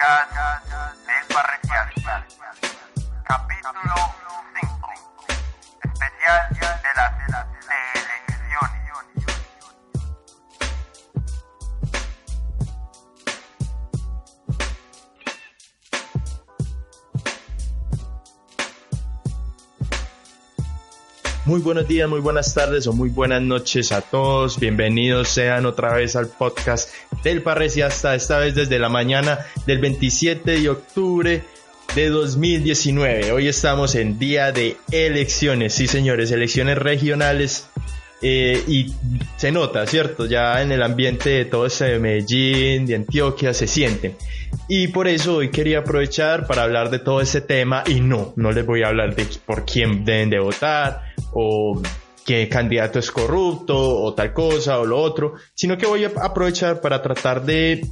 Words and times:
Podcast 0.00 0.64
Parricial. 1.28 2.24
Capítulo 3.24 4.09
Muy 21.50 21.62
buenos 21.62 21.88
días, 21.88 22.08
muy 22.08 22.20
buenas 22.20 22.54
tardes 22.54 22.86
o 22.86 22.92
muy 22.92 23.08
buenas 23.08 23.42
noches 23.42 23.90
a 23.90 24.02
todos. 24.02 24.60
Bienvenidos 24.60 25.30
sean 25.30 25.66
otra 25.66 25.92
vez 25.94 26.14
al 26.14 26.28
podcast 26.28 26.90
del 27.24 27.42
Parreciasta, 27.42 28.14
esta 28.14 28.38
vez 28.38 28.54
desde 28.54 28.78
la 28.78 28.88
mañana 28.88 29.40
del 29.66 29.80
27 29.80 30.60
de 30.60 30.68
octubre 30.68 31.42
de 31.96 32.08
2019. 32.08 33.32
Hoy 33.32 33.48
estamos 33.48 33.96
en 33.96 34.20
día 34.20 34.52
de 34.52 34.76
elecciones, 34.92 35.74
sí 35.74 35.88
señores, 35.88 36.30
elecciones 36.30 36.78
regionales. 36.78 37.69
Eh, 38.22 38.62
y 38.66 38.92
se 39.36 39.50
nota, 39.50 39.86
¿cierto? 39.86 40.26
Ya 40.26 40.60
en 40.60 40.72
el 40.72 40.82
ambiente 40.82 41.30
de 41.30 41.44
todo 41.46 41.66
este 41.66 41.86
de 41.86 41.98
Medellín, 41.98 42.86
de 42.86 42.96
Antioquia, 42.96 43.54
se 43.54 43.66
sienten. 43.66 44.16
Y 44.68 44.88
por 44.88 45.08
eso 45.08 45.36
hoy 45.36 45.50
quería 45.50 45.80
aprovechar 45.80 46.46
para 46.46 46.62
hablar 46.62 46.90
de 46.90 46.98
todo 46.98 47.20
ese 47.20 47.40
tema 47.40 47.82
y 47.86 48.00
no, 48.00 48.32
no 48.36 48.52
les 48.52 48.66
voy 48.66 48.82
a 48.82 48.88
hablar 48.88 49.14
de 49.14 49.26
por 49.46 49.64
quién 49.64 50.04
deben 50.04 50.30
de 50.30 50.38
votar 50.38 51.02
o 51.32 51.80
qué 52.24 52.48
candidato 52.48 52.98
es 52.98 53.10
corrupto 53.10 53.76
o 53.76 54.14
tal 54.14 54.32
cosa 54.32 54.78
o 54.78 54.84
lo 54.84 55.00
otro, 55.00 55.34
sino 55.54 55.78
que 55.78 55.86
voy 55.86 56.04
a 56.04 56.12
aprovechar 56.20 56.80
para 56.80 57.00
tratar 57.00 57.44
de 57.44 57.86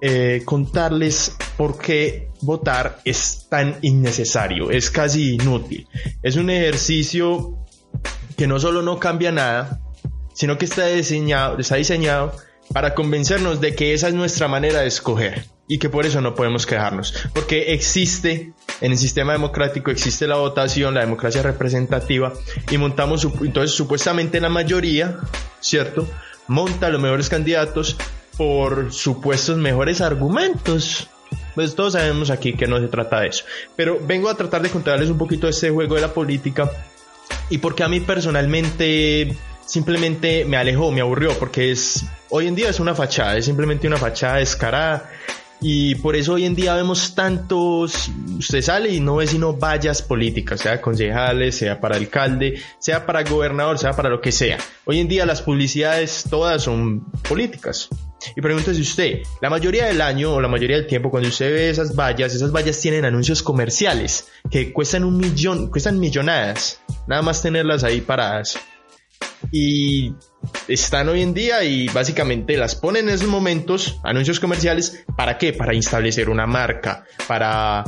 eh, 0.00 0.42
contarles 0.44 1.36
por 1.56 1.78
qué 1.78 2.28
votar 2.42 2.98
es 3.04 3.46
tan 3.48 3.76
innecesario, 3.82 4.70
es 4.70 4.90
casi 4.90 5.34
inútil. 5.34 5.86
Es 6.22 6.36
un 6.36 6.50
ejercicio 6.50 7.66
que 8.38 8.46
no 8.46 8.60
solo 8.60 8.82
no 8.82 9.00
cambia 9.00 9.32
nada, 9.32 9.80
sino 10.32 10.56
que 10.56 10.64
está 10.64 10.86
diseñado, 10.86 11.58
está 11.58 11.74
diseñado 11.74 12.32
para 12.72 12.94
convencernos 12.94 13.60
de 13.60 13.74
que 13.74 13.94
esa 13.94 14.08
es 14.08 14.14
nuestra 14.14 14.46
manera 14.46 14.80
de 14.80 14.86
escoger 14.86 15.44
y 15.66 15.78
que 15.78 15.88
por 15.88 16.06
eso 16.06 16.20
no 16.20 16.36
podemos 16.36 16.64
quejarnos, 16.64 17.12
porque 17.34 17.74
existe 17.74 18.52
en 18.80 18.92
el 18.92 18.98
sistema 18.98 19.32
democrático 19.32 19.90
existe 19.90 20.28
la 20.28 20.36
votación, 20.36 20.94
la 20.94 21.00
democracia 21.00 21.42
representativa 21.42 22.32
y 22.70 22.78
montamos 22.78 23.26
entonces 23.42 23.72
supuestamente 23.72 24.40
la 24.40 24.48
mayoría, 24.48 25.18
¿cierto? 25.60 26.06
Monta 26.46 26.90
los 26.90 27.02
mejores 27.02 27.28
candidatos 27.28 27.96
por 28.36 28.92
supuestos 28.92 29.56
mejores 29.56 30.00
argumentos. 30.00 31.08
Pues 31.56 31.74
todos 31.74 31.94
sabemos 31.94 32.30
aquí 32.30 32.52
que 32.52 32.68
no 32.68 32.78
se 32.78 32.86
trata 32.86 33.20
de 33.20 33.28
eso. 33.28 33.44
Pero 33.74 33.98
vengo 34.00 34.30
a 34.30 34.36
tratar 34.36 34.62
de 34.62 34.70
contarles 34.70 35.10
un 35.10 35.18
poquito 35.18 35.48
de 35.48 35.50
este 35.50 35.70
juego 35.70 35.96
de 35.96 36.02
la 36.02 36.14
política 36.14 36.70
y 37.50 37.58
porque 37.58 37.82
a 37.82 37.88
mí 37.88 38.00
personalmente 38.00 39.36
simplemente 39.66 40.44
me 40.44 40.56
alejó, 40.56 40.90
me 40.90 41.00
aburrió, 41.00 41.38
porque 41.38 41.70
es 41.70 42.04
hoy 42.30 42.46
en 42.46 42.54
día 42.54 42.70
es 42.70 42.80
una 42.80 42.94
fachada, 42.94 43.36
es 43.36 43.44
simplemente 43.44 43.86
una 43.86 43.96
fachada 43.96 44.36
descarada 44.36 45.10
y 45.60 45.96
por 45.96 46.14
eso 46.14 46.34
hoy 46.34 46.44
en 46.44 46.54
día 46.54 46.74
vemos 46.74 47.14
tantos, 47.14 48.10
usted 48.38 48.62
sale 48.62 48.90
y 48.90 49.00
no 49.00 49.16
ve 49.16 49.26
sino 49.26 49.54
vallas 49.54 50.02
políticas, 50.02 50.60
sea 50.60 50.80
concejales, 50.80 51.56
sea 51.56 51.80
para 51.80 51.96
alcalde, 51.96 52.60
sea 52.78 53.04
para 53.04 53.24
gobernador, 53.24 53.78
sea 53.78 53.92
para 53.94 54.08
lo 54.08 54.20
que 54.20 54.30
sea. 54.30 54.58
Hoy 54.84 55.00
en 55.00 55.08
día 55.08 55.26
las 55.26 55.42
publicidades 55.42 56.24
todas 56.30 56.62
son 56.62 57.10
políticas. 57.28 57.88
Y 58.36 58.40
pregúntese 58.40 58.80
usted, 58.80 59.22
la 59.40 59.50
mayoría 59.50 59.86
del 59.86 60.00
año 60.00 60.34
o 60.34 60.40
la 60.40 60.48
mayoría 60.48 60.76
del 60.76 60.86
tiempo 60.86 61.10
cuando 61.10 61.28
usted 61.28 61.52
ve 61.52 61.70
esas 61.70 61.94
vallas, 61.94 62.34
esas 62.34 62.52
vallas 62.52 62.80
tienen 62.80 63.04
anuncios 63.04 63.42
comerciales 63.42 64.28
que 64.50 64.72
cuestan 64.72 65.04
un 65.04 65.16
millón, 65.16 65.70
cuestan 65.70 65.98
millonadas, 65.98 66.80
nada 67.06 67.22
más 67.22 67.42
tenerlas 67.42 67.84
ahí 67.84 68.00
paradas. 68.00 68.58
Y 69.52 70.12
están 70.68 71.08
hoy 71.08 71.22
en 71.22 71.34
día 71.34 71.64
y 71.64 71.88
básicamente 71.88 72.56
las 72.56 72.74
ponen 72.74 73.08
en 73.08 73.14
esos 73.14 73.28
momentos, 73.28 74.00
anuncios 74.04 74.40
comerciales, 74.40 75.04
¿para 75.16 75.38
qué? 75.38 75.52
Para 75.52 75.72
establecer 75.72 76.28
una 76.28 76.46
marca, 76.46 77.04
para 77.26 77.84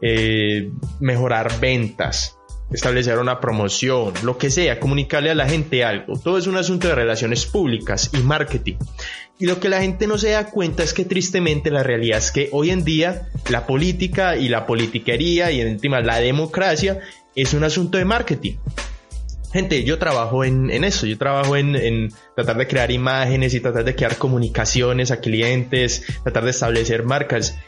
eh, 0.00 0.70
mejorar 1.00 1.60
ventas, 1.60 2.36
establecer 2.72 3.18
una 3.18 3.40
promoción, 3.40 4.14
lo 4.22 4.38
que 4.38 4.50
sea, 4.50 4.80
comunicarle 4.80 5.30
a 5.30 5.34
la 5.34 5.48
gente 5.48 5.84
algo. 5.84 6.18
Todo 6.18 6.38
es 6.38 6.46
un 6.46 6.56
asunto 6.56 6.88
de 6.88 6.94
relaciones 6.94 7.46
públicas 7.46 8.10
y 8.12 8.18
marketing. 8.18 8.76
Y 9.38 9.46
lo 9.46 9.58
que 9.58 9.68
la 9.68 9.80
gente 9.80 10.06
no 10.06 10.18
se 10.18 10.30
da 10.30 10.50
cuenta 10.50 10.82
es 10.82 10.92
que 10.92 11.04
tristemente 11.04 11.70
la 11.70 11.82
realidad 11.82 12.18
es 12.18 12.30
que 12.30 12.48
hoy 12.52 12.70
en 12.70 12.84
día 12.84 13.28
la 13.50 13.66
política 13.66 14.36
y 14.36 14.48
la 14.48 14.66
politiquería 14.66 15.50
y 15.50 15.60
en 15.60 15.74
última 15.74 16.00
la 16.00 16.18
democracia 16.18 17.00
es 17.34 17.54
un 17.54 17.64
asunto 17.64 17.98
de 17.98 18.04
marketing. 18.04 18.56
Gente, 19.52 19.84
yo 19.84 19.98
trabajo 19.98 20.44
en, 20.44 20.70
en 20.70 20.84
eso, 20.84 21.06
yo 21.06 21.18
trabajo 21.18 21.56
en, 21.56 21.76
en 21.76 22.08
tratar 22.34 22.56
de 22.56 22.66
crear 22.66 22.90
imágenes 22.90 23.52
y 23.54 23.60
tratar 23.60 23.84
de 23.84 23.94
crear 23.94 24.16
comunicaciones 24.16 25.10
a 25.10 25.20
clientes, 25.20 26.04
tratar 26.22 26.44
de 26.44 26.50
establecer 26.50 27.04
marcas. 27.04 27.58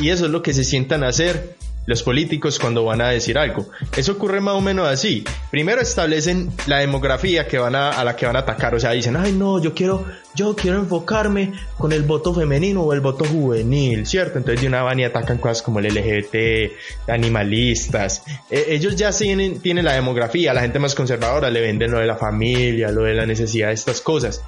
Y 0.00 0.10
eso 0.10 0.26
es 0.26 0.30
lo 0.30 0.42
que 0.42 0.52
se 0.52 0.64
sientan 0.64 1.04
a 1.04 1.08
hacer 1.08 1.56
los 1.88 2.02
políticos 2.02 2.58
cuando 2.58 2.84
van 2.84 3.00
a 3.00 3.08
decir 3.08 3.38
algo. 3.38 3.66
Eso 3.96 4.12
ocurre 4.12 4.42
más 4.42 4.54
o 4.54 4.60
menos 4.60 4.86
así. 4.86 5.24
Primero 5.50 5.80
establecen 5.80 6.52
la 6.66 6.80
demografía 6.80 7.48
que 7.48 7.56
van 7.56 7.74
a, 7.74 7.88
a 7.88 8.04
la 8.04 8.14
que 8.14 8.26
van 8.26 8.36
a 8.36 8.40
atacar. 8.40 8.74
O 8.74 8.78
sea, 8.78 8.90
dicen, 8.90 9.16
ay 9.16 9.32
no, 9.32 9.58
yo 9.58 9.72
quiero, 9.72 10.04
yo 10.34 10.54
quiero 10.54 10.80
enfocarme 10.80 11.54
con 11.78 11.92
el 11.92 12.02
voto 12.02 12.34
femenino 12.34 12.82
o 12.82 12.92
el 12.92 13.00
voto 13.00 13.24
juvenil, 13.24 14.06
¿cierto? 14.06 14.36
Entonces 14.36 14.60
de 14.60 14.68
una 14.68 14.82
van 14.82 15.00
y 15.00 15.04
atacan 15.04 15.38
cosas 15.38 15.62
como 15.62 15.78
el 15.78 15.86
LGBT, 15.86 17.08
animalistas. 17.08 18.22
Eh, 18.50 18.66
ellos 18.68 18.94
ya 18.94 19.10
tienen, 19.10 19.60
tienen 19.60 19.86
la 19.86 19.94
demografía. 19.94 20.52
La 20.52 20.60
gente 20.60 20.78
más 20.78 20.94
conservadora 20.94 21.48
le 21.48 21.62
venden 21.62 21.90
lo 21.90 22.00
de 22.00 22.06
la 22.06 22.16
familia, 22.16 22.90
lo 22.90 23.04
de 23.04 23.14
la 23.14 23.24
necesidad 23.24 23.68
de 23.68 23.74
estas 23.74 24.02
cosas. 24.02 24.42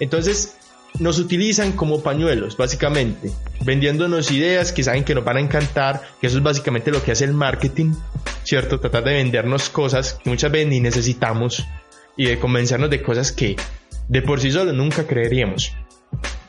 Entonces, 0.00 0.56
nos 0.98 1.18
utilizan 1.18 1.72
como 1.72 2.02
pañuelos, 2.02 2.56
básicamente, 2.56 3.30
vendiéndonos 3.64 4.30
ideas 4.30 4.72
que 4.72 4.82
saben 4.82 5.04
que 5.04 5.14
nos 5.14 5.24
van 5.24 5.36
a 5.36 5.40
encantar, 5.40 6.02
que 6.20 6.26
eso 6.26 6.38
es 6.38 6.42
básicamente 6.42 6.90
lo 6.90 7.02
que 7.02 7.12
hace 7.12 7.24
el 7.24 7.32
marketing, 7.32 7.92
¿cierto? 8.44 8.80
Tratar 8.80 9.04
de 9.04 9.14
vendernos 9.14 9.68
cosas 9.68 10.14
que 10.22 10.30
muchas 10.30 10.50
veces 10.50 10.68
ni 10.68 10.80
necesitamos 10.80 11.64
y 12.16 12.26
de 12.26 12.38
convencernos 12.38 12.90
de 12.90 13.02
cosas 13.02 13.32
que 13.32 13.56
de 14.08 14.22
por 14.22 14.40
sí 14.40 14.50
solo 14.50 14.72
nunca 14.72 15.06
creeríamos. 15.06 15.72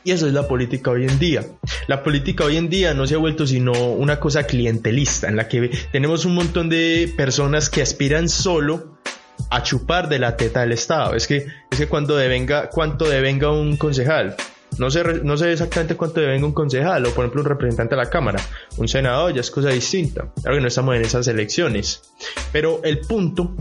Y 0.04 0.12
eso 0.12 0.26
es 0.26 0.34
la 0.34 0.48
política 0.48 0.92
hoy 0.92 1.04
en 1.04 1.20
día. 1.20 1.46
La 1.88 2.02
política 2.02 2.46
hoy 2.46 2.56
en 2.56 2.70
día 2.70 2.94
no 2.94 3.06
se 3.06 3.16
ha 3.16 3.18
vuelto 3.18 3.46
sino 3.46 3.74
una 3.74 4.22
cosa 4.22 4.44
clientelista, 4.44 5.28
en 5.28 5.36
la 5.36 5.50
que 5.50 5.70
tenemos 5.92 6.24
un 6.24 6.34
montón 6.34 6.70
de 6.70 7.12
personas 7.18 7.70
que 7.70 7.82
aspiran 7.82 8.30
solo 8.30 8.97
a 9.50 9.64
chupar 9.64 10.10
de 10.10 10.20
la 10.20 10.38
teta 10.38 10.62
del 10.62 10.72
Estado. 10.72 11.16
Es 11.16 11.28
que, 11.28 11.48
es 11.70 11.78
que 11.78 11.88
cuando 11.88 12.16
devenga, 12.16 12.70
cuánto 12.70 13.08
devenga 13.08 13.52
un 13.52 13.78
concejal. 13.78 14.36
No 14.78 14.92
sé, 14.92 15.04
no 15.24 15.38
sé 15.38 15.54
exactamente 15.54 15.96
cuánto 15.96 16.20
devenga 16.20 16.46
un 16.46 16.54
concejal 16.54 17.06
o 17.06 17.12
por 17.12 17.26
ejemplo 17.26 17.42
un 17.42 17.48
representante 17.48 17.96
de 17.96 18.04
la 18.04 18.10
Cámara. 18.10 18.40
Un 18.78 18.88
senador 18.88 19.34
ya 19.34 19.42
es 19.42 19.50
cosa 19.50 19.70
distinta. 19.70 20.28
Claro 20.42 20.58
que 20.58 20.62
no 20.62 20.68
estamos 20.68 20.96
en 20.96 21.02
esas 21.04 21.28
elecciones. 21.28 22.02
Pero 22.52 22.82
el 22.84 23.00
punto 23.00 23.56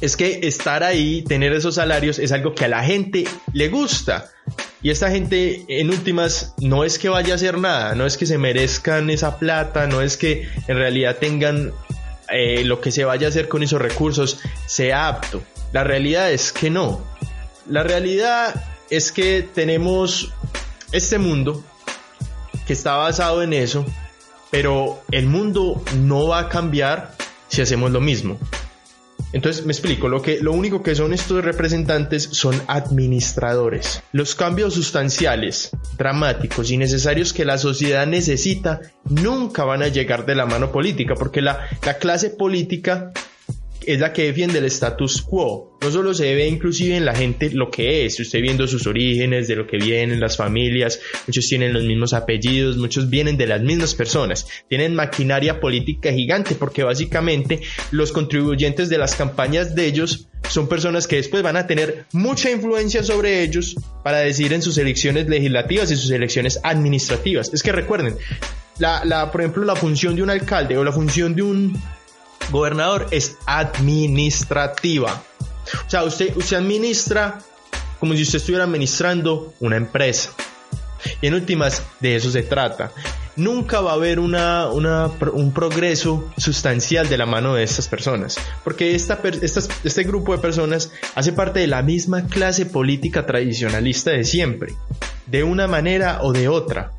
es 0.00 0.16
que 0.16 0.40
estar 0.42 0.82
ahí, 0.82 1.22
tener 1.22 1.52
esos 1.52 1.76
salarios 1.76 2.18
es 2.18 2.32
algo 2.32 2.54
que 2.54 2.64
a 2.64 2.68
la 2.68 2.82
gente 2.82 3.24
le 3.52 3.68
gusta. 3.68 4.30
Y 4.82 4.90
esta 4.90 5.10
gente, 5.10 5.64
en 5.68 5.88
últimas, 5.88 6.54
no 6.60 6.84
es 6.84 6.98
que 6.98 7.08
vaya 7.08 7.32
a 7.32 7.36
hacer 7.36 7.56
nada, 7.56 7.94
no 7.94 8.04
es 8.04 8.18
que 8.18 8.26
se 8.26 8.36
merezcan 8.36 9.08
esa 9.08 9.38
plata, 9.38 9.86
no 9.86 10.02
es 10.02 10.18
que 10.18 10.46
en 10.68 10.76
realidad 10.76 11.16
tengan 11.18 11.72
eh, 12.34 12.64
lo 12.64 12.80
que 12.80 12.90
se 12.90 13.04
vaya 13.04 13.28
a 13.28 13.30
hacer 13.30 13.48
con 13.48 13.62
esos 13.62 13.80
recursos 13.80 14.40
sea 14.66 15.06
apto. 15.06 15.40
La 15.72 15.84
realidad 15.84 16.32
es 16.32 16.50
que 16.50 16.68
no. 16.68 17.00
La 17.66 17.84
realidad 17.84 18.64
es 18.90 19.12
que 19.12 19.42
tenemos 19.42 20.32
este 20.90 21.18
mundo 21.18 21.62
que 22.66 22.72
está 22.72 22.96
basado 22.96 23.42
en 23.42 23.52
eso, 23.52 23.86
pero 24.50 25.00
el 25.12 25.26
mundo 25.26 25.80
no 25.96 26.26
va 26.26 26.40
a 26.40 26.48
cambiar 26.48 27.14
si 27.46 27.62
hacemos 27.62 27.92
lo 27.92 28.00
mismo. 28.00 28.36
Entonces, 29.34 29.66
me 29.66 29.72
explico, 29.72 30.08
lo, 30.08 30.22
que, 30.22 30.38
lo 30.40 30.52
único 30.52 30.84
que 30.84 30.94
son 30.94 31.12
estos 31.12 31.44
representantes 31.44 32.28
son 32.30 32.54
administradores. 32.68 34.00
Los 34.12 34.36
cambios 34.36 34.74
sustanciales, 34.74 35.70
dramáticos 35.98 36.70
y 36.70 36.76
necesarios 36.76 37.32
que 37.32 37.44
la 37.44 37.58
sociedad 37.58 38.06
necesita 38.06 38.80
nunca 39.04 39.64
van 39.64 39.82
a 39.82 39.88
llegar 39.88 40.24
de 40.24 40.36
la 40.36 40.46
mano 40.46 40.70
política, 40.70 41.16
porque 41.16 41.42
la, 41.42 41.66
la 41.84 41.94
clase 41.94 42.30
política 42.30 43.12
es 43.86 44.00
la 44.00 44.12
que 44.12 44.24
defiende 44.24 44.58
el 44.58 44.64
status 44.66 45.22
quo. 45.22 45.78
No 45.80 45.90
solo 45.90 46.14
se 46.14 46.34
ve 46.34 46.48
inclusive 46.48 46.96
en 46.96 47.04
la 47.04 47.14
gente 47.14 47.50
lo 47.50 47.70
que 47.70 48.06
es, 48.06 48.18
usted 48.18 48.40
viendo 48.40 48.66
sus 48.66 48.86
orígenes, 48.86 49.48
de 49.48 49.56
lo 49.56 49.66
que 49.66 49.76
vienen, 49.76 50.20
las 50.20 50.36
familias, 50.36 51.00
muchos 51.26 51.46
tienen 51.48 51.72
los 51.72 51.84
mismos 51.84 52.14
apellidos, 52.14 52.76
muchos 52.76 53.10
vienen 53.10 53.36
de 53.36 53.46
las 53.46 53.60
mismas 53.60 53.94
personas, 53.94 54.46
tienen 54.68 54.94
maquinaria 54.94 55.60
política 55.60 56.12
gigante 56.12 56.54
porque 56.54 56.82
básicamente 56.82 57.60
los 57.90 58.12
contribuyentes 58.12 58.88
de 58.88 58.98
las 58.98 59.14
campañas 59.14 59.74
de 59.74 59.86
ellos 59.86 60.28
son 60.48 60.68
personas 60.68 61.06
que 61.06 61.16
después 61.16 61.42
van 61.42 61.56
a 61.56 61.66
tener 61.66 62.06
mucha 62.12 62.50
influencia 62.50 63.02
sobre 63.02 63.42
ellos 63.42 63.76
para 64.02 64.18
decidir 64.18 64.52
en 64.52 64.62
sus 64.62 64.78
elecciones 64.78 65.28
legislativas 65.28 65.90
y 65.90 65.96
sus 65.96 66.10
elecciones 66.10 66.60
administrativas. 66.62 67.52
Es 67.52 67.62
que 67.62 67.72
recuerden, 67.72 68.16
la, 68.78 69.30
por 69.30 69.40
ejemplo, 69.40 69.64
la 69.64 69.76
función 69.76 70.16
de 70.16 70.22
un 70.22 70.30
alcalde 70.30 70.76
o 70.76 70.84
la 70.84 70.92
función 70.92 71.34
de 71.34 71.42
un 71.42 71.80
gobernador 72.50 73.06
es 73.10 73.36
administrativa. 73.46 75.22
O 75.86 75.90
sea, 75.90 76.04
usted, 76.04 76.36
usted 76.36 76.56
administra 76.56 77.40
como 78.04 78.14
si 78.14 78.22
usted 78.22 78.36
estuviera 78.36 78.64
administrando 78.64 79.54
una 79.60 79.76
empresa. 79.76 80.30
Y 81.20 81.26
en 81.26 81.34
últimas, 81.34 81.82
de 82.00 82.16
eso 82.16 82.30
se 82.30 82.42
trata. 82.42 82.92
Nunca 83.36 83.80
va 83.80 83.92
a 83.92 83.94
haber 83.94 84.20
una, 84.20 84.66
un 84.66 85.52
progreso 85.52 86.30
sustancial 86.36 87.08
de 87.08 87.18
la 87.18 87.26
mano 87.26 87.54
de 87.54 87.64
estas 87.64 87.88
personas, 87.88 88.36
porque 88.62 88.94
esta, 88.94 89.20
este 89.82 90.04
grupo 90.04 90.32
de 90.32 90.38
personas 90.38 90.92
hace 91.14 91.32
parte 91.32 91.60
de 91.60 91.66
la 91.66 91.82
misma 91.82 92.26
clase 92.26 92.66
política 92.66 93.26
tradicionalista 93.26 94.10
de 94.10 94.24
siempre, 94.24 94.74
de 95.26 95.42
una 95.42 95.66
manera 95.66 96.20
o 96.22 96.32
de 96.32 96.48
otra. 96.48 96.92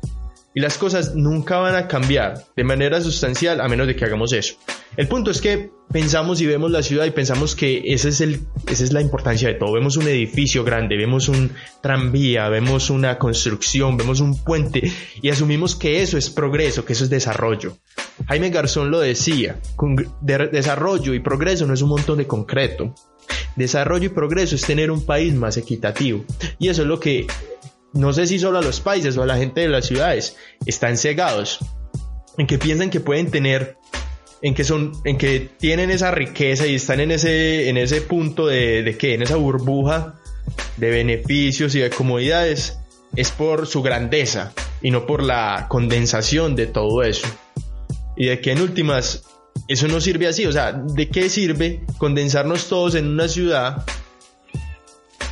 Y 0.56 0.60
las 0.60 0.78
cosas 0.78 1.14
nunca 1.14 1.58
van 1.58 1.74
a 1.74 1.86
cambiar 1.86 2.46
de 2.56 2.64
manera 2.64 3.02
sustancial 3.02 3.60
a 3.60 3.68
menos 3.68 3.86
de 3.86 3.94
que 3.94 4.06
hagamos 4.06 4.32
eso. 4.32 4.54
El 4.96 5.06
punto 5.06 5.30
es 5.30 5.42
que 5.42 5.70
pensamos 5.92 6.40
y 6.40 6.46
vemos 6.46 6.70
la 6.70 6.82
ciudad 6.82 7.04
y 7.04 7.10
pensamos 7.10 7.54
que 7.54 7.82
ese 7.84 8.08
es 8.08 8.22
el, 8.22 8.40
esa 8.66 8.82
es 8.82 8.94
la 8.94 9.02
importancia 9.02 9.48
de 9.48 9.54
todo. 9.56 9.74
Vemos 9.74 9.98
un 9.98 10.08
edificio 10.08 10.64
grande, 10.64 10.96
vemos 10.96 11.28
un 11.28 11.52
tranvía, 11.82 12.48
vemos 12.48 12.88
una 12.88 13.18
construcción, 13.18 13.98
vemos 13.98 14.20
un 14.20 14.42
puente 14.42 14.90
y 15.20 15.28
asumimos 15.28 15.76
que 15.76 16.00
eso 16.00 16.16
es 16.16 16.30
progreso, 16.30 16.86
que 16.86 16.94
eso 16.94 17.04
es 17.04 17.10
desarrollo. 17.10 17.76
Jaime 18.26 18.48
Garzón 18.48 18.90
lo 18.90 19.00
decía, 19.00 19.60
desarrollo 20.22 21.12
y 21.12 21.20
progreso 21.20 21.66
no 21.66 21.74
es 21.74 21.82
un 21.82 21.90
montón 21.90 22.16
de 22.16 22.26
concreto. 22.26 22.94
Desarrollo 23.56 24.06
y 24.06 24.10
progreso 24.10 24.54
es 24.54 24.62
tener 24.62 24.90
un 24.90 25.04
país 25.04 25.34
más 25.34 25.58
equitativo. 25.58 26.24
Y 26.58 26.68
eso 26.68 26.82
es 26.82 26.88
lo 26.88 26.98
que, 26.98 27.26
no 27.96 28.12
sé 28.12 28.26
si 28.26 28.38
solo 28.38 28.58
a 28.58 28.62
los 28.62 28.80
países 28.80 29.16
o 29.16 29.22
a 29.22 29.26
la 29.26 29.36
gente 29.36 29.62
de 29.62 29.68
las 29.68 29.86
ciudades, 29.86 30.36
están 30.66 30.96
cegados. 30.96 31.58
En 32.38 32.46
que 32.46 32.58
piensan 32.58 32.90
que 32.90 33.00
pueden 33.00 33.30
tener 33.30 33.76
en 34.42 34.54
que 34.54 34.64
son, 34.64 34.92
en 35.04 35.16
que 35.16 35.48
tienen 35.58 35.90
esa 35.90 36.10
riqueza 36.10 36.66
y 36.66 36.74
están 36.74 37.00
en 37.00 37.10
ese, 37.10 37.68
en 37.68 37.76
ese 37.78 38.02
punto 38.02 38.46
de, 38.46 38.82
de 38.82 38.96
que, 38.98 39.14
en 39.14 39.22
esa 39.22 39.36
burbuja 39.36 40.14
de 40.76 40.90
beneficios 40.90 41.74
y 41.74 41.80
de 41.80 41.90
comodidades, 41.90 42.78
es 43.16 43.30
por 43.30 43.66
su 43.66 43.82
grandeza 43.82 44.52
y 44.82 44.90
no 44.90 45.06
por 45.06 45.22
la 45.22 45.66
condensación 45.68 46.54
de 46.54 46.66
todo 46.66 47.02
eso. 47.02 47.26
Y 48.16 48.26
de 48.26 48.40
que 48.40 48.52
en 48.52 48.60
últimas, 48.60 49.24
eso 49.68 49.88
no 49.88 50.00
sirve 50.00 50.26
así, 50.26 50.46
o 50.46 50.52
sea, 50.52 50.72
¿de 50.72 51.08
qué 51.08 51.28
sirve 51.28 51.80
condensarnos 51.98 52.68
todos 52.68 52.94
en 52.94 53.08
una 53.08 53.28
ciudad, 53.28 53.84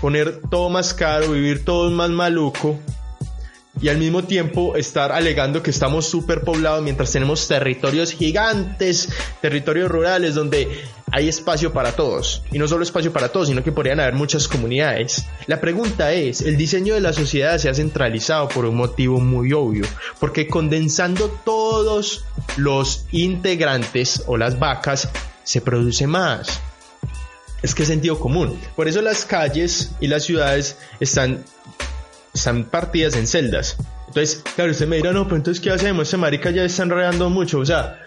poner 0.05 0.43
todo 0.51 0.69
más 0.69 0.93
caro, 0.93 1.33
vivir 1.33 1.65
todos 1.65 1.91
más 1.91 2.11
maluco? 2.11 2.79
y 3.81 3.89
al 3.89 3.97
mismo 3.97 4.23
tiempo 4.23 4.77
estar 4.77 5.11
alegando 5.11 5.63
que 5.63 5.71
estamos 5.71 6.07
superpoblados 6.07 6.83
mientras 6.83 7.11
tenemos 7.11 7.49
territorios 7.49 8.13
gigantes, 8.13 9.09
territorios 9.41 9.91
rurales 9.91 10.35
donde 10.35 10.85
hay 11.11 11.29
espacio 11.29 11.73
para 11.73 11.93
todos. 11.93 12.43
Y 12.53 12.59
no 12.59 12.69
solo 12.69 12.85
espacio 12.85 13.15
para 13.15 13.31
todos, 13.31 13.49
sino 13.49 13.65
que 13.65 13.73
podrían 13.73 13.99
haber 13.99 14.13
muchas 14.13 14.47
comunidades. 14.47 15.25
La 15.47 15.61
pregunta 15.61 16.13
es, 16.13 16.43
el 16.43 16.59
diseño 16.59 16.95
de 16.95 17.01
la 17.01 17.15
sociedad 17.15 17.57
se 17.57 17.71
ha 17.71 17.75
centralizado 17.75 18.49
por 18.49 18.67
un 18.67 18.77
motivo 18.77 19.21
muy 19.21 19.55
obvio, 19.55 19.87
porque 20.21 20.47
condensando 20.47 21.29
todos 21.45 22.27
los 22.59 23.07
integrantes 23.11 24.23
o 24.27 24.37
las 24.37 24.59
vacas, 24.59 25.09
se 25.45 25.63
produce 25.63 26.07
más. 26.07 26.61
Es 27.65 27.75
que 27.75 27.85
es 27.85 27.89
sentido 27.89 28.21
común. 28.21 28.61
Por 28.77 28.89
eso 28.89 29.01
las 29.01 29.25
calles 29.25 29.93
y 29.99 30.09
las 30.09 30.25
ciudades 30.25 30.77
están 31.01 31.43
están 32.35 32.65
partidas 32.65 33.17
en 33.17 33.27
celdas. 33.27 33.79
Entonces, 34.09 34.43
claro, 34.55 34.73
usted 34.73 34.87
me 34.87 34.97
dirá, 34.97 35.13
no, 35.13 35.25
pero 35.25 35.37
entonces, 35.37 35.63
¿qué 35.63 35.71
hacemos? 35.71 36.09
Ese 36.09 36.19
marica 36.19 36.51
ya 36.51 36.63
está 36.63 36.83
enredando 36.83 37.31
mucho. 37.31 37.61
O 37.61 37.65
sea, 37.65 38.03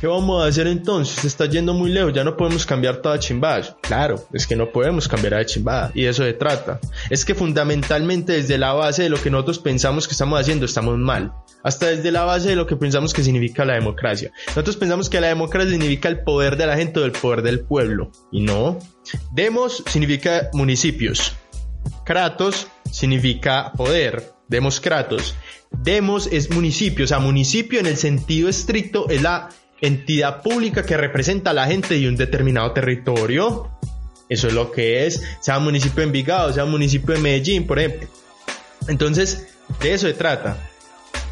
¿qué 0.00 0.06
vamos 0.06 0.44
a 0.44 0.48
hacer 0.48 0.66
entonces? 0.66 1.24
Está 1.24 1.46
yendo 1.46 1.74
muy 1.74 1.90
lejos, 1.90 2.12
ya 2.12 2.24
no 2.24 2.36
podemos 2.36 2.66
cambiar 2.66 2.98
toda 2.98 3.18
chimbada. 3.18 3.76
Claro, 3.80 4.26
es 4.32 4.46
que 4.46 4.56
no 4.56 4.70
podemos 4.70 5.08
cambiar 5.08 5.34
a 5.34 5.46
chimbada 5.46 5.90
y 5.94 6.02
de 6.02 6.10
eso 6.10 6.24
se 6.24 6.32
trata. 6.32 6.80
Es 7.10 7.24
que 7.24 7.34
fundamentalmente 7.34 8.34
desde 8.34 8.58
la 8.58 8.72
base 8.72 9.04
de 9.04 9.08
lo 9.08 9.20
que 9.20 9.30
nosotros 9.30 9.58
pensamos 9.58 10.06
que 10.06 10.12
estamos 10.12 10.40
haciendo 10.40 10.66
estamos 10.66 10.98
mal. 10.98 11.32
Hasta 11.62 11.86
desde 11.86 12.12
la 12.12 12.24
base 12.24 12.50
de 12.50 12.56
lo 12.56 12.66
que 12.66 12.76
pensamos 12.76 13.14
que 13.14 13.22
significa 13.22 13.64
la 13.64 13.74
democracia. 13.74 14.30
Nosotros 14.48 14.76
pensamos 14.76 15.08
que 15.08 15.20
la 15.20 15.28
democracia 15.28 15.70
significa 15.70 16.08
el 16.08 16.20
poder 16.20 16.56
de 16.56 16.66
la 16.66 16.76
gente 16.76 17.00
o 17.00 17.04
el 17.04 17.12
poder 17.12 17.42
del 17.42 17.60
pueblo. 17.60 18.10
Y 18.30 18.42
no. 18.42 18.78
Demos 19.32 19.82
significa 19.86 20.50
municipios. 20.52 21.32
Kratos 22.04 22.68
significa 22.90 23.72
poder. 23.72 24.34
Demos 24.48 24.78
Kratos. 24.78 25.34
Demos 25.82 26.28
es 26.30 26.50
municipio, 26.50 27.04
o 27.04 27.08
sea, 27.08 27.18
municipio 27.18 27.80
en 27.80 27.86
el 27.86 27.96
sentido 27.96 28.48
estricto 28.48 29.08
es 29.08 29.22
la 29.22 29.48
entidad 29.86 30.42
pública 30.42 30.84
que 30.84 30.96
representa 30.96 31.50
a 31.50 31.54
la 31.54 31.66
gente 31.66 31.94
de 31.94 32.08
un 32.08 32.16
determinado 32.16 32.72
territorio. 32.72 33.70
Eso 34.28 34.48
es 34.48 34.54
lo 34.54 34.72
que 34.72 35.06
es, 35.06 35.22
sea 35.40 35.58
municipio 35.58 35.98
de 35.98 36.04
Envigado, 36.04 36.52
sea 36.52 36.64
municipio 36.64 37.14
de 37.14 37.20
Medellín, 37.20 37.66
por 37.66 37.78
ejemplo. 37.78 38.08
Entonces, 38.88 39.48
de 39.80 39.92
eso 39.92 40.06
se 40.06 40.14
trata. 40.14 40.70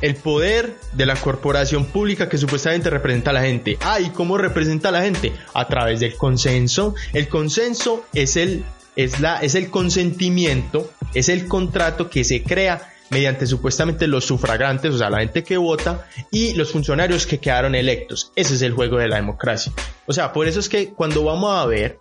El 0.01 0.17
poder 0.17 0.77
de 0.93 1.07
la 1.07 1.17
corporación 1.17 1.87
pública 1.87 2.29
que 2.29 2.37
supuestamente 2.37 2.91
representa 2.91 3.31
a 3.31 3.35
la 3.35 3.43
gente. 3.43 3.79
Ah, 3.81 4.01
¿y 4.01 4.11
cómo 4.11 4.37
representa 4.37 4.89
a 4.89 4.93
la 4.93 5.03
gente? 5.03 5.33
A 5.55 5.69
través 5.69 6.01
del 6.01 6.17
consenso. 6.17 6.95
El 7.13 7.29
consenso 7.29 8.05
es 8.13 8.37
el 8.37 8.65
es, 8.97 9.21
la, 9.21 9.41
es 9.41 9.55
el 9.55 9.71
consentimiento, 9.71 10.91
es 11.15 11.29
el 11.29 11.49
contrato 11.49 12.11
que 12.11 12.25
se 12.25 12.43
crea 12.43 12.92
mediante 13.13 13.47
supuestamente 13.47 14.07
los 14.07 14.25
sufragantes, 14.25 14.95
o 14.95 14.99
sea, 14.99 15.11
la 15.11 15.21
gente 15.21 15.45
que 15.45 15.59
vota 15.59 16.07
y 16.31 16.55
los 16.55 16.73
funcionarios 16.73 17.27
que 17.27 17.39
quedaron 17.39 17.75
electos. 17.75 18.33
Ese 18.35 18.55
es 18.55 18.63
el 18.63 18.73
juego 18.73 18.97
de 18.97 19.09
la 19.09 19.17
democracia. 19.17 19.73
O 20.07 20.13
sea, 20.13 20.33
por 20.33 20.49
eso 20.49 20.61
es 20.61 20.69
que 20.69 20.89
cuando 20.89 21.23
vamos 21.23 21.55
a 21.55 21.67
ver, 21.67 22.01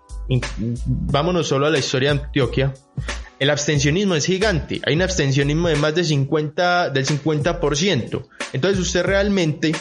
vámonos 0.85 1.47
solo 1.47 1.67
a 1.67 1.69
la 1.69 1.79
historia 1.79 2.13
de 2.13 2.21
Antioquia, 2.21 2.73
el 3.39 3.49
abstencionismo 3.49 4.15
es 4.15 4.25
gigante. 4.25 4.79
Hay 4.85 4.95
un 4.95 5.01
abstencionismo 5.01 5.67
de 5.67 5.75
más 5.75 5.95
de 5.95 6.05
50, 6.05 6.91
del 6.91 7.05
50%. 7.05 8.27
Entonces, 8.53 8.79
usted 8.79 9.03
realmente, 9.03 9.73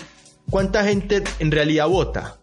¿cuánta 0.50 0.82
gente 0.84 1.22
en 1.38 1.50
realidad 1.52 1.86
vota? 1.86 2.40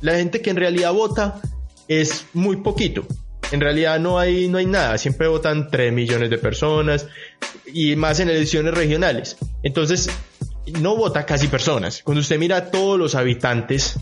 La 0.00 0.14
gente 0.14 0.40
que 0.40 0.50
en 0.50 0.56
realidad 0.56 0.92
vota 0.92 1.40
es 1.88 2.26
muy 2.32 2.56
poquito 2.56 3.06
en 3.50 3.60
realidad 3.60 4.00
no 4.00 4.18
hay, 4.18 4.48
no 4.48 4.58
hay 4.58 4.66
nada, 4.66 4.98
siempre 4.98 5.28
votan 5.28 5.70
3 5.70 5.92
millones 5.92 6.30
de 6.30 6.38
personas 6.38 7.06
y 7.66 7.96
más 7.96 8.20
en 8.20 8.28
elecciones 8.30 8.74
regionales. 8.74 9.36
Entonces, 9.62 10.10
no 10.80 10.96
vota 10.96 11.24
casi 11.26 11.48
personas. 11.48 12.02
Cuando 12.02 12.20
usted 12.20 12.38
mira 12.38 12.56
a 12.56 12.70
todos 12.70 12.98
los 12.98 13.14
habitantes 13.14 13.98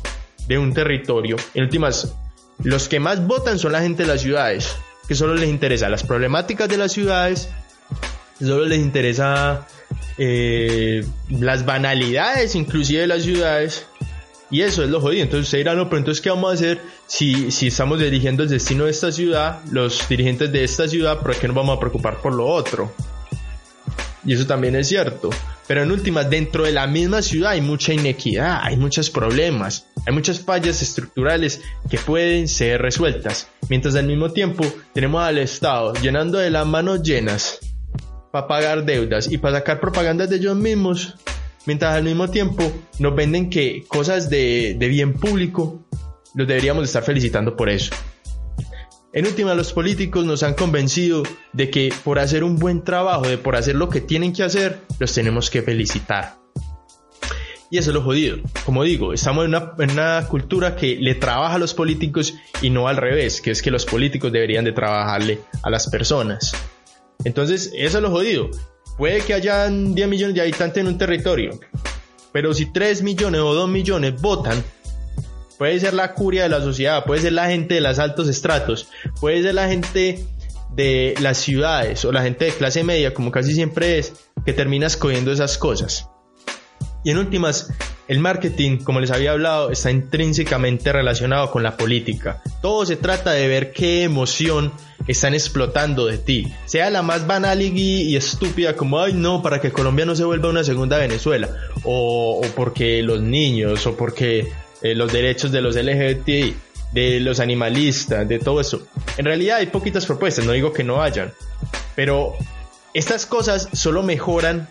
de 0.49 0.59
un 0.59 0.73
territorio, 0.73 1.37
en 1.55 1.65
últimas, 1.65 2.15
los 2.63 2.89
que 2.89 3.01
más 3.01 3.27
votan 3.27 3.59
son 3.59 3.73
la 3.73 3.81
gente 3.81 4.05
de 4.05 4.09
las 4.09 4.21
ciudades, 4.21 4.75
que 5.09 5.15
solo 5.15 5.35
les 5.35 5.49
interesa 5.49 5.89
las 5.89 6.03
problemáticas 6.03 6.69
de 6.69 6.77
las 6.79 6.93
ciudades, 6.93 7.49
solo 8.39 8.65
les 8.65 8.79
interesa 8.79 9.67
eh, 10.17 11.05
las 11.29 11.67
banalidades 11.67 12.55
inclusive 12.55 13.03
de 13.03 13.07
las 13.07 13.23
ciudades 13.23 13.87
y 14.51 14.63
eso 14.63 14.85
es 14.85 14.91
lo 14.91 15.01
jodido. 15.01 15.23
Entonces 15.23 15.47
usted 15.47 15.59
dirá, 15.59 15.75
no, 15.75 15.89
pero 15.89 15.99
entonces, 15.99 16.23
¿qué 16.23 16.31
vamos 16.31 16.51
a 16.51 16.55
hacer 16.55 16.81
si, 17.07 17.51
si 17.51 17.69
estamos 17.69 17.99
dirigiendo 17.99 18.43
el 18.43 18.49
destino 18.49 18.85
de 18.85 18.91
esta 18.91 19.11
ciudad, 19.11 19.61
los 19.71 20.09
dirigentes 20.09 20.53
de 20.53 20.65
esta 20.65 20.89
ciudad, 20.89 21.21
¿por 21.21 21.35
qué 21.37 21.49
nos 21.49 21.57
vamos 21.57 21.77
a 21.77 21.81
preocupar 21.81 22.21
por 22.21 22.35
lo 22.35 22.47
otro? 22.47 22.93
Y 24.27 24.33
eso 24.33 24.47
también 24.47 24.75
es 24.77 24.89
cierto. 24.89 25.31
Pero 25.67 25.83
en 25.83 25.91
últimas, 25.91 26.29
dentro 26.29 26.65
de 26.65 26.73
la 26.73 26.87
misma 26.87 27.23
ciudad 27.23 27.53
hay 27.53 27.61
mucha 27.61 27.93
inequidad, 27.93 28.61
hay 28.63 28.77
muchos 28.77 29.11
problemas, 29.11 29.87
hay 30.07 30.13
muchas 30.13 30.41
fallas 30.41 30.83
estructurales 30.83 31.63
que 31.91 31.99
pueden 31.99 32.49
ser 32.49 32.83
resueltas. 32.83 33.49
Mientras 33.69 33.95
al 33.95 34.07
mismo 34.07 34.31
tiempo 34.31 34.65
tenemos 34.93 35.23
al 35.23 35.39
Estado 35.39 35.95
llenando 35.95 36.39
de 36.39 36.51
las 36.51 36.67
manos 36.67 37.03
llenas 37.03 37.61
para 38.31 38.47
pagar 38.47 38.85
deudas 38.85 39.31
y 39.31 39.39
para 39.39 39.59
sacar 39.59 39.81
propagandas 39.81 40.29
de 40.29 40.37
ellos 40.37 40.57
mismos 40.57 41.15
mientras 41.67 41.95
al 41.95 42.05
mismo 42.05 42.29
tiempo 42.31 42.71
nos 42.99 43.15
venden 43.15 43.51
que 43.51 43.85
cosas 43.87 44.31
de, 44.31 44.77
bien 44.79 45.15
público 45.15 45.85
los 46.35 46.47
deberíamos 46.47 46.85
estar 46.85 47.03
felicitando 47.03 47.57
por 47.57 47.69
eso. 47.69 47.95
En 49.13 49.27
última, 49.27 49.55
los 49.55 49.73
políticos 49.73 50.25
nos 50.25 50.43
han 50.43 50.55
convencido 50.55 51.23
de 51.53 51.71
que 51.71 51.93
por 52.03 52.19
hacer 52.19 52.43
un 52.43 52.59
buen 52.59 52.83
trabajo, 52.83 53.29
de 53.29 53.39
por 53.39 53.55
hacer 53.55 53.77
lo 53.77 53.89
que 53.89 54.01
tienen 54.01 54.33
que 54.33 54.43
hacer, 54.43 54.81
los 54.99 55.13
tenemos 55.15 55.51
que 55.51 55.63
felicitar. 55.63 56.37
Y 57.71 57.79
eso 57.79 57.91
es 57.91 57.95
lo 57.95 58.03
jodido. 58.03 58.39
Como 58.65 58.83
digo, 58.83 59.13
estamos 59.13 59.45
en 59.45 59.51
una, 59.51 59.73
en 59.79 59.93
una, 59.93 60.27
cultura 60.27 60.75
que 60.75 60.97
le 60.97 61.15
trabaja 61.15 61.55
a 61.55 61.59
los 61.59 61.75
políticos 61.75 62.35
y 62.61 62.71
no 62.71 62.89
al 62.89 62.97
revés, 62.97 63.41
que 63.41 63.53
es 63.53 63.63
que 63.63 63.71
los 63.71 63.87
políticos 63.87 64.33
deberían 64.33 64.65
de 64.65 64.73
trabajarle 64.73 65.41
a 65.63 65.71
las 65.71 65.89
personas. 65.89 66.53
Entonces, 67.25 67.73
eso 67.75 67.99
es 67.99 68.03
lo 68.03 68.11
jodido. 68.11 68.51
Puede 68.97 69.23
que 69.23 69.35
hayan 69.35 69.95
10 69.95 70.09
millones 70.09 70.35
de 70.35 70.43
habitantes 70.43 70.81
en 70.81 70.87
un 70.87 70.99
territorio, 70.99 71.59
pero 72.33 72.55
si 72.55 72.67
3 72.67 73.03
millones 73.03 73.41
o 73.41 73.53
2 73.55 73.69
millones 73.69 74.21
votan, 74.21 74.63
puede 75.59 75.81
ser 75.81 75.95
la 75.95 76.15
curia 76.15 76.45
de 76.45 76.49
la 76.49 76.61
sociedad, 76.61 77.05
puede 77.05 77.23
ser 77.23 77.33
la 77.33 77.49
gente 77.49 77.75
de 77.75 77.81
los 77.81 77.99
altos 77.99 78.29
estratos, 78.29 78.89
puede 79.21 79.43
ser 79.43 79.55
la 79.55 79.69
gente 79.69 80.25
de 80.71 81.15
las 81.21 81.39
ciudades 81.39 82.05
o 82.05 82.13
la 82.13 82.23
gente 82.23 82.45
de 82.47 82.53
clase 82.53 82.85
media, 82.85 83.15
como 83.15 83.31
casi 83.31 83.53
siempre 83.55 83.99
es, 83.99 84.13
que 84.45 84.53
termina 84.53 84.87
escogiendo 84.87 85.33
esas 85.33 85.59
cosas. 85.59 86.09
Y 87.05 87.11
en 87.11 87.19
últimas, 87.19 87.71
el 88.09 88.19
marketing, 88.19 88.79
como 88.79 88.99
les 88.99 89.11
había 89.11 89.33
hablado, 89.33 89.71
está 89.71 89.91
intrínsecamente 89.91 90.93
relacionado 90.93 91.51
con 91.51 91.63
la 91.63 91.77
política. 91.77 92.43
Todo 92.63 92.85
se 92.87 92.97
trata 92.97 93.33
de 93.33 93.47
ver 93.47 93.73
qué 93.73 94.03
emoción 94.03 94.73
están 95.07 95.35
explotando 95.35 96.07
de 96.07 96.19
ti. 96.19 96.53
Sea 96.65 96.89
la 96.89 97.03
más 97.03 97.27
banal 97.27 97.61
y, 97.61 98.17
estúpida 98.17 98.75
como, 98.75 99.01
ay 99.01 99.13
no, 99.13 99.43
para 99.43 99.61
que 99.61 99.71
Colombia 99.71 100.07
no 100.07 100.17
se 100.17 100.25
vuelva 100.25 100.49
una 100.49 100.65
segunda 100.65 100.99
Venezuela. 100.99 101.51
O, 101.85 102.41
porque 102.57 103.03
los 103.03 103.21
niños, 103.21 103.87
o 103.87 103.97
porque 103.97 104.51
eh, 104.83 104.95
los 104.95 105.13
derechos 105.13 105.53
de 105.53 105.61
los 105.61 105.77
LGBTI, 105.77 106.57
de 106.93 107.21
los 107.21 107.39
animalistas, 107.41 108.27
de 108.27 108.39
todo 108.39 108.61
eso. 108.61 108.87
En 109.19 109.27
realidad 109.27 109.59
hay 109.59 109.67
poquitas 109.67 110.07
propuestas, 110.07 110.45
no 110.45 110.53
digo 110.53 110.73
que 110.73 110.85
no 110.85 111.03
hayan. 111.03 111.33
Pero 111.95 112.35
estas 112.95 113.27
cosas 113.27 113.69
solo 113.73 114.03
mejoran 114.03 114.69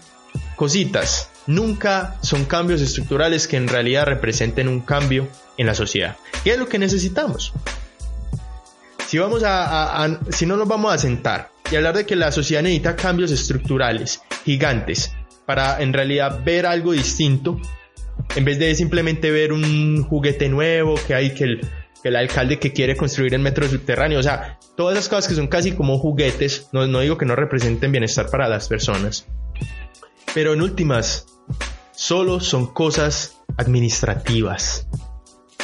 cositas 0.56 1.30
nunca 1.48 2.16
son 2.22 2.46
cambios 2.46 2.82
estructurales 2.82 3.48
que 3.48 3.58
en 3.58 3.68
realidad 3.68 4.06
representen 4.06 4.68
un 4.68 4.82
cambio 4.82 5.28
en 5.58 5.68
la 5.68 5.75
sociedad. 5.75 6.18
¿Qué 6.44 6.52
es 6.52 6.58
lo 6.58 6.68
que 6.68 6.80
necesitamos? 6.80 7.54
Si, 9.08 9.20
vamos 9.20 9.44
a, 9.46 10.20
si 10.30 10.46
no 10.46 10.58
nos 10.58 10.68
vamos 10.68 10.94
a 10.94 10.98
sentar 10.98 11.52
y 11.72 11.75
hablar 11.75 11.96
de 11.96 12.06
que 12.06 12.16
la 12.16 12.32
sociedad 12.32 12.63
necesita 12.63 12.96
cambios 12.96 13.32
estructurales 13.32 14.22
gigantes 14.44 15.13
para 15.46 15.82
en 15.82 15.94
realidad 15.94 16.42
ver 16.44 16.66
algo 16.66 16.94
distinto, 16.94 17.60
en 18.36 18.46
vez 18.46 18.58
de 18.60 18.74
simplemente 18.75 19.30
ver 19.30 19.54
un 19.54 20.04
juguete 20.04 20.50
nuevo 20.50 20.96
que 21.06 21.13
hay 21.13 21.34
que 21.34 21.60
el, 22.04 22.16
alcalde 22.16 22.60
que 22.60 22.74
quiere 22.74 22.96
construir 22.96 23.34
el 23.34 23.42
metro 23.42 23.68
subterráneo, 23.68 24.20
o 24.20 24.24
sea, 24.24 24.58
todas 24.75 24.98
esas 24.98 25.10
cosas 25.10 25.28
que 25.28 25.36
son 25.36 25.48
casi 25.48 25.74
como 25.74 26.00
juguetes, 26.00 26.68
no 26.72 27.00
digo 27.00 27.18
que 27.18 27.25
no 27.25 27.36
representen 27.36 27.92
bienestar 27.92 28.30
para 28.30 28.48
las 28.48 28.68
personas, 28.68 29.28
pero 30.34 30.53
en 30.53 30.62
últimas, 30.62 31.25
solo 31.92 32.39
son 32.39 32.68
cosas 32.68 33.42
administrativas. 33.58 34.88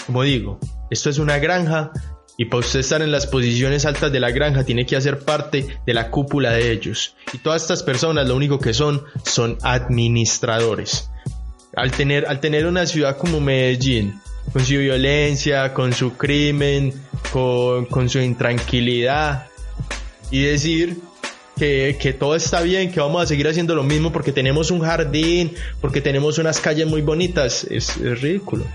Como 0.05 0.23
digo, 0.23 0.59
esto 0.89 1.09
es 1.09 1.17
una 1.19 1.37
granja 1.37 1.91
y 2.37 2.45
para 2.45 2.61
usted 2.61 2.79
estar 2.79 3.01
en 3.01 3.11
las 3.11 3.27
posiciones 3.27 3.85
altas 3.85 4.11
de 4.11 4.19
la 4.19 4.31
granja 4.31 4.63
tiene 4.63 4.85
que 4.85 4.95
hacer 4.95 5.19
parte 5.19 5.79
de 5.85 5.93
la 5.93 6.09
cúpula 6.09 6.51
de 6.51 6.71
ellos. 6.71 7.15
Y 7.33 7.39
todas 7.39 7.61
estas 7.61 7.83
personas 7.83 8.27
lo 8.27 8.35
único 8.35 8.59
que 8.59 8.73
son 8.73 9.03
son 9.25 9.57
administradores. 9.61 11.11
Al 11.75 11.91
tener, 11.91 12.27
al 12.27 12.39
tener 12.39 12.65
una 12.65 12.85
ciudad 12.85 13.17
como 13.17 13.41
Medellín, 13.41 14.21
con 14.53 14.63
su 14.63 14.77
violencia, 14.77 15.73
con 15.73 15.93
su 15.93 16.13
crimen, 16.13 16.93
con, 17.33 17.85
con 17.85 18.07
su 18.09 18.19
intranquilidad, 18.19 19.47
y 20.31 20.43
decir 20.43 20.99
que, 21.59 22.15
todo 22.17 22.35
está 22.35 22.61
bien, 22.61 22.91
que 22.91 22.99
vamos 22.99 23.21
a 23.21 23.27
seguir 23.27 23.47
haciendo 23.47 23.75
lo 23.75 23.83
mismo 23.83 24.11
porque 24.11 24.31
tenemos 24.31 24.71
un 24.71 24.79
jardín, 24.79 25.53
porque 25.81 26.01
tenemos 26.01 26.37
unas 26.37 26.59
calles 26.59 26.87
muy 26.87 27.01
bonitas, 27.01 27.65
es, 27.69 27.97
ridículo. 27.97 28.65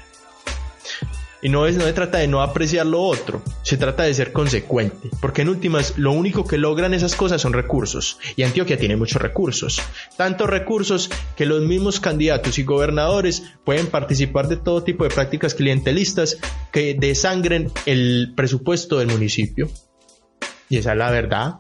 Y 1.43 1.51
no, 1.51 1.67
es, 1.67 1.77
no 1.77 1.85
se 1.85 1.93
trata 1.93 2.19
de 2.19 2.27
no 2.27 2.41
apreciar 2.41 2.87
lo 2.87 3.03
otro, 3.03 3.43
se 3.63 3.77
trata 3.77 4.05
de 4.05 4.15
ser 4.15 4.33
consecuente, 4.33 5.11
porque 5.21 5.43
en 5.43 5.51
últimas 5.51 5.99
lo 5.99 6.13
único 6.13 6.47
que 6.47 6.57
logran 6.57 6.95
esas 6.95 7.17
cosas 7.17 7.43
son 7.43 7.53
recursos, 7.53 8.19
y 8.35 8.45
Antioquia 8.45 8.79
tiene 8.79 8.97
muchos 8.97 9.21
recursos, 9.21 9.83
tantos 10.17 10.49
recursos 10.49 11.11
que 11.37 11.45
los 11.45 11.61
mismos 11.61 12.01
candidatos 12.01 12.59
y 12.59 12.63
gobernadores 12.63 13.43
pueden 13.63 13.89
participar 13.89 14.49
de 14.49 14.57
todo 14.57 14.85
tipo 14.85 15.05
de 15.05 15.11
prácticas 15.11 15.55
clientelistas 15.55 16.39
que 16.73 16.95
desangren 16.95 17.71
el 17.85 18.33
presupuesto 18.35 18.99
del 18.99 19.09
municipio. 19.09 19.69
Y 20.71 20.79
esa 20.79 20.93
es 20.93 20.99
la 20.99 21.11
verdad. 21.11 21.57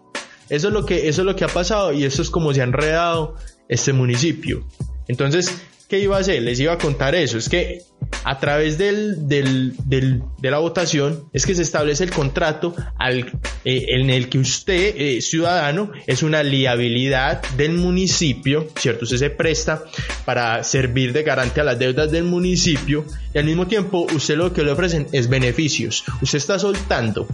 Eso 0.49 0.69
es 0.69 0.75
lo 0.75 0.85
que, 0.85 1.09
eso 1.09 1.23
es 1.23 1.27
lo 1.27 1.37
que 1.37 1.45
ha 1.45 1.49
pasado 1.49 1.93
y 1.93 2.05
eso 2.05 2.23
es 2.23 2.31
como 2.31 2.53
se 2.53 2.61
ha 2.61 2.65
enredado 2.65 3.37
este 3.69 3.93
municipio. 3.93 4.67
Entonces, 5.09 5.55
¿qué 5.89 5.99
iba 5.99 6.17
a 6.17 6.21
hacer? 6.21 6.43
Les 6.43 6.61
iba 6.61 6.73
a 6.73 6.79
contar 6.79 7.15
eso. 7.15 7.39
Es 7.39 7.49
que 7.49 7.83
a 8.25 8.39
través 8.39 8.79
del, 8.79 9.29
del, 9.29 9.75
del, 9.85 10.23
de 10.39 10.51
la 10.51 10.59
votación 10.59 11.29
es 11.33 11.47
que 11.47 11.55
se 11.55 11.63
establece 11.63 12.05
el 12.05 12.11
contrato 12.11 12.75
al, 12.99 13.39
eh, 13.65 13.87
en 13.89 14.11
el 14.11 14.29
que 14.29 14.39
usted, 14.39 14.95
eh, 14.97 15.21
ciudadano, 15.21 15.93
es 16.07 16.23
una 16.23 16.43
liabilidad 16.43 17.43
del 17.57 17.73
municipio, 17.73 18.69
¿cierto? 18.79 19.05
Usted 19.05 19.19
se 19.19 19.31
presta 19.31 19.85
para 20.25 20.63
servir 20.65 21.13
de 21.13 21.23
garante 21.23 21.61
a 21.61 21.65
las 21.65 21.79
deudas 21.79 22.11
del 22.11 22.25
municipio 22.25 23.05
y 23.35 23.39
al 23.39 23.45
mismo 23.45 23.67
tiempo 23.67 24.07
usted 24.15 24.37
lo 24.37 24.53
que 24.53 24.63
le 24.63 24.73
ofrecen 24.73 25.07
es 25.13 25.29
beneficios. 25.29 26.05
Usted 26.23 26.39
está 26.39 26.59
soltando 26.59 27.27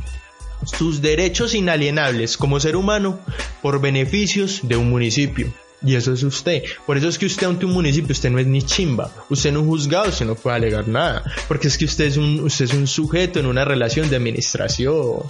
sus 0.64 1.00
derechos 1.00 1.54
inalienables 1.54 2.36
como 2.36 2.60
ser 2.60 2.76
humano 2.76 3.18
por 3.62 3.80
beneficios 3.80 4.60
de 4.62 4.76
un 4.76 4.90
municipio. 4.90 5.52
Y 5.82 5.94
eso 5.94 6.12
es 6.12 6.22
usted. 6.22 6.62
Por 6.86 6.98
eso 6.98 7.08
es 7.08 7.18
que 7.18 7.26
usted 7.26 7.46
ante 7.46 7.64
un 7.64 7.72
municipio, 7.72 8.12
usted 8.12 8.30
no 8.30 8.38
es 8.38 8.46
ni 8.46 8.62
chimba. 8.62 9.10
Usted 9.30 9.52
no 9.52 9.60
es 9.60 9.66
juzgado, 9.66 10.10
usted 10.10 10.26
no 10.26 10.34
puede 10.34 10.56
alegar 10.56 10.86
nada. 10.86 11.24
Porque 11.48 11.68
es 11.68 11.78
que 11.78 11.86
usted 11.86 12.04
es 12.04 12.16
un, 12.18 12.40
usted 12.40 12.66
es 12.66 12.74
un 12.74 12.86
sujeto 12.86 13.40
en 13.40 13.46
una 13.46 13.64
relación 13.64 14.10
de 14.10 14.16
administración. 14.16 15.22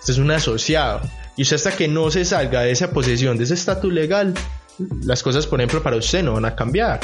Usted 0.00 0.12
es 0.12 0.18
un 0.18 0.30
asociado. 0.30 1.00
Y 1.36 1.42
usted 1.42 1.56
hasta 1.56 1.76
que 1.76 1.88
no 1.88 2.10
se 2.10 2.24
salga 2.26 2.62
de 2.62 2.72
esa 2.72 2.90
posesión, 2.90 3.38
de 3.38 3.44
ese 3.44 3.54
estatus 3.54 3.92
legal, 3.92 4.34
las 5.04 5.22
cosas, 5.22 5.46
por 5.46 5.60
ejemplo, 5.60 5.82
para 5.82 5.96
usted 5.96 6.22
no 6.22 6.34
van 6.34 6.44
a 6.44 6.54
cambiar. 6.54 7.00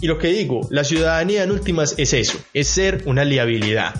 Y 0.00 0.08
lo 0.08 0.18
que 0.18 0.28
digo, 0.28 0.68
la 0.70 0.84
ciudadanía 0.84 1.42
en 1.42 1.52
últimas 1.52 1.94
es 1.96 2.12
eso, 2.12 2.38
es 2.52 2.68
ser 2.68 3.02
una 3.06 3.24
liabilidad 3.24 3.94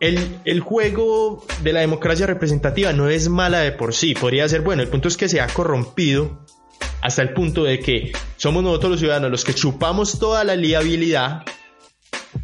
el, 0.00 0.60
juego 0.60 1.44
de 1.62 1.72
la 1.72 1.80
democracia 1.80 2.26
representativa 2.26 2.92
no 2.92 3.08
es 3.08 3.28
mala 3.28 3.60
de 3.60 3.72
por 3.72 3.94
sí, 3.94 4.14
podría 4.14 4.48
ser 4.48 4.60
bueno. 4.60 4.82
El 4.82 4.88
punto 4.88 5.08
es 5.08 5.16
que 5.16 5.28
se 5.28 5.40
ha 5.40 5.46
corrompido 5.48 6.44
hasta 7.00 7.22
el 7.22 7.32
punto 7.32 7.64
de 7.64 7.80
que 7.80 8.12
somos 8.36 8.62
nosotros 8.62 8.92
los 8.92 9.00
ciudadanos 9.00 9.30
los 9.30 9.44
que 9.44 9.54
chupamos 9.54 10.18
toda 10.18 10.44
la 10.44 10.56
liabilidad 10.56 11.42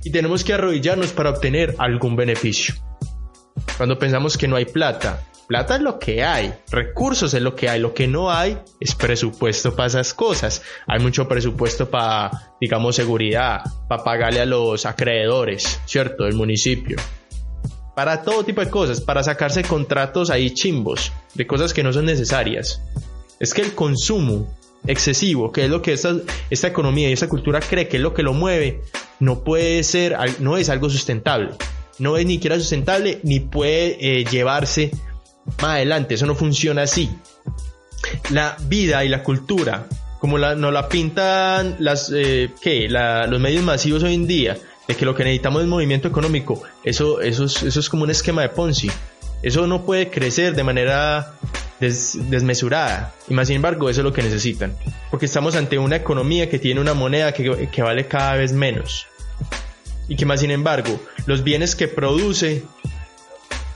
y 0.02 0.10
tenemos 0.10 0.44
que 0.44 0.52
arrodillarnos 0.52 1.12
para 1.12 1.30
obtener 1.30 1.74
algún 1.78 2.16
beneficio. 2.16 2.74
Cuando 3.76 3.98
pensamos 3.98 4.36
que 4.36 4.48
no 4.48 4.56
hay 4.56 4.64
plata, 4.64 5.24
plata 5.46 5.76
es 5.76 5.82
lo 5.82 5.98
que 5.98 6.22
hay, 6.24 6.52
recursos 6.70 7.34
es 7.34 7.42
lo 7.42 7.54
que 7.54 7.68
hay, 7.68 7.80
lo 7.80 7.94
que 7.94 8.06
no 8.06 8.30
hay 8.30 8.58
es 8.80 8.94
presupuesto 8.94 9.74
para 9.74 9.88
esas 9.88 10.14
cosas. 10.14 10.62
Hay 10.86 11.00
mucho 11.00 11.26
presupuesto 11.26 11.88
para, 11.88 12.30
digamos, 12.60 12.96
seguridad, 12.96 13.62
para 13.88 14.04
pagarle 14.04 14.40
a 14.40 14.46
los 14.46 14.86
acreedores, 14.86 15.80
¿cierto? 15.86 16.24
Del 16.24 16.34
municipio 16.34 16.96
para 17.94 18.22
todo 18.22 18.44
tipo 18.44 18.60
de 18.60 18.70
cosas, 18.70 19.00
para 19.00 19.22
sacarse 19.22 19.62
contratos 19.62 20.30
ahí 20.30 20.50
chimbos, 20.50 21.12
de 21.34 21.46
cosas 21.46 21.72
que 21.72 21.82
no 21.82 21.92
son 21.92 22.06
necesarias. 22.06 22.80
Es 23.38 23.54
que 23.54 23.62
el 23.62 23.74
consumo 23.74 24.52
excesivo, 24.86 25.52
que 25.52 25.64
es 25.64 25.70
lo 25.70 25.80
que 25.82 25.92
esta, 25.92 26.16
esta 26.50 26.68
economía 26.68 27.08
y 27.08 27.12
esta 27.12 27.28
cultura 27.28 27.60
cree 27.60 27.88
que 27.88 27.96
es 27.96 28.02
lo 28.02 28.14
que 28.14 28.22
lo 28.22 28.32
mueve, 28.32 28.82
no 29.20 29.44
puede 29.44 29.82
ser, 29.82 30.16
no 30.40 30.56
es 30.56 30.68
algo 30.68 30.90
sustentable. 30.90 31.50
No 31.98 32.16
es 32.16 32.26
ni 32.26 32.34
siquiera 32.34 32.58
sustentable 32.58 33.20
ni 33.22 33.40
puede 33.40 33.96
eh, 34.00 34.24
llevarse 34.24 34.90
más 35.62 35.76
adelante. 35.76 36.14
Eso 36.14 36.26
no 36.26 36.34
funciona 36.34 36.82
así. 36.82 37.10
La 38.30 38.56
vida 38.66 39.04
y 39.04 39.08
la 39.08 39.22
cultura, 39.22 39.86
como 40.18 40.36
la, 40.36 40.56
nos 40.56 40.72
la 40.72 40.88
pintan 40.88 41.76
las, 41.78 42.10
eh, 42.14 42.50
los 43.28 43.40
medios 43.40 43.62
masivos 43.62 44.02
hoy 44.02 44.14
en 44.14 44.26
día, 44.26 44.58
de 44.86 44.94
que 44.94 45.04
lo 45.04 45.14
que 45.14 45.24
necesitamos 45.24 45.62
es 45.62 45.68
movimiento 45.68 46.08
económico, 46.08 46.62
eso, 46.82 47.20
eso, 47.20 47.44
es, 47.44 47.62
eso 47.62 47.80
es 47.80 47.88
como 47.88 48.04
un 48.04 48.10
esquema 48.10 48.42
de 48.42 48.50
Ponzi. 48.50 48.90
Eso 49.42 49.66
no 49.66 49.84
puede 49.84 50.08
crecer 50.10 50.54
de 50.54 50.64
manera 50.64 51.34
desmesurada. 51.78 53.14
Y 53.28 53.34
más 53.34 53.48
sin 53.48 53.56
embargo, 53.56 53.90
eso 53.90 54.00
es 54.00 54.04
lo 54.04 54.12
que 54.12 54.22
necesitan. 54.22 54.74
Porque 55.10 55.26
estamos 55.26 55.54
ante 55.54 55.78
una 55.78 55.96
economía 55.96 56.48
que 56.48 56.58
tiene 56.58 56.80
una 56.80 56.94
moneda 56.94 57.32
que, 57.32 57.68
que 57.70 57.82
vale 57.82 58.06
cada 58.06 58.36
vez 58.36 58.52
menos. 58.52 59.06
Y 60.08 60.16
que 60.16 60.26
más 60.26 60.40
sin 60.40 60.50
embargo, 60.50 61.00
los 61.26 61.44
bienes 61.44 61.76
que 61.76 61.88
produce 61.88 62.64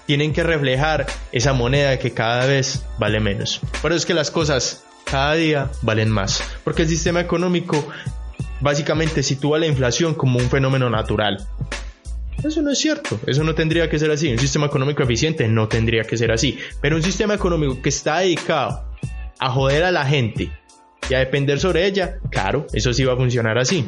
tienen 0.07 0.33
que 0.33 0.43
reflejar 0.43 1.07
esa 1.33 1.53
moneda 1.53 1.99
que 1.99 2.12
cada 2.12 2.47
vez 2.47 2.83
vale 2.99 3.21
menos. 3.21 3.61
Por 3.83 3.93
eso 3.93 3.99
es 3.99 4.07
que 4.07 4.15
las 4.15 4.31
cosas 4.31 4.85
cada 5.05 5.35
día 5.35 5.71
valen 5.83 6.11
más. 6.11 6.43
Porque 6.65 6.83
el 6.83 6.88
sistema 6.88 7.21
económico 7.21 7.87
básicamente 8.61 9.23
sitúa 9.23 9.59
la 9.59 9.67
inflación 9.67 10.15
como 10.15 10.38
un 10.38 10.49
fenómeno 10.49 10.91
natural. 10.91 11.47
Eso 12.43 12.62
no 12.62 12.71
es 12.71 12.79
cierto, 12.79 13.19
eso 13.27 13.43
no 13.43 13.55
tendría 13.55 13.91
que 13.91 13.99
ser 13.99 14.11
así. 14.11 14.31
Un 14.31 14.38
sistema 14.38 14.67
económico 14.67 15.03
eficiente 15.03 15.49
no 15.49 15.67
tendría 15.67 16.05
que 16.05 16.17
ser 16.17 16.31
así. 16.31 16.59
Pero 16.81 16.97
un 16.97 17.03
sistema 17.03 17.35
económico 17.35 17.83
que 17.83 17.88
está 17.88 18.21
dedicado 18.21 18.85
a 19.41 19.50
joder 19.50 19.85
a 19.85 19.91
la 19.91 20.05
gente 20.05 20.50
y 21.11 21.15
a 21.15 21.19
depender 21.19 21.59
sobre 21.59 21.87
ella, 21.87 22.19
claro, 22.31 22.67
eso 22.73 22.93
sí 22.93 23.05
va 23.05 23.15
a 23.15 23.17
funcionar 23.17 23.59
así. 23.59 23.85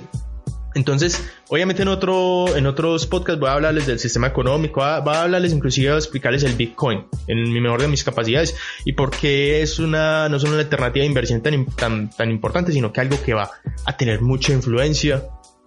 Entonces, 0.74 1.32
obviamente 1.48 1.82
en, 1.82 1.88
otro, 1.88 2.56
en 2.56 2.66
otros 2.66 3.06
podcasts 3.06 3.40
voy 3.40 3.48
a 3.48 3.54
hablarles 3.54 3.86
del 3.86 3.98
sistema 3.98 4.28
económico, 4.28 4.80
voy 4.80 5.14
a 5.14 5.22
hablarles 5.22 5.52
inclusive 5.52 5.90
a 5.90 5.96
explicarles 5.96 6.44
el 6.44 6.54
Bitcoin 6.54 7.06
en 7.26 7.52
mi 7.52 7.60
mejor 7.60 7.82
de 7.82 7.88
mis 7.88 8.04
capacidades 8.04 8.56
y 8.84 8.92
por 8.92 9.10
qué 9.10 9.62
es 9.62 9.78
una, 9.78 10.28
no 10.28 10.38
solo 10.38 10.52
una 10.52 10.62
alternativa 10.62 11.02
de 11.02 11.08
inversión 11.08 11.42
tan, 11.42 11.66
tan, 11.66 12.10
tan 12.10 12.30
importante, 12.30 12.72
sino 12.72 12.92
que 12.92 13.00
algo 13.00 13.20
que 13.22 13.34
va 13.34 13.50
a 13.84 13.96
tener 13.96 14.20
mucha 14.20 14.52
influencia 14.52 15.24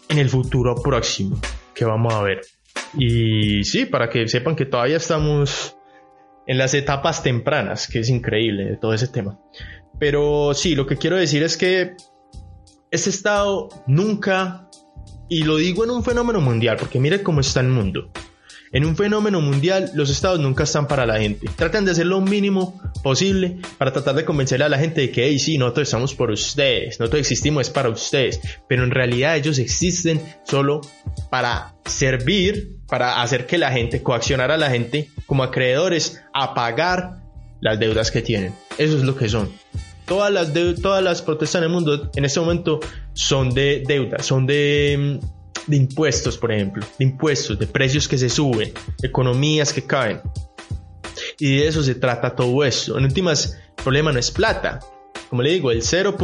en 0.10 0.19
el 0.19 0.29
futuro 0.29 0.75
próximo 0.75 1.39
que 1.74 1.86
vamos 1.86 2.13
a 2.13 2.22
ver. 2.22 2.41
Y 2.98 3.63
sí, 3.63 3.86
para 3.86 4.10
que 4.10 4.27
sepan 4.27 4.55
que 4.55 4.65
todavía 4.65 4.98
estamos 4.98 5.75
en 6.45 6.57
las 6.57 6.74
etapas 6.74 7.24
tempranas, 7.24 7.88
que 7.88 8.00
es 8.00 8.10
increíble 8.10 8.77
todo 8.79 8.93
ese 8.93 9.07
tema. 9.07 9.39
Pero 10.00 10.53
sí, 10.53 10.75
lo 10.75 10.86
que 10.86 10.98
quiero 10.98 11.17
decir 11.17 11.43
es 11.43 11.57
que 11.57 11.95
ese 12.91 13.10
estado 13.10 13.69
nunca 13.88 14.69
y 15.29 15.43
lo 15.43 15.57
digo 15.57 15.83
en 15.83 15.91
un 15.91 16.03
fenómeno 16.03 16.41
mundial, 16.41 16.77
porque 16.79 16.99
mire 16.99 17.23
cómo 17.23 17.41
está 17.41 17.59
el 17.59 17.67
mundo. 17.67 18.11
En 18.73 18.85
un 18.85 18.95
fenómeno 18.95 19.39
mundial, 19.39 19.91
los 19.93 20.09
estados 20.09 20.39
nunca 20.39 20.63
están 20.63 20.87
para 20.87 21.05
la 21.05 21.19
gente. 21.19 21.47
Tratan 21.55 21.85
de 21.85 21.91
hacer 21.91 22.07
lo 22.07 22.21
mínimo 22.21 22.81
posible 23.03 23.57
para 23.77 23.93
tratar 23.93 24.15
de 24.15 24.25
convencerle 24.25 24.65
a 24.65 24.69
la 24.69 24.79
gente 24.79 25.01
de 25.01 25.11
que, 25.11 25.27
hey, 25.27 25.37
sí, 25.37 25.59
nosotros 25.59 25.87
estamos 25.87 26.15
por 26.15 26.31
ustedes, 26.31 26.99
nosotros 26.99 27.19
existimos 27.19 27.69
para 27.69 27.89
ustedes. 27.89 28.41
Pero 28.67 28.83
en 28.83 28.89
realidad 28.89 29.37
ellos 29.37 29.59
existen 29.59 30.19
solo 30.43 30.81
para 31.29 31.75
servir, 31.85 32.77
para 32.87 33.21
hacer 33.21 33.45
que 33.45 33.59
la 33.59 33.71
gente, 33.71 34.01
coaccionar 34.01 34.49
a 34.49 34.57
la 34.57 34.71
gente 34.71 35.11
como 35.27 35.43
acreedores 35.43 36.23
a 36.33 36.55
pagar 36.55 37.21
las 37.61 37.79
deudas 37.79 38.09
que 38.09 38.23
tienen. 38.23 38.55
Eso 38.79 38.97
es 38.97 39.03
lo 39.03 39.15
que 39.15 39.29
son. 39.29 39.51
Todas 40.05 40.31
las, 40.31 40.51
todas 40.81 41.03
las 41.03 41.22
protestas 41.22 41.62
en 41.62 41.63
el 41.63 41.69
mundo 41.69 42.12
en 42.15 42.25
este 42.25 42.39
momento 42.39 42.79
son 43.13 43.53
de 43.53 43.83
deuda, 43.88 44.19
son 44.19 44.45
de, 44.45 45.19
mm, 45.22 45.25
de 45.67 45.77
impuestos, 45.77 46.38
por 46.38 46.51
ejemplo, 46.51 46.86
de 47.00 47.05
impuestos, 47.05 47.57
de 47.57 47.67
precios 47.67 48.07
que 48.07 48.17
se 48.17 48.29
suben, 48.29 48.74
economías 49.01 49.72
que 49.72 49.83
caen. 49.83 50.22
Y 51.39 51.57
de 51.57 51.67
eso 51.67 51.83
se 51.83 51.95
trata 51.95 52.36
todo 52.36 52.63
esto. 52.63 52.98
En 52.98 53.05
últimas, 53.05 53.57
el 53.77 53.83
problema 53.83 54.12
no 54.12 54.19
es 54.19 54.31
plata. 54.31 54.79
Como 55.29 55.41
le 55.41 55.51
digo, 55.51 55.72
el 55.72 55.81
0. 55.81 56.17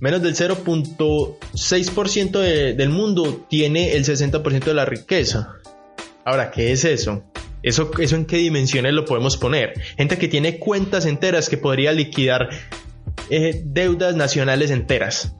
menos 0.00 0.22
del 0.22 0.34
0.6% 0.34 2.74
del 2.74 2.88
mundo 2.88 3.46
tiene 3.48 3.94
el 3.94 4.04
60% 4.04 4.64
de 4.64 4.74
la 4.74 4.84
riqueza. 4.84 5.54
Ahora, 6.24 6.50
¿qué 6.50 6.72
es 6.72 6.84
eso? 6.84 7.22
¿Eso, 7.64 7.90
¿Eso 7.98 8.16
en 8.16 8.26
qué 8.26 8.36
dimensiones 8.36 8.92
lo 8.92 9.06
podemos 9.06 9.38
poner? 9.38 9.72
Gente 9.96 10.18
que 10.18 10.28
tiene 10.28 10.58
cuentas 10.58 11.06
enteras 11.06 11.48
que 11.48 11.56
podría 11.56 11.92
liquidar 11.92 12.50
eh, 13.30 13.62
deudas 13.64 14.14
nacionales 14.14 14.70
enteras 14.70 15.34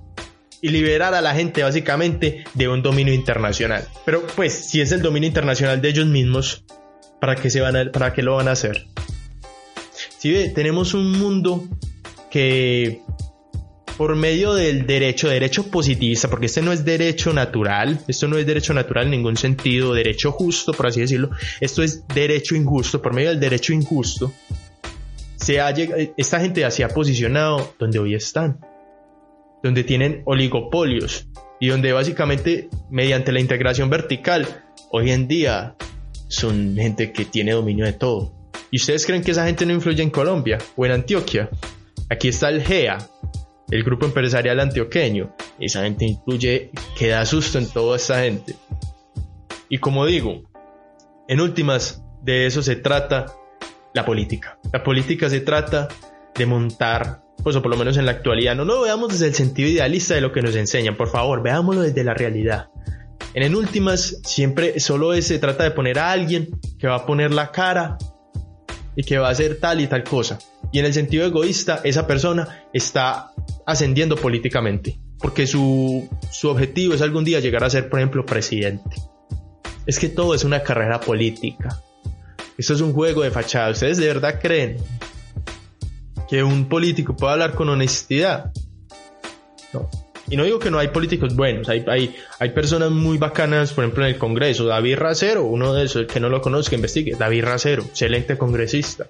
y 0.62 0.69
liberar 0.69 1.14
a 1.14 1.21
la 1.21 1.35
gente 1.35 1.62
básicamente 1.62 2.45
de 2.54 2.69
un 2.69 2.83
dominio 2.83 3.12
internacional. 3.12 3.87
Pero 4.07 4.26
pues 4.35 4.54
si 4.54 4.81
es 4.81 4.90
el 4.93 5.02
dominio 5.02 5.26
internacional 5.26 5.83
de 5.83 5.90
ellos 5.90 6.07
mismos, 6.07 6.64
¿para 7.21 7.37
qué, 7.37 7.50
se 7.50 7.61
van 7.61 7.90
para 7.93 8.14
qué 8.14 8.23
lo 8.23 8.37
van 8.37 8.49
a 8.49 8.52
hacer? 8.52 8.87
Si 10.19 10.33
ve, 10.33 10.49
tenemos 10.49 10.95
un 10.95 11.12
mundo 11.12 11.69
que 12.31 13.02
por 13.96 14.16
medio 14.16 14.54
del 14.54 14.86
derecho, 14.86 15.28
derecho 15.28 15.70
positivista, 15.70 16.28
porque 16.28 16.46
este 16.46 16.62
no 16.62 16.72
es 16.72 16.84
derecho 16.84 17.32
natural, 17.32 18.00
esto 18.08 18.26
no 18.26 18.36
es 18.36 18.46
derecho 18.46 18.74
natural 18.74 19.04
en 19.06 19.12
ningún 19.12 19.36
sentido, 19.36 19.94
derecho 19.94 20.32
justo, 20.32 20.72
por 20.72 20.86
así 20.86 21.00
decirlo, 21.00 21.30
esto 21.60 21.82
es 21.82 22.06
derecho 22.08 22.56
injusto, 22.56 23.00
por 23.00 23.14
medio 23.14 23.30
del 23.30 23.40
derecho 23.40 23.72
injusto, 23.72 24.32
se 25.36 25.60
ha 25.60 25.70
esta 25.70 26.40
gente 26.40 26.68
se 26.70 26.85
ha 26.85 26.88
posicionado 26.88 27.74
donde 27.78 27.98
hoy 27.98 28.14
están, 28.14 28.59
donde 29.62 29.85
tienen 29.85 30.22
oligopolios 30.24 31.28
y 31.61 31.68
donde 31.68 31.92
básicamente 31.92 32.68
mediante 32.90 33.30
la 33.30 33.40
integración 33.40 33.90
vertical, 33.90 34.64
hoy 34.90 35.11
en 35.11 35.28
día 35.28 35.76
son 36.28 36.74
gente 36.76 37.12
que 37.12 37.24
tiene 37.26 37.52
dominio 37.52 37.85
de 37.85 37.92
todo. 37.92 38.33
¿Y 38.70 38.76
ustedes 38.76 39.07
creen 39.07 39.22
que 39.22 39.30
esa 39.30 39.46
gente 39.46 39.64
no 39.66 39.72
influye 39.72 40.02
en 40.02 40.11
Colombia 40.11 40.59
o 40.76 40.85
en 40.85 40.92
Antioquia? 40.92 41.48
Aquí 42.11 42.28
está 42.28 42.48
el 42.48 42.62
GEA, 42.62 42.98
el 43.74 43.82
grupo 43.82 44.06
empresarial 44.06 44.60
antioqueño. 44.60 45.34
Esa 45.58 45.82
gente 45.82 46.04
incluye 46.04 46.70
que 46.96 47.08
da 47.08 47.26
susto 47.26 47.58
en 47.58 47.68
toda 47.68 47.96
esa 47.96 48.22
gente. 48.22 48.54
Y 49.68 49.78
como 49.78 50.06
digo, 50.06 50.44
en 51.26 51.40
últimas, 51.40 52.00
de 52.22 52.46
eso 52.46 52.62
se 52.62 52.76
trata 52.76 53.34
la 53.92 54.04
política. 54.04 54.60
La 54.72 54.84
política 54.84 55.28
se 55.28 55.40
trata 55.40 55.88
de 56.37 56.46
montar, 56.46 57.24
pues 57.42 57.56
o 57.56 57.62
por 57.62 57.70
lo 57.72 57.76
menos 57.76 57.96
en 57.96 58.06
la 58.06 58.12
actualidad, 58.12 58.54
no 58.54 58.64
lo 58.64 58.82
veamos 58.82 59.08
desde 59.08 59.26
el 59.26 59.34
sentido 59.34 59.68
idealista 59.68 60.14
de 60.14 60.20
lo 60.20 60.30
que 60.30 60.40
nos 60.40 60.54
enseñan, 60.54 60.96
por 60.96 61.08
favor, 61.08 61.42
veámoslo 61.42 61.82
desde 61.82 62.04
la 62.04 62.14
realidad. 62.14 62.68
En 63.34 63.42
en 63.42 63.56
últimas, 63.56 64.20
siempre 64.24 64.78
solo 64.78 65.20
se 65.20 65.40
trata 65.40 65.64
de 65.64 65.72
poner 65.72 65.98
a 65.98 66.12
alguien 66.12 66.60
que 66.78 66.87
va 66.87 66.94
a 66.94 67.06
poner 67.06 67.34
la 67.34 67.50
cara 67.50 67.98
y 68.94 69.02
que 69.02 69.18
va 69.18 69.26
a 69.26 69.32
hacer 69.32 69.58
tal 69.58 69.80
y 69.80 69.88
tal 69.88 70.04
cosa. 70.04 70.38
Y 70.74 70.80
en 70.80 70.87
el 70.87 70.92
sentido 70.92 71.24
egoísta, 71.24 71.82
esa 71.84 72.04
persona 72.04 72.64
está 72.72 73.30
ascendiendo 73.64 74.16
políticamente, 74.16 74.98
porque 75.20 75.46
su, 75.46 76.08
su 76.32 76.48
objetivo 76.48 76.94
es 76.94 77.00
algún 77.00 77.22
día 77.22 77.38
llegar 77.38 77.62
a 77.62 77.70
ser, 77.70 77.88
por 77.88 78.00
ejemplo, 78.00 78.26
presidente. 78.26 78.96
Es 79.87 80.00
que 80.00 80.08
todo 80.08 80.34
es 80.34 80.42
una 80.42 80.64
carrera 80.64 80.98
política. 80.98 81.80
Esto 82.58 82.74
es 82.74 82.80
un 82.80 82.92
juego 82.92 83.22
de 83.22 83.30
fachada. 83.30 83.70
¿Ustedes 83.70 83.98
de 83.98 84.08
verdad 84.08 84.40
creen 84.42 84.78
que 86.28 86.42
un 86.42 86.68
político 86.68 87.14
puede 87.14 87.34
hablar 87.34 87.54
con 87.54 87.68
honestidad? 87.68 88.50
No. 89.72 89.88
Y 90.28 90.37
no 90.37 90.42
digo 90.42 90.58
que 90.58 90.72
no 90.72 90.80
hay 90.80 90.88
políticos 90.88 91.37
buenos, 91.37 91.68
hay, 91.68 91.84
hay, 91.87 92.16
hay 92.40 92.50
personas 92.50 92.90
muy 92.90 93.16
bacanas, 93.16 93.72
por 93.72 93.84
ejemplo, 93.84 94.04
en 94.04 94.14
el 94.14 94.18
Congreso. 94.18 94.64
David 94.64 94.96
Racero, 94.96 95.44
uno 95.44 95.72
de 95.72 95.84
esos, 95.84 96.06
que 96.06 96.18
no 96.18 96.28
lo 96.30 96.40
conozca, 96.40 96.74
investigue. 96.74 97.14
David 97.16 97.44
Racero, 97.44 97.84
excelente 97.84 98.37
congresista 98.37 99.06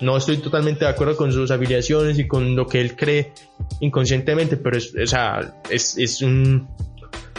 no 0.00 0.16
estoy 0.16 0.38
totalmente 0.38 0.84
de 0.84 0.90
acuerdo 0.90 1.16
con 1.16 1.32
sus 1.32 1.50
afiliaciones 1.50 2.18
y 2.18 2.26
con 2.26 2.56
lo 2.56 2.66
que 2.66 2.80
él 2.80 2.96
cree 2.96 3.32
inconscientemente, 3.80 4.56
pero 4.56 4.76
es, 4.76 4.94
o 4.94 5.06
sea, 5.06 5.62
es, 5.70 6.22
un, 6.22 6.68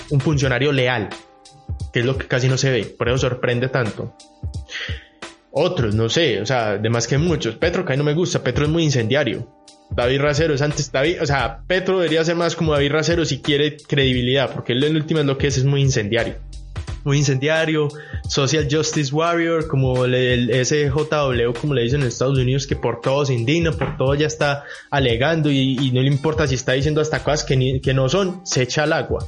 un, 0.10 0.20
funcionario 0.20 0.72
leal, 0.72 1.10
que 1.92 2.00
es 2.00 2.06
lo 2.06 2.18
que 2.18 2.28
casi 2.28 2.48
no 2.48 2.58
se 2.58 2.72
ve, 2.72 2.86
por 2.86 3.10
eso 3.10 3.18
sorprende 3.18 3.68
tanto. 3.70 4.16
Otros, 5.52 5.94
no 5.94 6.10
sé, 6.10 6.42
o 6.42 6.46
sea, 6.46 6.78
de 6.78 6.89
más 6.89 7.08
que 7.08 7.18
muchos. 7.18 7.56
Petro, 7.56 7.86
que 7.86 7.96
no 7.96 8.04
me 8.04 8.13
gusta, 8.13 8.44
Petro 8.44 8.66
es 8.66 8.72
muy 8.72 8.84
incendiario. 8.84 9.48
David 9.92 10.22
Racero 10.22 10.56
es 10.56 10.62
antes, 10.62 10.92
David, 10.92 11.22
o 11.22 11.26
sea, 11.26 11.62
Petro 11.68 11.98
debería 12.00 12.26
ser 12.26 12.36
más 12.36 12.56
como 12.56 12.74
David 12.74 12.92
Racero 12.92 13.26
si 13.26 13.42
quiere 13.42 13.78
credibilidad, 13.78 14.52
porque 14.52 14.74
él 14.74 14.84
en 14.84 14.96
última 14.96 15.20
es 15.20 15.26
lo 15.28 15.38
que 15.38 15.48
es, 15.48 15.58
es 15.58 15.66
muy 15.66 15.82
incendiario 15.82 16.36
muy 17.04 17.18
incendiario, 17.18 17.89
Social 18.28 18.68
Justice 18.70 19.13
Warrior, 19.13 19.68
como 19.68 20.06
el, 20.06 20.66
SJW, 20.66 21.54
como 21.60 21.74
le 21.74 21.84
dicen 21.84 22.02
en 22.02 22.08
Estados 22.08 22.38
Unidos, 22.38 22.68
que 22.68 22.76
por 22.76 23.02
todo 23.02 23.26
se 23.26 23.34
indigna, 23.34 23.72
por 23.72 23.98
todo 23.98 24.16
ya 24.16 24.28
está 24.28 24.63
alegando 24.89 25.52
y, 25.52 25.92
no 25.94 26.02
le 26.02 26.08
importa 26.08 26.48
si 26.48 26.56
está 26.56 26.74
diciendo 26.74 27.02
hasta 27.02 27.24
cosas 27.24 27.44
que, 27.44 27.82
que 27.82 27.94
no 27.94 28.10
son, 28.10 28.42
se 28.46 28.63
echa 28.63 28.84
al 28.84 28.94
agua. 28.94 29.28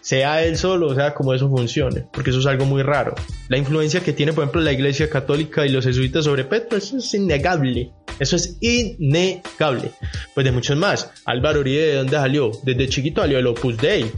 Sea 0.00 0.42
él 0.42 0.56
solo, 0.56 0.88
o 0.88 0.94
sea, 0.94 1.12
como 1.12 1.34
eso 1.34 1.48
funcione, 1.48 2.06
porque 2.10 2.30
eso 2.30 2.40
es 2.40 2.46
algo 2.46 2.64
muy 2.64 2.82
raro. 2.82 3.14
La 3.48 3.58
influencia 3.58 4.00
que 4.00 4.12
tiene, 4.12 4.32
por 4.32 4.44
ejemplo, 4.44 4.62
la 4.62 4.72
Iglesia 4.72 5.10
Católica 5.10 5.66
y 5.66 5.68
los 5.68 5.84
jesuitas 5.84 6.24
sobre 6.24 6.44
Petro, 6.44 6.78
eso 6.78 6.96
es 6.96 7.12
innegable. 7.14 7.92
Eso 8.18 8.36
es 8.36 8.56
innegable. 8.60 9.92
Pues 10.34 10.44
de 10.44 10.52
muchos 10.52 10.76
más. 10.76 11.10
Álvaro 11.24 11.60
Uribe, 11.60 11.82
¿de 11.82 11.94
dónde 11.96 12.16
salió? 12.16 12.50
Desde 12.62 12.88
chiquito 12.88 13.20
salió 13.20 13.38
el 13.38 13.46
Opus 13.46 13.76
Dei 13.76 14.10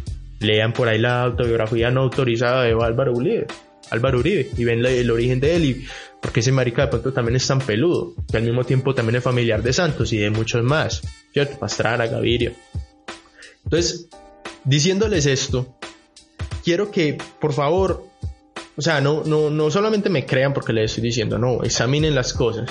lean 0.42 0.72
por 0.72 0.88
ahí 0.88 0.98
la 0.98 1.22
autobiografía 1.22 1.90
no 1.90 2.02
autorizada 2.02 2.64
de 2.64 2.72
Álvaro 2.72 3.12
Uribe, 3.12 3.46
Álvaro 3.90 4.18
Uribe, 4.18 4.50
y 4.56 4.64
ven 4.64 4.84
el 4.84 5.10
origen 5.10 5.40
de 5.40 5.56
él 5.56 5.64
y 5.64 5.86
porque 6.20 6.40
ese 6.40 6.52
marica 6.52 6.82
de 6.82 6.88
pronto 6.88 7.12
también 7.12 7.36
es 7.36 7.46
tan 7.46 7.60
peludo, 7.60 8.14
que 8.30 8.36
al 8.36 8.44
mismo 8.44 8.64
tiempo 8.64 8.94
también 8.94 9.16
es 9.16 9.24
familiar 9.24 9.62
de 9.62 9.72
Santos 9.72 10.12
y 10.12 10.18
de 10.18 10.30
muchos 10.30 10.62
más, 10.62 11.02
¿cierto? 11.32 11.58
Pastrana, 11.58 12.06
Gaviria. 12.06 12.52
Entonces, 13.64 14.08
diciéndoles 14.64 15.26
esto, 15.26 15.76
quiero 16.64 16.90
que, 16.90 17.18
por 17.40 17.52
favor, 17.52 18.04
o 18.76 18.82
sea, 18.82 19.00
no, 19.00 19.24
no, 19.24 19.50
no 19.50 19.70
solamente 19.70 20.08
me 20.08 20.24
crean 20.24 20.54
porque 20.54 20.72
les 20.72 20.92
estoy 20.92 21.02
diciendo, 21.02 21.38
no, 21.38 21.64
examinen 21.64 22.14
las 22.14 22.32
cosas 22.32 22.70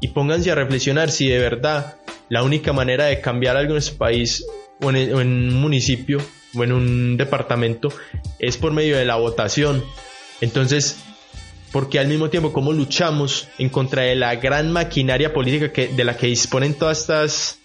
y 0.00 0.08
pónganse 0.08 0.50
a 0.50 0.54
reflexionar 0.54 1.10
si 1.10 1.28
de 1.28 1.38
verdad 1.38 1.96
la 2.28 2.42
única 2.42 2.72
manera 2.72 3.06
de 3.06 3.20
cambiar 3.20 3.56
algo 3.56 3.72
en 3.72 3.78
este 3.78 3.96
país 3.96 4.44
o 4.80 4.90
en, 4.90 5.14
o 5.14 5.20
en 5.20 5.28
un 5.28 5.54
municipio 5.60 6.20
o 6.58 6.64
en 6.64 6.72
un 6.72 7.16
departamento 7.16 7.92
es 8.38 8.56
por 8.56 8.72
medio 8.72 8.96
de 8.96 9.04
la 9.04 9.16
votación. 9.16 9.84
Entonces, 10.40 10.98
porque 11.72 11.98
al 11.98 12.08
mismo 12.08 12.30
tiempo 12.30 12.52
como 12.52 12.72
luchamos 12.72 13.48
en 13.58 13.68
contra 13.68 14.02
de 14.02 14.14
la 14.16 14.36
gran 14.36 14.72
maquinaria 14.72 15.32
política 15.32 15.72
que, 15.72 15.88
de 15.88 16.04
la 16.04 16.16
que 16.16 16.26
disponen 16.26 16.74
todas 16.74 17.00
estas 17.00 17.58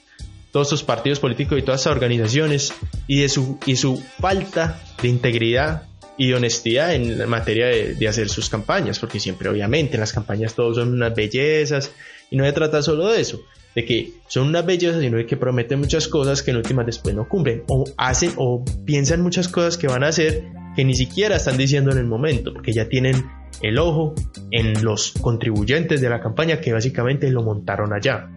todos 0.51 0.67
estos 0.67 0.84
partidos 0.84 1.19
políticos 1.19 1.58
y 1.58 1.63
todas 1.63 1.82
estas 1.82 1.93
organizaciones 1.93 2.73
y 3.08 3.21
de 3.21 3.29
su 3.29 3.58
y 3.65 3.75
su 3.75 4.01
falta 4.19 4.79
de 5.01 5.08
integridad 5.08 5.84
y 6.17 6.32
honestidad 6.34 6.93
en 6.93 7.27
materia 7.27 7.65
de, 7.65 8.08
hacer 8.08 8.29
sus 8.29 8.49
campañas, 8.49 8.99
porque 8.99 9.19
siempre 9.19 9.49
obviamente 9.49 9.95
en 9.95 9.99
las 9.99 10.13
campañas 10.13 10.53
todos 10.53 10.75
son 10.77 10.93
unas 10.93 11.15
bellezas 11.15 11.91
y 12.34 12.36
no 12.36 12.46
se 12.46 12.52
trata 12.52 12.82
solo 12.82 13.10
de 13.10 13.22
eso, 13.22 13.43
de 13.76 13.86
que 13.86 14.13
son 14.28 14.48
unas 14.48 14.65
bellezas, 14.65 15.02
sino 15.02 15.17
de 15.17 15.28
que 15.28 15.38
prometen 15.38 15.78
muchas 15.78 16.08
cosas 16.08 16.41
que 16.41 16.50
en 16.50 16.58
últimas 16.58 16.84
después 16.88 17.13
no 17.13 17.30
cumplen, 17.30 17.62
o 17.67 17.84
hacen 17.96 18.32
o 18.38 18.65
piensan 18.86 19.22
muchas 19.22 19.48
cosas 19.48 19.78
que 19.78 19.86
van 19.86 20.04
a 20.04 20.08
hacer 20.08 20.46
que 20.76 20.84
ni 20.84 20.96
siquiera 20.96 21.36
están 21.36 21.58
diciendo 21.58 21.91
en 21.91 22.00
el 22.00 22.08
momento, 22.08 22.52
porque 22.52 22.74
ya 22.74 22.89
tienen 22.89 23.24
el 23.62 23.78
ojo 23.78 24.15
en 24.50 24.84
los 24.84 25.12
contribuyentes 25.12 26.02
de 26.02 26.10
la 26.10 26.22
campaña 26.22 26.60
que 26.60 26.74
básicamente 26.74 27.30
lo 27.30 27.43
montaron 27.43 27.93
allá. 27.93 28.32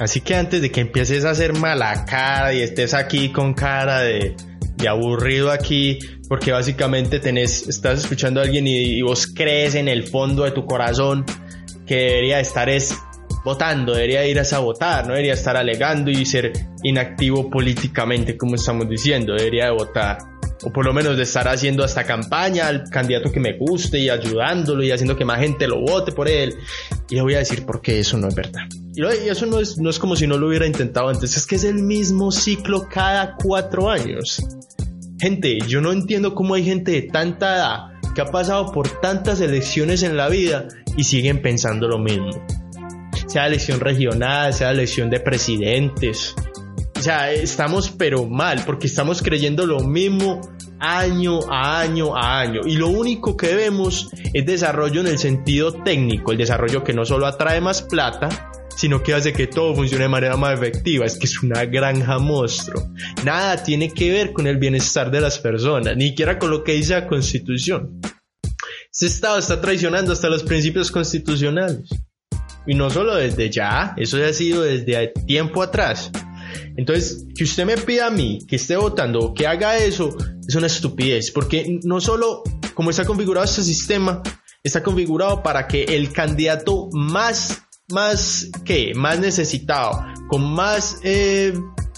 Así 0.00 0.22
que 0.22 0.34
antes 0.34 0.62
de 0.62 0.70
que 0.70 0.80
empieces 0.80 1.26
a 1.26 1.30
hacer 1.32 1.52
mala 1.52 2.06
cara 2.06 2.54
y 2.54 2.62
estés 2.62 2.94
aquí 2.94 3.30
con 3.30 3.52
cara 3.52 4.00
de, 4.00 4.34
aburrido 4.88 5.50
aquí, 5.50 5.98
porque 6.30 6.50
básicamente 6.50 7.20
tenés, 7.20 7.68
estás 7.68 8.00
escuchando 8.00 8.40
a 8.40 8.44
alguien 8.44 8.66
y, 8.66 9.02
vos 9.02 9.26
crees 9.26 9.74
en 9.74 9.88
el 9.88 10.04
fondo 10.04 10.44
de 10.44 10.52
tu 10.52 10.64
corazón 10.64 11.26
que 11.86 11.96
debería 11.96 12.40
estar 12.40 12.68
es 12.68 12.96
votando, 13.44 13.92
debería 13.92 14.26
ir 14.26 14.38
a 14.40 14.58
votar, 14.58 15.06
no 15.06 15.12
debería 15.12 15.34
estar 15.34 15.56
alegando 15.56 16.10
y 16.10 16.24
ser 16.24 16.52
inactivo 16.82 17.50
políticamente, 17.50 18.36
como 18.36 18.54
estamos 18.54 18.88
diciendo, 18.88 19.34
debería 19.34 19.66
de 19.66 19.72
votar 19.72 20.18
o 20.64 20.72
por 20.72 20.84
lo 20.84 20.94
menos 20.94 21.16
de 21.16 21.24
estar 21.24 21.46
haciendo 21.46 21.84
esta 21.84 22.04
campaña 22.04 22.68
al 22.68 22.84
candidato 22.84 23.30
que 23.30 23.38
me 23.38 23.52
guste 23.58 23.98
y 23.98 24.08
ayudándolo 24.08 24.82
y 24.82 24.90
haciendo 24.90 25.16
que 25.16 25.24
más 25.24 25.38
gente 25.38 25.68
lo 25.68 25.80
vote 25.80 26.12
por 26.12 26.28
él. 26.28 26.54
Y 27.10 27.16
le 27.16 27.22
voy 27.22 27.34
a 27.34 27.38
decir 27.38 27.66
por 27.66 27.82
qué 27.82 28.00
eso 28.00 28.16
no 28.16 28.28
es 28.28 28.34
verdad. 28.34 28.62
Y 28.94 29.02
eso 29.28 29.46
no 29.46 29.60
es, 29.60 29.76
no 29.78 29.90
es 29.90 29.98
como 29.98 30.16
si 30.16 30.26
no 30.26 30.38
lo 30.38 30.48
hubiera 30.48 30.66
intentado 30.66 31.08
antes, 31.08 31.36
es 31.36 31.46
que 31.46 31.56
es 31.56 31.64
el 31.64 31.82
mismo 31.82 32.30
ciclo 32.30 32.88
cada 32.88 33.34
cuatro 33.34 33.90
años. 33.90 34.42
Gente, 35.18 35.58
yo 35.66 35.80
no 35.80 35.92
entiendo 35.92 36.34
cómo 36.34 36.54
hay 36.54 36.64
gente 36.64 36.92
de 36.92 37.02
tanta 37.02 37.56
edad 37.56 37.93
que 38.14 38.22
ha 38.22 38.26
pasado 38.26 38.72
por 38.72 39.00
tantas 39.00 39.40
elecciones 39.40 40.02
en 40.02 40.16
la 40.16 40.28
vida 40.28 40.68
y 40.96 41.04
siguen 41.04 41.42
pensando 41.42 41.88
lo 41.88 41.98
mismo. 41.98 42.30
Sea 43.26 43.46
elección 43.46 43.80
regional, 43.80 44.52
sea 44.52 44.70
elección 44.70 45.10
de 45.10 45.20
presidentes, 45.20 46.34
o 46.96 47.02
sea, 47.02 47.32
estamos 47.32 47.90
pero 47.90 48.24
mal, 48.24 48.62
porque 48.64 48.86
estamos 48.86 49.20
creyendo 49.20 49.66
lo 49.66 49.80
mismo 49.80 50.40
año 50.80 51.40
a 51.50 51.80
año 51.80 52.16
a 52.16 52.40
año. 52.40 52.60
Y 52.64 52.76
lo 52.76 52.88
único 52.88 53.36
que 53.36 53.54
vemos 53.54 54.08
es 54.32 54.46
desarrollo 54.46 55.00
en 55.00 55.08
el 55.08 55.18
sentido 55.18 55.72
técnico, 55.82 56.32
el 56.32 56.38
desarrollo 56.38 56.82
que 56.82 56.94
no 56.94 57.04
solo 57.04 57.26
atrae 57.26 57.60
más 57.60 57.82
plata, 57.82 58.52
sino 58.76 59.02
que 59.02 59.14
hace 59.14 59.32
que 59.32 59.46
todo 59.46 59.74
funcione 59.74 60.04
de 60.04 60.08
manera 60.08 60.36
más 60.36 60.54
efectiva. 60.54 61.06
Es 61.06 61.16
que 61.16 61.26
es 61.26 61.42
una 61.42 61.64
granja 61.64 62.18
monstruo. 62.18 62.90
Nada 63.24 63.62
tiene 63.62 63.92
que 63.92 64.10
ver 64.10 64.32
con 64.32 64.46
el 64.46 64.58
bienestar 64.58 65.10
de 65.10 65.20
las 65.20 65.38
personas, 65.38 65.96
ni 65.96 66.08
siquiera 66.08 66.38
con 66.38 66.50
lo 66.50 66.64
que 66.64 66.72
dice 66.72 66.94
la 66.94 67.06
Constitución. 67.06 68.00
Este 68.92 69.06
Estado 69.06 69.38
está 69.38 69.60
traicionando 69.60 70.12
hasta 70.12 70.28
los 70.28 70.44
principios 70.44 70.90
constitucionales. 70.90 71.88
Y 72.66 72.74
no 72.74 72.88
solo 72.90 73.16
desde 73.16 73.50
ya, 73.50 73.94
eso 73.96 74.18
ya 74.18 74.28
ha 74.28 74.32
sido 74.32 74.62
desde 74.62 75.08
tiempo 75.26 75.62
atrás. 75.62 76.10
Entonces, 76.76 77.26
que 77.36 77.44
usted 77.44 77.64
me 77.66 77.76
pida 77.76 78.06
a 78.06 78.10
mí 78.10 78.38
que 78.48 78.56
esté 78.56 78.76
votando 78.76 79.20
o 79.20 79.34
que 79.34 79.46
haga 79.46 79.76
eso, 79.78 80.16
es 80.46 80.54
una 80.54 80.66
estupidez, 80.66 81.30
porque 81.30 81.78
no 81.84 82.00
solo 82.00 82.42
como 82.74 82.90
está 82.90 83.04
configurado 83.04 83.44
este 83.44 83.62
sistema, 83.62 84.22
está 84.62 84.82
configurado 84.82 85.42
para 85.42 85.68
que 85.68 85.84
el 85.84 86.12
candidato 86.12 86.88
más, 86.92 87.62
más, 87.90 88.50
¿qué? 88.64 88.92
Más 88.94 89.18
necesitado, 89.18 90.00
con 90.28 90.42
más 90.42 91.00
eh, 91.02 91.52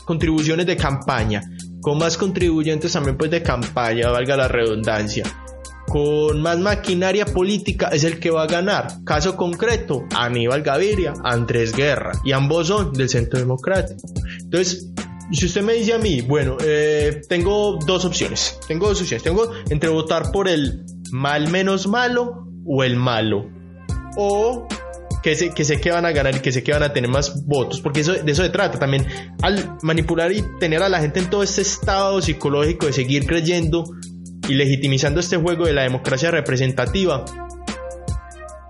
contribuciones 0.04 0.66
de 0.66 0.76
campaña, 0.76 1.42
con 1.80 1.98
más 1.98 2.16
contribuyentes 2.16 2.92
también 2.92 3.16
pues 3.16 3.30
de 3.30 3.42
campaña, 3.42 4.10
valga 4.10 4.36
la 4.36 4.48
redundancia, 4.48 5.24
con 5.86 6.42
más 6.42 6.58
maquinaria 6.58 7.24
política 7.26 7.88
es 7.88 8.02
el 8.02 8.18
que 8.18 8.30
va 8.30 8.42
a 8.42 8.46
ganar. 8.46 9.04
Caso 9.04 9.36
concreto, 9.36 10.04
Aníbal 10.14 10.62
Gaviria, 10.62 11.14
Andrés 11.22 11.72
Guerra, 11.72 12.12
y 12.24 12.32
ambos 12.32 12.66
son 12.66 12.92
del 12.92 13.08
Centro 13.08 13.38
Democrático. 13.38 14.08
Entonces, 14.40 14.90
si 15.30 15.46
usted 15.46 15.62
me 15.62 15.74
dice 15.74 15.92
a 15.94 15.98
mí, 15.98 16.20
bueno, 16.20 16.56
eh, 16.64 17.22
tengo 17.28 17.78
dos 17.86 18.04
opciones, 18.04 18.58
tengo 18.66 18.88
dos 18.88 19.00
opciones, 19.00 19.22
tengo 19.22 19.52
entre 19.70 19.88
votar 19.88 20.32
por 20.32 20.48
el 20.48 20.84
mal 21.12 21.48
menos 21.48 21.86
malo 21.86 22.48
o 22.64 22.82
el 22.82 22.96
malo, 22.96 23.48
o 24.16 24.66
que 25.26 25.34
sé, 25.34 25.50
que 25.50 25.64
sé 25.64 25.80
van 25.90 26.06
a 26.06 26.12
ganar 26.12 26.36
y 26.36 26.38
que 26.38 26.52
sé 26.52 26.62
que 26.62 26.70
van 26.70 26.84
a 26.84 26.92
tener 26.92 27.10
más 27.10 27.44
votos, 27.44 27.80
porque 27.80 28.02
eso, 28.02 28.12
de 28.12 28.30
eso 28.30 28.44
se 28.44 28.48
trata 28.50 28.78
también, 28.78 29.04
al 29.42 29.76
manipular 29.82 30.30
y 30.30 30.44
tener 30.60 30.84
a 30.84 30.88
la 30.88 31.00
gente 31.00 31.18
en 31.18 31.28
todo 31.28 31.42
este 31.42 31.62
estado 31.62 32.22
psicológico 32.22 32.86
de 32.86 32.92
seguir 32.92 33.26
creyendo 33.26 33.82
y 34.48 34.54
legitimizando 34.54 35.18
este 35.18 35.36
juego 35.36 35.66
de 35.66 35.72
la 35.72 35.82
democracia 35.82 36.30
representativa, 36.30 37.24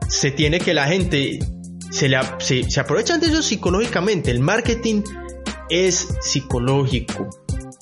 se 0.09 0.31
tiene 0.31 0.59
que 0.59 0.73
la 0.73 0.87
gente 0.87 1.41
se, 1.91 2.09
le, 2.09 2.19
se, 2.39 2.63
se 2.71 2.81
aprovechan 2.81 3.21
de 3.21 3.27
eso 3.27 3.43
psicológicamente, 3.43 4.31
el 4.31 4.41
marketing 4.41 5.03
es 5.69 6.09
psicológico. 6.23 7.29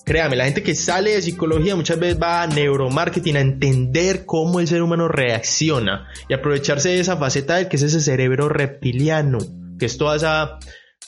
Créame, 0.04 0.36
la 0.36 0.44
gente 0.44 0.62
que 0.62 0.74
sale 0.74 1.12
de 1.12 1.22
psicología 1.22 1.76
muchas 1.76 1.98
veces 1.98 2.20
va 2.20 2.42
a 2.42 2.46
neuromarketing 2.46 3.36
a 3.36 3.40
entender 3.40 4.26
cómo 4.26 4.60
el 4.60 4.68
ser 4.68 4.82
humano 4.82 5.08
reacciona 5.08 6.08
y 6.28 6.34
aprovecharse 6.34 6.90
de 6.90 7.00
esa 7.00 7.16
faceta 7.16 7.56
del 7.56 7.68
que 7.68 7.76
es 7.76 7.82
ese 7.82 8.00
cerebro 8.00 8.50
reptiliano, 8.50 9.38
que 9.78 9.86
es 9.86 9.96
toda 9.96 10.16
esa 10.16 10.58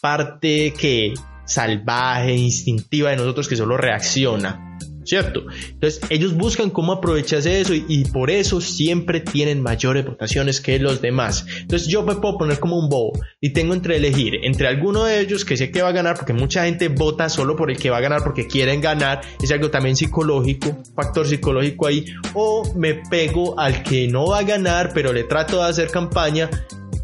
parte 0.00 0.72
que 0.72 1.12
salvaje, 1.44 2.34
instintiva 2.34 3.10
de 3.10 3.16
nosotros 3.16 3.48
que 3.48 3.56
solo 3.56 3.76
reacciona. 3.76 4.78
¿Cierto? 5.06 5.44
Entonces 5.70 6.00
ellos 6.10 6.34
buscan 6.34 6.70
cómo 6.70 6.92
aprovecharse 6.92 7.60
eso 7.60 7.74
y, 7.74 8.04
por 8.12 8.30
eso 8.30 8.60
siempre 8.60 9.20
tienen 9.20 9.62
mayores 9.62 10.04
votaciones 10.04 10.60
que 10.60 10.78
los 10.78 11.00
demás. 11.00 11.46
Entonces 11.60 11.88
yo 11.88 12.02
me 12.02 12.16
puedo 12.16 12.38
poner 12.38 12.58
como 12.58 12.78
un 12.78 12.88
bobo 12.88 13.12
y 13.40 13.50
tengo 13.50 13.74
entre 13.74 13.96
elegir 13.96 14.34
entre 14.42 14.68
alguno 14.68 15.04
de 15.04 15.20
ellos 15.20 15.44
que 15.44 15.56
sé 15.56 15.70
que 15.70 15.82
va 15.82 15.88
a 15.88 15.92
ganar 15.92 16.16
porque 16.16 16.32
mucha 16.32 16.64
gente 16.64 16.88
vota 16.88 17.28
solo 17.28 17.56
por 17.56 17.70
el 17.70 17.78
que 17.78 17.90
va 17.90 17.98
a 17.98 18.00
ganar 18.00 18.22
porque 18.22 18.46
quieren 18.46 18.80
ganar, 18.80 19.20
es 19.42 19.50
algo 19.50 19.70
también 19.70 19.96
psicológico, 19.96 20.82
factor 20.94 21.26
psicológico 21.26 21.86
ahí, 21.86 22.04
o 22.34 22.74
me 22.74 22.94
pego 23.08 23.58
al 23.58 23.82
que 23.82 24.08
no 24.08 24.26
va 24.28 24.38
a 24.38 24.42
ganar 24.42 24.92
pero 24.94 25.12
le 25.12 25.24
trato 25.24 25.62
de 25.62 25.68
hacer 25.68 25.90
campaña 25.90 26.50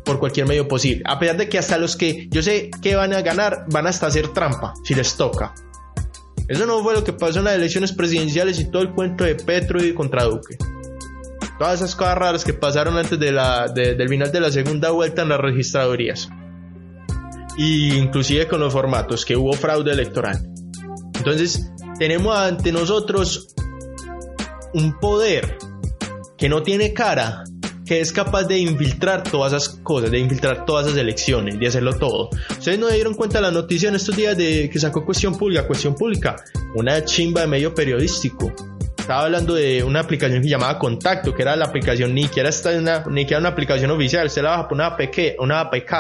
por 0.04 0.18
cualquier 0.18 0.46
medio 0.46 0.66
posible. 0.68 1.02
A 1.06 1.18
pesar 1.18 1.36
de 1.36 1.48
que 1.48 1.58
hasta 1.58 1.78
los 1.78 1.96
que 1.96 2.28
yo 2.30 2.42
sé 2.42 2.70
que 2.82 2.96
van 2.96 3.12
a 3.12 3.22
ganar 3.22 3.66
van 3.70 3.86
hasta 3.86 4.06
hacer 4.06 4.28
trampa 4.28 4.74
si 4.84 4.94
les 4.94 5.16
toca. 5.16 5.54
Eso 6.52 6.66
no 6.66 6.82
fue 6.82 6.92
lo 6.92 7.02
que 7.02 7.14
pasó 7.14 7.38
en 7.38 7.46
las 7.46 7.54
elecciones 7.54 7.92
presidenciales 7.92 8.60
y 8.60 8.70
todo 8.70 8.82
el 8.82 8.90
cuento 8.90 9.24
de 9.24 9.36
Petro 9.36 9.82
y 9.82 9.94
contra 9.94 10.24
Duque. 10.24 10.58
Todas 11.58 11.80
esas 11.80 11.96
cosas 11.96 12.18
raras 12.18 12.44
que 12.44 12.52
pasaron 12.52 12.98
antes 12.98 13.18
de 13.18 13.32
la, 13.32 13.68
del 13.68 14.06
final 14.06 14.30
de 14.30 14.38
la 14.38 14.50
segunda 14.50 14.90
vuelta 14.90 15.22
en 15.22 15.30
las 15.30 15.40
registradurías. 15.40 16.28
Y 17.56 17.94
inclusive 17.94 18.48
con 18.48 18.60
los 18.60 18.70
formatos, 18.70 19.24
que 19.24 19.34
hubo 19.34 19.54
fraude 19.54 19.92
electoral. 19.92 20.46
Entonces, 21.14 21.72
tenemos 21.98 22.36
ante 22.36 22.70
nosotros 22.70 23.54
un 24.74 25.00
poder 25.00 25.56
que 26.36 26.50
no 26.50 26.62
tiene 26.62 26.92
cara 26.92 27.44
que 27.86 28.00
es 28.00 28.12
capaz 28.12 28.44
de 28.44 28.58
infiltrar 28.58 29.22
todas 29.22 29.52
esas 29.52 29.80
cosas, 29.80 30.10
de 30.10 30.18
infiltrar 30.18 30.64
todas 30.64 30.86
esas 30.86 30.98
elecciones, 30.98 31.58
de 31.58 31.66
hacerlo 31.66 31.94
todo. 31.94 32.30
Ustedes 32.50 32.78
no 32.78 32.88
dieron 32.88 33.14
cuenta 33.14 33.40
la 33.40 33.50
noticia 33.50 33.88
en 33.88 33.96
estos 33.96 34.16
días 34.16 34.36
de 34.36 34.70
que 34.70 34.78
sacó 34.78 35.04
Cuestión 35.04 35.36
Pública, 35.36 35.66
Cuestión 35.66 35.94
Pública, 35.94 36.36
una 36.74 37.04
chimba 37.04 37.42
de 37.42 37.46
medio 37.46 37.74
periodístico. 37.74 38.52
Estaba 38.96 39.24
hablando 39.24 39.54
de 39.54 39.82
una 39.82 40.00
aplicación 40.00 40.42
que 40.42 40.48
llamaba 40.48 40.78
Contacto, 40.78 41.34
que 41.34 41.42
era 41.42 41.56
la 41.56 41.64
aplicación 41.64 42.14
ni 42.14 42.28
que 42.28 42.40
era 42.40 42.50
una, 42.78 43.04
ni 43.10 43.26
que 43.26 43.34
era 43.34 43.40
una 43.40 43.48
aplicación 43.48 43.90
oficial, 43.90 44.30
se 44.30 44.42
la 44.42 44.50
baja 44.50 44.68
por 44.68 44.76
una 44.76 44.86
APK, 44.86 45.40
una 45.40 45.60
APK 45.60 45.92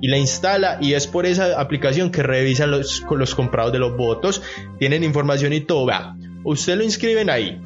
y 0.00 0.08
la 0.08 0.18
instala 0.18 0.78
y 0.80 0.94
es 0.94 1.06
por 1.06 1.26
esa 1.26 1.60
aplicación 1.60 2.10
que 2.10 2.24
revisan 2.24 2.72
los, 2.72 3.04
los 3.08 3.34
comprados 3.36 3.72
de 3.72 3.78
los 3.78 3.96
votos, 3.96 4.42
tienen 4.80 5.04
información 5.04 5.52
y 5.52 5.60
todo. 5.60 5.86
Vea, 5.86 6.16
usted 6.42 6.76
lo 6.76 6.82
inscriben 6.82 7.30
ahí, 7.30 7.60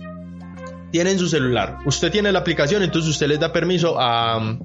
tiene 0.90 1.12
en 1.12 1.18
su 1.18 1.28
celular. 1.28 1.78
Usted 1.84 2.10
tiene 2.10 2.32
la 2.32 2.40
aplicación, 2.40 2.82
entonces 2.82 3.10
usted 3.10 3.28
les 3.28 3.40
da 3.40 3.52
permiso 3.52 3.96
a, 3.98 4.58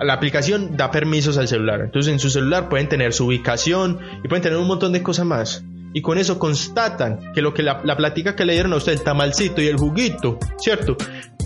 la 0.00 0.12
aplicación 0.12 0.76
da 0.76 0.90
permisos 0.90 1.36
al 1.38 1.48
celular. 1.48 1.80
Entonces 1.80 2.12
en 2.12 2.18
su 2.18 2.30
celular 2.30 2.68
pueden 2.68 2.88
tener 2.88 3.12
su 3.12 3.26
ubicación 3.26 3.98
y 4.24 4.28
pueden 4.28 4.42
tener 4.42 4.58
un 4.58 4.66
montón 4.66 4.92
de 4.92 5.02
cosas 5.02 5.26
más. 5.26 5.64
Y 5.92 6.02
con 6.02 6.18
eso 6.18 6.38
constatan 6.38 7.32
que 7.34 7.42
lo 7.42 7.52
que 7.52 7.62
la, 7.62 7.80
la 7.84 7.96
plática 7.96 8.36
que 8.36 8.44
le 8.44 8.52
dieron 8.54 8.72
a 8.72 8.76
usted, 8.76 8.92
el 8.92 9.02
tamalcito 9.02 9.60
y 9.60 9.66
el 9.66 9.76
juguito, 9.76 10.38
¿cierto? 10.58 10.96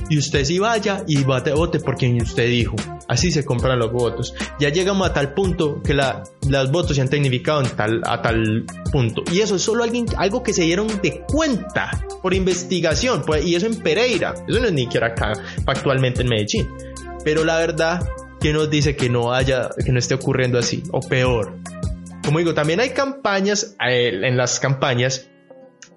y 0.09 0.19
usted 0.19 0.45
sí 0.45 0.59
vaya 0.59 1.05
y 1.07 1.23
vote, 1.25 1.53
vote 1.53 1.81
por 1.81 1.97
quien 1.97 2.21
usted 2.21 2.49
dijo. 2.49 2.77
Así 3.09 3.31
se 3.31 3.45
compran 3.45 3.79
los 3.79 3.93
votos. 3.93 4.35
Ya 4.59 4.71
llegamos 4.71 5.09
a 5.09 5.13
tal 5.13 5.35
punto 5.35 5.83
que 5.83 5.95
la, 5.95 6.23
votos 6.71 6.97
se 6.97 7.03
han 7.03 7.09
tecnificado 7.09 7.61
en 7.61 7.69
tal, 7.71 8.03
a 8.05 8.21
tal 8.21 8.65
punto. 8.93 9.23
Y 9.33 9.41
eso 9.41 9.57
es 9.57 9.63
solo 9.63 9.85
alguien, 9.85 10.07
algo 10.17 10.43
que 10.43 10.53
se 10.53 10.63
dieron 10.63 10.87
de 11.03 11.23
cuenta 11.27 11.91
por 12.23 12.35
investigación. 12.35 13.23
Pues, 13.27 13.45
y 13.45 13.55
eso 13.55 13.67
en 13.67 13.77
Pereira. 13.77 14.35
Eso 14.47 14.61
no 14.61 14.67
es 14.67 14.73
ni 14.73 14.83
siquiera 14.83 15.09
acá, 15.09 15.33
actualmente 15.67 16.23
en 16.23 16.29
Medellín. 16.29 16.69
Pero 17.25 17.45
la 17.45 17.59
verdad, 17.59 18.07
que 18.41 18.53
nos 18.53 18.71
dice 18.71 18.97
que 18.97 19.09
no 19.09 19.33
haya, 19.33 19.71
que 19.85 19.93
no 19.93 19.99
esté 19.99 20.15
ocurriendo 20.15 20.59
así? 20.59 20.83
O 20.93 21.01
peor. 21.01 21.59
Como 22.25 22.39
digo, 22.39 22.55
también 22.55 22.81
hay 22.81 22.91
campañas, 22.91 23.77
eh, 23.87 24.21
en 24.23 24.37
las 24.37 24.59
campañas 24.61 25.29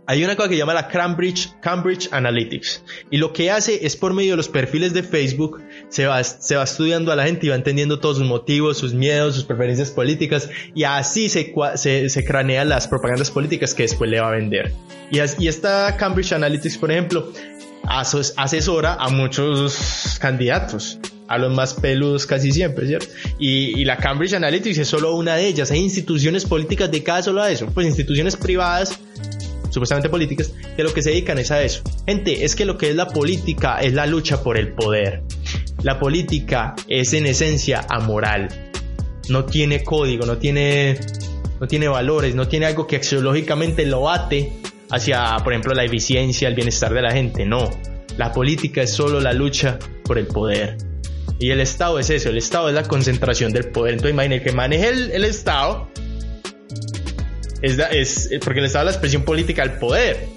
hay 0.09 0.23
una 0.23 0.37
cosa 0.37 0.47
que 0.47 0.55
llama 0.55 0.73
la 0.73 0.87
Cambridge, 0.87 1.49
Cambridge 1.59 2.07
Analytics. 2.11 2.81
Y 3.11 3.17
lo 3.17 3.33
que 3.33 3.51
hace 3.51 3.85
es 3.85 3.97
por 3.97 4.13
medio 4.13 4.31
de 4.31 4.37
los 4.37 4.47
perfiles 4.47 4.93
de 4.93 5.03
Facebook, 5.03 5.61
se 5.89 6.05
va, 6.05 6.23
se 6.23 6.55
va 6.55 6.63
estudiando 6.63 7.11
a 7.11 7.17
la 7.17 7.25
gente 7.25 7.45
y 7.45 7.49
va 7.49 7.55
entendiendo 7.55 7.99
todos 7.99 8.17
sus 8.19 8.25
motivos, 8.25 8.77
sus 8.77 8.93
miedos, 8.93 9.35
sus 9.35 9.43
preferencias 9.43 9.91
políticas. 9.91 10.49
Y 10.73 10.85
así 10.85 11.27
se, 11.27 11.53
se, 11.75 12.25
cranean 12.25 12.69
las 12.69 12.87
propagandas 12.87 13.31
políticas 13.31 13.73
que 13.73 13.83
después 13.83 14.09
le 14.09 14.21
va 14.21 14.29
a 14.29 14.31
vender. 14.31 14.71
Y 15.11 15.47
esta 15.47 15.97
Cambridge 15.97 16.31
Analytics, 16.31 16.77
por 16.77 16.89
ejemplo, 16.89 17.33
asesora 17.85 18.93
a 18.93 19.09
muchos 19.09 20.17
candidatos 20.21 21.01
a 21.27 21.37
los 21.37 21.53
más 21.53 21.73
peludos 21.73 22.25
casi 22.25 22.51
siempre, 22.51 22.87
¿cierto? 22.87 23.07
Y, 23.39 23.79
y, 23.79 23.85
la 23.85 23.97
Cambridge 23.97 24.33
Analytics 24.33 24.77
es 24.77 24.87
solo 24.87 25.15
una 25.15 25.35
de 25.35 25.47
ellas. 25.47 25.71
Hay 25.71 25.79
instituciones 25.79 26.45
políticas 26.45 26.89
dedicadas 26.89 27.25
solo 27.25 27.41
a 27.41 27.51
eso. 27.51 27.67
Pues 27.67 27.85
instituciones 27.87 28.35
privadas 28.35 28.99
supuestamente 29.69 30.09
políticas, 30.09 30.51
que 30.75 30.83
lo 30.83 30.93
que 30.93 31.01
se 31.01 31.11
dedican 31.11 31.37
es 31.37 31.51
a 31.51 31.61
eso. 31.61 31.81
Gente, 32.05 32.45
es 32.45 32.55
que 32.55 32.65
lo 32.65 32.77
que 32.77 32.89
es 32.89 32.95
la 32.95 33.07
política 33.07 33.79
es 33.79 33.93
la 33.93 34.05
lucha 34.05 34.41
por 34.41 34.57
el 34.57 34.73
poder. 34.73 35.23
La 35.83 35.99
política 35.99 36.75
es 36.87 37.13
en 37.13 37.25
esencia 37.25 37.85
amoral. 37.89 38.71
No 39.29 39.45
tiene 39.45 39.83
código, 39.83 40.25
no 40.25 40.37
tiene, 40.37 40.97
no 41.59 41.67
tiene 41.67 41.87
valores, 41.87 42.33
no 42.33 42.47
tiene 42.47 42.65
algo 42.65 42.87
que 42.87 42.95
axiológicamente 42.95 43.85
lo 43.85 44.09
ate 44.09 44.53
hacia, 44.89 45.37
por 45.43 45.53
ejemplo, 45.53 45.73
la 45.73 45.83
eficiencia, 45.83 46.47
el 46.47 46.55
bienestar 46.55 46.93
de 46.93 47.01
la 47.01 47.11
gente. 47.11 47.45
No. 47.45 47.69
La 48.17 48.31
política 48.31 48.81
es 48.81 48.91
solo 48.91 49.19
la 49.19 49.33
lucha 49.33 49.77
por 50.03 50.17
el 50.17 50.27
poder. 50.27 50.77
Y 51.39 51.51
el 51.51 51.61
Estado 51.61 51.99
es 51.99 52.09
eso, 52.09 52.29
el 52.29 52.37
Estado 52.37 52.69
es 52.69 52.75
la 52.75 52.83
concentración 52.83 53.51
del 53.53 53.69
poder. 53.69 53.93
Entonces 53.93 54.13
imaginen 54.13 54.43
que 54.43 54.51
maneje 54.51 54.89
el, 54.89 55.11
el 55.11 55.23
Estado 55.23 55.89
es, 57.61 57.77
es 58.31 58.39
porque 58.43 58.61
le 58.61 58.67
estaba 58.67 58.85
la 58.85 58.91
expresión 58.91 59.23
política 59.23 59.63
al 59.63 59.77
poder. 59.79 60.27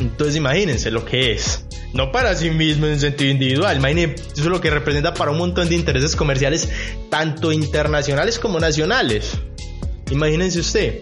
Entonces 0.00 0.36
imagínense 0.36 0.90
lo 0.90 1.04
que 1.04 1.32
es. 1.32 1.64
No 1.92 2.10
para 2.10 2.34
sí 2.34 2.50
mismo 2.50 2.86
en 2.86 2.98
sentido 2.98 3.30
individual. 3.30 3.76
Imagínense, 3.76 4.22
eso 4.22 4.42
es 4.42 4.46
lo 4.46 4.60
que 4.60 4.70
representa 4.70 5.14
para 5.14 5.30
un 5.30 5.38
montón 5.38 5.68
de 5.68 5.76
intereses 5.76 6.16
comerciales, 6.16 6.68
tanto 7.10 7.52
internacionales 7.52 8.38
como 8.38 8.58
nacionales. 8.58 9.38
Imagínense 10.10 10.58
usted. 10.58 11.00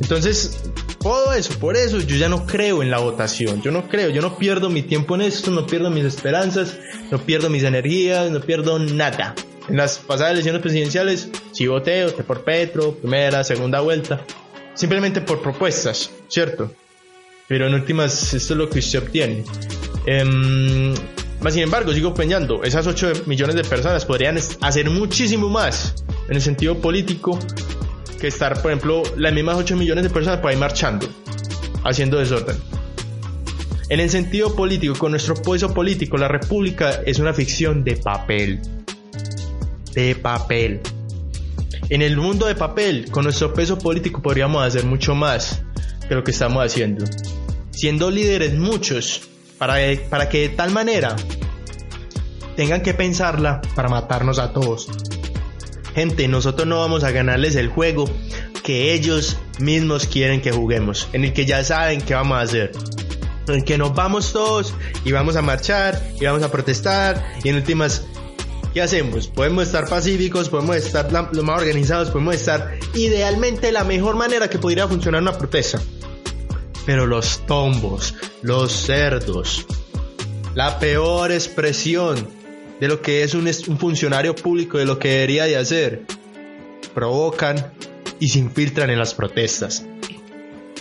Entonces, 0.00 0.60
todo 1.00 1.32
eso, 1.32 1.58
por 1.58 1.76
eso 1.76 1.98
yo 1.98 2.16
ya 2.16 2.28
no 2.28 2.46
creo 2.46 2.82
en 2.82 2.90
la 2.90 2.98
votación. 2.98 3.62
Yo 3.62 3.70
no 3.70 3.88
creo, 3.88 4.10
yo 4.10 4.22
no 4.22 4.36
pierdo 4.36 4.70
mi 4.70 4.82
tiempo 4.82 5.14
en 5.14 5.22
esto, 5.22 5.50
no 5.50 5.66
pierdo 5.66 5.90
mis 5.90 6.04
esperanzas, 6.04 6.76
no 7.10 7.18
pierdo 7.18 7.50
mis 7.50 7.62
energías, 7.62 8.30
no 8.30 8.40
pierdo 8.40 8.78
nada. 8.78 9.34
En 9.68 9.76
las 9.76 9.98
pasadas 9.98 10.32
elecciones 10.32 10.60
presidenciales, 10.60 11.28
si 11.52 11.66
voté, 11.66 12.04
voté 12.04 12.24
por 12.24 12.44
Petro, 12.44 12.94
primera, 12.94 13.44
segunda 13.44 13.80
vuelta 13.80 14.24
simplemente 14.74 15.20
por 15.20 15.42
propuestas, 15.42 16.10
¿cierto? 16.28 16.72
Pero 17.48 17.66
en 17.66 17.74
últimas, 17.74 18.34
esto 18.34 18.54
es 18.54 18.58
lo 18.58 18.68
que 18.68 18.78
usted 18.78 19.00
obtiene. 19.00 19.44
Eh, 20.06 20.94
sin 21.50 21.62
embargo, 21.62 21.92
sigo 21.92 22.14
pensando, 22.14 22.62
esas 22.62 22.86
8 22.86 23.24
millones 23.26 23.56
de 23.56 23.64
personas 23.64 24.04
podrían 24.04 24.38
hacer 24.60 24.90
muchísimo 24.90 25.48
más 25.48 26.04
en 26.28 26.36
el 26.36 26.42
sentido 26.42 26.78
político 26.78 27.38
que 28.22 28.28
estar, 28.28 28.62
por 28.62 28.70
ejemplo, 28.70 29.02
las 29.16 29.32
mismas 29.32 29.56
8 29.56 29.76
millones 29.76 30.04
de 30.04 30.10
personas 30.10 30.38
por 30.38 30.50
ahí 30.50 30.56
marchando, 30.56 31.08
haciendo 31.82 32.18
desorden. 32.20 32.56
En 33.88 33.98
el 33.98 34.10
sentido 34.10 34.54
político, 34.54 34.94
con 34.96 35.10
nuestro 35.10 35.34
peso 35.34 35.74
político, 35.74 36.16
la 36.16 36.28
república 36.28 37.00
es 37.04 37.18
una 37.18 37.34
ficción 37.34 37.82
de 37.82 37.96
papel. 37.96 38.60
De 39.92 40.14
papel. 40.14 40.80
En 41.88 42.00
el 42.00 42.16
mundo 42.16 42.46
de 42.46 42.54
papel, 42.54 43.10
con 43.10 43.24
nuestro 43.24 43.52
peso 43.52 43.76
político 43.76 44.22
podríamos 44.22 44.64
hacer 44.64 44.84
mucho 44.84 45.16
más 45.16 45.60
que 46.08 46.14
lo 46.14 46.22
que 46.22 46.30
estamos 46.30 46.64
haciendo. 46.64 47.04
Siendo 47.72 48.08
líderes 48.08 48.54
muchos, 48.54 49.22
para, 49.58 49.78
para 50.08 50.28
que 50.28 50.42
de 50.42 50.48
tal 50.50 50.70
manera 50.70 51.16
tengan 52.54 52.82
que 52.82 52.94
pensarla 52.94 53.60
para 53.74 53.88
matarnos 53.88 54.38
a 54.38 54.52
todos. 54.52 54.86
Gente, 55.94 56.26
nosotros 56.28 56.66
no 56.66 56.78
vamos 56.78 57.04
a 57.04 57.10
ganarles 57.10 57.54
el 57.56 57.68
juego 57.68 58.04
que 58.62 58.92
ellos 58.94 59.38
mismos 59.58 60.06
quieren 60.06 60.40
que 60.40 60.52
juguemos, 60.52 61.08
en 61.12 61.24
el 61.24 61.32
que 61.32 61.44
ya 61.44 61.62
saben 61.64 62.00
qué 62.00 62.14
vamos 62.14 62.38
a 62.38 62.40
hacer. 62.40 62.72
En 63.48 63.54
el 63.56 63.64
que 63.64 63.76
nos 63.76 63.94
vamos 63.94 64.32
todos 64.32 64.74
y 65.04 65.12
vamos 65.12 65.36
a 65.36 65.42
marchar 65.42 66.00
y 66.18 66.24
vamos 66.24 66.42
a 66.42 66.50
protestar 66.50 67.34
y 67.42 67.48
en 67.48 67.56
últimas 67.56 68.06
¿Qué 68.72 68.80
hacemos? 68.80 69.26
Podemos 69.26 69.64
estar 69.64 69.86
pacíficos, 69.86 70.48
podemos 70.48 70.76
estar 70.76 71.12
lo 71.12 71.42
más 71.42 71.60
organizados, 71.60 72.08
podemos 72.08 72.36
estar 72.36 72.78
idealmente 72.94 73.70
la 73.70 73.84
mejor 73.84 74.16
manera 74.16 74.48
que 74.48 74.58
pudiera 74.58 74.88
funcionar 74.88 75.20
una 75.20 75.36
protesta. 75.36 75.78
Pero 76.86 77.06
los 77.06 77.44
tombos, 77.46 78.14
los 78.40 78.72
cerdos, 78.72 79.66
la 80.54 80.78
peor 80.78 81.32
expresión 81.32 82.26
de 82.82 82.88
lo 82.88 83.00
que 83.00 83.22
es 83.22 83.34
un, 83.34 83.48
un 83.68 83.78
funcionario 83.78 84.34
público, 84.34 84.76
de 84.76 84.84
lo 84.84 84.98
que 84.98 85.10
debería 85.10 85.44
de 85.44 85.56
hacer, 85.56 86.02
provocan 86.92 87.72
y 88.18 88.26
se 88.26 88.40
infiltran 88.40 88.90
en 88.90 88.98
las 88.98 89.14
protestas, 89.14 89.86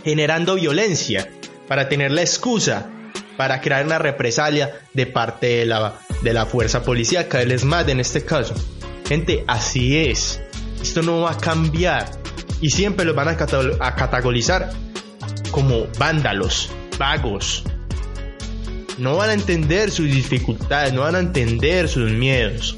generando 0.03 0.55
violencia 0.55 1.29
para 1.67 1.89
tener 1.89 2.11
la 2.11 2.21
excusa 2.21 2.89
para 3.37 3.61
crear 3.61 3.85
una 3.85 3.99
represalia 3.99 4.79
de 4.95 5.05
parte 5.05 5.57
de 5.57 5.67
la 5.67 5.99
de 6.23 6.33
la 6.33 6.47
fuerza 6.47 6.81
policíaca, 6.81 7.39
el 7.39 7.51
ESMAD 7.51 7.89
en 7.89 7.99
este 7.99 8.25
caso. 8.25 8.55
Gente, 9.07 9.43
así 9.45 9.99
es. 9.99 10.41
Esto 10.81 11.03
no 11.03 11.21
va 11.21 11.33
a 11.33 11.37
cambiar. 11.37 12.09
Y 12.61 12.71
siempre 12.71 13.05
los 13.05 13.15
van 13.15 13.27
a, 13.27 13.37
a 13.79 14.21
como 15.51 15.85
vándalos, 15.99 16.71
vagos. 16.97 17.63
No 19.01 19.15
van 19.15 19.31
a 19.31 19.33
entender 19.33 19.89
sus 19.89 20.05
dificultades, 20.05 20.93
no 20.93 21.01
van 21.01 21.15
a 21.15 21.19
entender 21.19 21.89
sus 21.89 22.11
miedos 22.11 22.77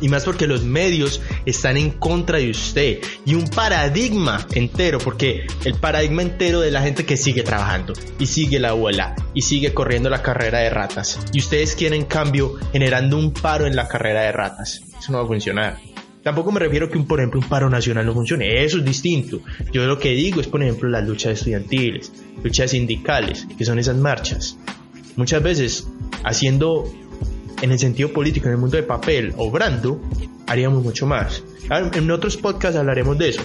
y 0.00 0.08
más 0.08 0.24
porque 0.24 0.46
los 0.46 0.64
medios 0.64 1.20
están 1.44 1.76
en 1.76 1.90
contra 1.90 2.38
de 2.38 2.48
usted 2.48 3.00
y 3.26 3.34
un 3.34 3.46
paradigma 3.46 4.46
entero, 4.54 4.98
porque 4.98 5.46
el 5.66 5.74
paradigma 5.74 6.22
entero 6.22 6.60
de 6.60 6.70
la 6.70 6.80
gente 6.80 7.04
que 7.04 7.18
sigue 7.18 7.42
trabajando 7.42 7.92
y 8.18 8.24
sigue 8.24 8.58
la 8.58 8.70
abuela 8.70 9.16
y 9.34 9.42
sigue 9.42 9.74
corriendo 9.74 10.08
la 10.08 10.22
carrera 10.22 10.60
de 10.60 10.70
ratas 10.70 11.18
y 11.34 11.40
ustedes 11.40 11.74
quieren 11.74 12.06
cambio 12.06 12.54
generando 12.72 13.18
un 13.18 13.34
paro 13.34 13.66
en 13.66 13.76
la 13.76 13.86
carrera 13.86 14.22
de 14.22 14.32
ratas. 14.32 14.80
Eso 14.98 15.12
no 15.12 15.18
va 15.18 15.24
a 15.24 15.26
funcionar. 15.26 15.76
Tampoco 16.22 16.52
me 16.52 16.60
refiero 16.60 16.88
que, 16.88 16.96
un, 16.96 17.06
por 17.06 17.20
ejemplo, 17.20 17.38
un 17.38 17.48
paro 17.48 17.68
nacional 17.68 18.06
no 18.06 18.14
funcione. 18.14 18.64
Eso 18.64 18.78
es 18.78 18.84
distinto. 18.84 19.40
Yo 19.72 19.86
lo 19.86 19.98
que 19.98 20.10
digo 20.10 20.40
es, 20.40 20.46
por 20.46 20.62
ejemplo, 20.62 20.88
las 20.88 21.06
luchas 21.06 21.34
estudiantiles, 21.34 22.12
luchas 22.42 22.70
sindicales, 22.70 23.46
que 23.58 23.64
son 23.66 23.78
esas 23.78 23.96
marchas. 23.96 24.58
Muchas 25.18 25.42
veces, 25.42 25.88
haciendo 26.22 26.88
en 27.60 27.72
el 27.72 27.78
sentido 27.80 28.12
político, 28.12 28.46
en 28.46 28.52
el 28.52 28.58
mundo 28.58 28.76
de 28.76 28.84
papel, 28.84 29.34
obrando, 29.36 30.00
haríamos 30.46 30.84
mucho 30.84 31.06
más. 31.06 31.42
En 31.92 32.08
otros 32.12 32.36
podcasts 32.36 32.78
hablaremos 32.78 33.18
de 33.18 33.30
eso. 33.30 33.42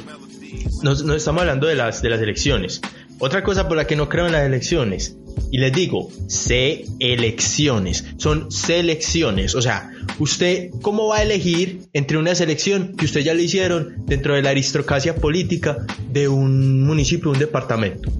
Nos, 0.83 1.01
estamos 1.01 1.41
hablando 1.41 1.65
de 1.65 1.73
las, 1.73 2.03
de 2.03 2.11
las 2.11 2.21
elecciones. 2.21 2.79
Otra 3.17 3.43
cosa 3.43 3.67
por 3.67 3.75
la 3.75 3.87
que 3.87 3.95
no 3.95 4.07
creo 4.07 4.27
en 4.27 4.33
las 4.33 4.45
elecciones, 4.45 5.17
y 5.49 5.57
les 5.57 5.73
digo, 5.73 6.11
sé 6.27 6.85
elecciones, 6.99 8.05
son 8.17 8.51
selecciones. 8.51 9.55
O 9.55 9.61
sea, 9.63 9.89
usted, 10.19 10.69
¿cómo 10.83 11.07
va 11.07 11.17
a 11.17 11.23
elegir 11.23 11.87
entre 11.93 12.19
una 12.19 12.35
selección 12.35 12.95
que 12.95 13.05
usted 13.05 13.21
ya 13.21 13.33
le 13.33 13.41
hicieron 13.41 13.95
dentro 14.05 14.35
de 14.35 14.43
la 14.43 14.51
aristocracia 14.51 15.15
política 15.15 15.87
de 16.11 16.27
un 16.27 16.83
municipio, 16.83 17.31
un 17.31 17.39
departamento? 17.39 18.11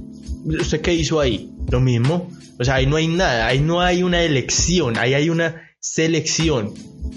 ¿Usted 0.43 0.81
qué 0.81 0.95
hizo 0.95 1.19
ahí? 1.19 1.52
Lo 1.73 1.79
mismo. 1.79 2.29
O 2.59 2.63
sea, 2.63 2.75
ahí 2.75 2.85
no 2.85 2.97
hay 2.97 3.07
nada, 3.07 3.47
ahí 3.47 3.59
no 3.59 3.81
hay 3.81 4.03
una 4.03 4.21
elección, 4.21 4.95
ahí 4.95 5.15
hay 5.15 5.31
una 5.31 5.71
selección. 5.79 6.71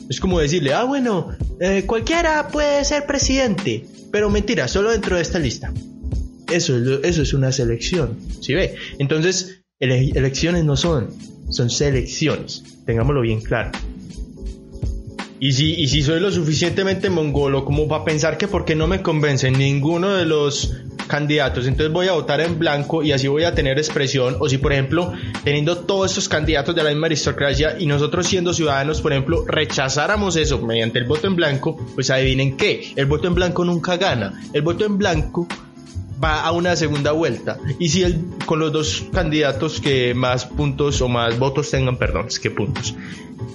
Es 0.08 0.18
como 0.18 0.40
decirle, 0.40 0.72
ah, 0.72 0.84
bueno, 0.84 1.36
eh, 1.60 1.82
cualquiera 1.84 2.48
puede 2.48 2.82
ser 2.86 3.04
presidente, 3.04 3.84
pero 4.10 4.30
mentira, 4.30 4.66
solo 4.66 4.92
dentro 4.92 5.16
de 5.16 5.20
esta 5.20 5.38
lista. 5.38 5.74
Eso, 6.50 7.02
eso 7.02 7.20
es 7.20 7.34
una 7.34 7.52
selección, 7.52 8.18
¿sí 8.40 8.54
ve? 8.54 8.76
Entonces, 8.98 9.60
elecciones 9.78 10.64
no 10.64 10.74
son, 10.74 11.10
son 11.50 11.68
selecciones, 11.68 12.62
tengámoslo 12.86 13.20
bien 13.20 13.42
claro. 13.42 13.72
Y 15.38 15.52
si, 15.52 15.74
y 15.74 15.86
si 15.88 16.00
soy 16.00 16.18
lo 16.18 16.30
suficientemente 16.32 17.10
mongolo 17.10 17.66
como 17.66 17.88
para 17.88 18.06
pensar 18.06 18.38
que 18.38 18.48
porque 18.48 18.74
no 18.74 18.86
me 18.86 19.02
convence 19.02 19.50
ninguno 19.50 20.14
de 20.14 20.24
los 20.24 20.72
candidatos, 21.06 21.66
entonces 21.66 21.92
voy 21.92 22.08
a 22.08 22.12
votar 22.12 22.40
en 22.40 22.58
blanco 22.58 23.02
y 23.02 23.12
así 23.12 23.28
voy 23.28 23.44
a 23.44 23.54
tener 23.54 23.78
expresión. 23.78 24.36
O 24.40 24.48
si, 24.48 24.58
por 24.58 24.72
ejemplo, 24.72 25.12
teniendo 25.44 25.78
todos 25.78 26.10
estos 26.10 26.28
candidatos 26.28 26.74
de 26.74 26.82
la 26.82 26.90
misma 26.90 27.06
aristocracia 27.06 27.76
y 27.78 27.86
nosotros 27.86 28.26
siendo 28.26 28.52
ciudadanos, 28.52 29.00
por 29.00 29.12
ejemplo, 29.12 29.44
rechazáramos 29.46 30.36
eso 30.36 30.58
mediante 30.60 30.98
el 30.98 31.04
voto 31.04 31.26
en 31.26 31.36
blanco, 31.36 31.76
pues 31.94 32.10
adivinen 32.10 32.56
qué, 32.56 32.92
el 32.96 33.06
voto 33.06 33.28
en 33.28 33.34
blanco 33.34 33.64
nunca 33.64 33.96
gana. 33.96 34.40
El 34.52 34.62
voto 34.62 34.84
en 34.84 34.98
blanco 34.98 35.46
va 36.22 36.42
a 36.42 36.52
una 36.52 36.76
segunda 36.76 37.12
vuelta. 37.12 37.58
Y 37.78 37.88
si 37.88 38.02
el, 38.02 38.24
con 38.46 38.58
los 38.58 38.72
dos 38.72 39.04
candidatos 39.12 39.80
que 39.80 40.14
más 40.14 40.46
puntos 40.46 41.00
o 41.02 41.08
más 41.08 41.38
votos 41.38 41.70
tengan, 41.70 41.96
perdón, 41.96 42.26
es 42.28 42.40
que 42.40 42.50
puntos. 42.50 42.94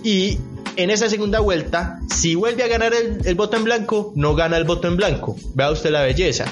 Y 0.03 0.37
en 0.75 0.89
esa 0.89 1.09
segunda 1.09 1.39
vuelta, 1.39 1.99
si 2.09 2.35
vuelve 2.35 2.63
a 2.63 2.67
ganar 2.67 2.93
el, 2.93 3.19
el 3.25 3.35
voto 3.35 3.57
en 3.57 3.63
blanco, 3.63 4.13
no 4.15 4.35
gana 4.35 4.57
el 4.57 4.63
voto 4.63 4.87
en 4.87 4.97
blanco. 4.97 5.35
Vea 5.55 5.71
usted 5.71 5.91
la 5.91 6.03
belleza. 6.03 6.45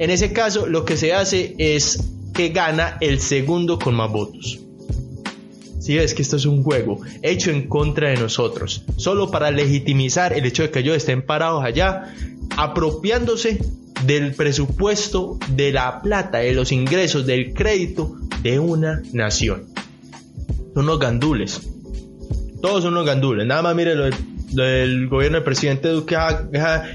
En 0.00 0.08
ese 0.08 0.32
caso, 0.32 0.66
lo 0.66 0.86
que 0.86 0.96
se 0.96 1.12
hace 1.12 1.54
es 1.58 2.02
que 2.32 2.48
gana 2.48 2.96
el 3.02 3.20
segundo 3.20 3.78
con 3.78 3.94
más 3.94 4.10
votos. 4.10 4.58
Si 5.78 5.94
ves 5.94 6.14
que 6.14 6.22
esto 6.22 6.36
es 6.36 6.46
un 6.46 6.62
juego 6.62 7.02
hecho 7.20 7.50
en 7.50 7.68
contra 7.68 8.08
de 8.08 8.16
nosotros, 8.16 8.82
solo 8.96 9.30
para 9.30 9.50
legitimizar 9.50 10.32
el 10.32 10.46
hecho 10.46 10.62
de 10.62 10.70
que 10.70 10.78
ellos 10.78 10.96
estén 10.96 11.20
parados 11.20 11.62
allá, 11.62 12.14
apropiándose 12.56 13.60
del 14.06 14.34
presupuesto, 14.34 15.38
de 15.50 15.70
la 15.70 16.00
plata, 16.00 16.38
de 16.38 16.54
los 16.54 16.72
ingresos, 16.72 17.26
del 17.26 17.52
crédito 17.52 18.16
de 18.42 18.58
una 18.58 19.02
nación. 19.12 19.66
Son 20.72 20.84
unos 20.84 20.98
gandules. 20.98 21.60
Todos 22.62 22.84
son 22.84 22.94
unos 22.94 23.04
gandules. 23.04 23.46
Nada 23.46 23.60
más 23.60 23.76
mire 23.76 23.94
lo 23.94 24.04
del, 24.04 25.08
gobierno 25.08 25.36
del 25.36 25.44
presidente 25.44 25.88
Duque, 25.88 26.16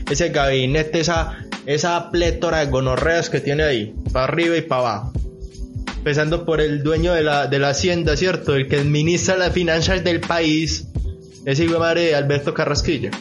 ese 0.10 0.30
gabinete, 0.30 1.02
esa, 1.02 1.45
esa 1.66 2.12
plétora 2.12 2.60
de 2.60 2.68
gonorreas 2.68 3.30
que 3.30 3.40
tiene 3.40 3.64
ahí, 3.64 3.96
para 4.12 4.26
arriba 4.26 4.58
y 4.58 4.62
para 4.62 4.82
abajo. 4.82 5.14
Empezando 5.98 6.46
por 6.46 6.62
el 6.62 6.84
dueño 6.84 7.14
de 7.14 7.24
la, 7.24 7.48
de 7.48 7.60
la 7.60 7.70
hacienda, 7.70 8.16
¿cierto? 8.16 8.56
El 8.56 8.68
que 8.68 8.78
administra 8.78 9.38
las 9.38 9.54
finanzas 9.54 10.04
del 10.04 10.20
país, 10.20 10.88
ese 11.46 11.64
hijo 11.64 11.74
de 11.74 11.80
madre 11.80 12.16
Alberto 12.16 12.54
Carrasquilla. 12.54 13.12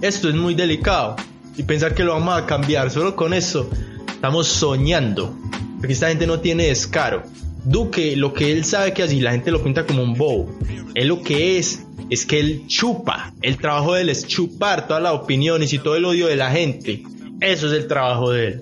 Esto 0.00 0.28
es 0.30 0.34
muy 0.34 0.54
delicado. 0.54 1.16
Y 1.56 1.62
pensar 1.64 1.94
que 1.94 2.04
lo 2.04 2.12
vamos 2.12 2.40
a 2.40 2.46
cambiar 2.46 2.90
solo 2.90 3.16
con 3.16 3.34
eso, 3.34 3.68
estamos 4.08 4.48
soñando. 4.48 5.36
Porque 5.78 5.92
esta 5.92 6.08
gente 6.08 6.26
no 6.26 6.40
tiene 6.40 6.68
descaro. 6.68 7.22
Duque, 7.64 8.16
lo 8.16 8.32
que 8.32 8.52
él 8.52 8.64
sabe 8.64 8.92
que 8.92 9.02
así 9.02 9.20
la 9.20 9.32
gente 9.32 9.50
lo 9.50 9.62
pinta 9.62 9.86
como 9.86 10.02
un 10.02 10.14
bobo. 10.14 10.58
Él 10.94 11.08
lo 11.08 11.22
que 11.22 11.58
es, 11.58 11.84
es 12.08 12.26
que 12.26 12.40
él 12.40 12.66
chupa. 12.66 13.34
El 13.42 13.58
trabajo 13.58 13.94
de 13.94 14.02
él 14.02 14.08
es 14.08 14.26
chupar 14.26 14.86
todas 14.86 15.02
las 15.02 15.12
opiniones 15.12 15.72
y 15.72 15.78
todo 15.78 15.96
el 15.96 16.04
odio 16.04 16.26
de 16.26 16.36
la 16.36 16.50
gente. 16.50 17.02
Eso 17.40 17.68
es 17.68 17.72
el 17.72 17.86
trabajo 17.86 18.30
de 18.30 18.46
él. 18.46 18.60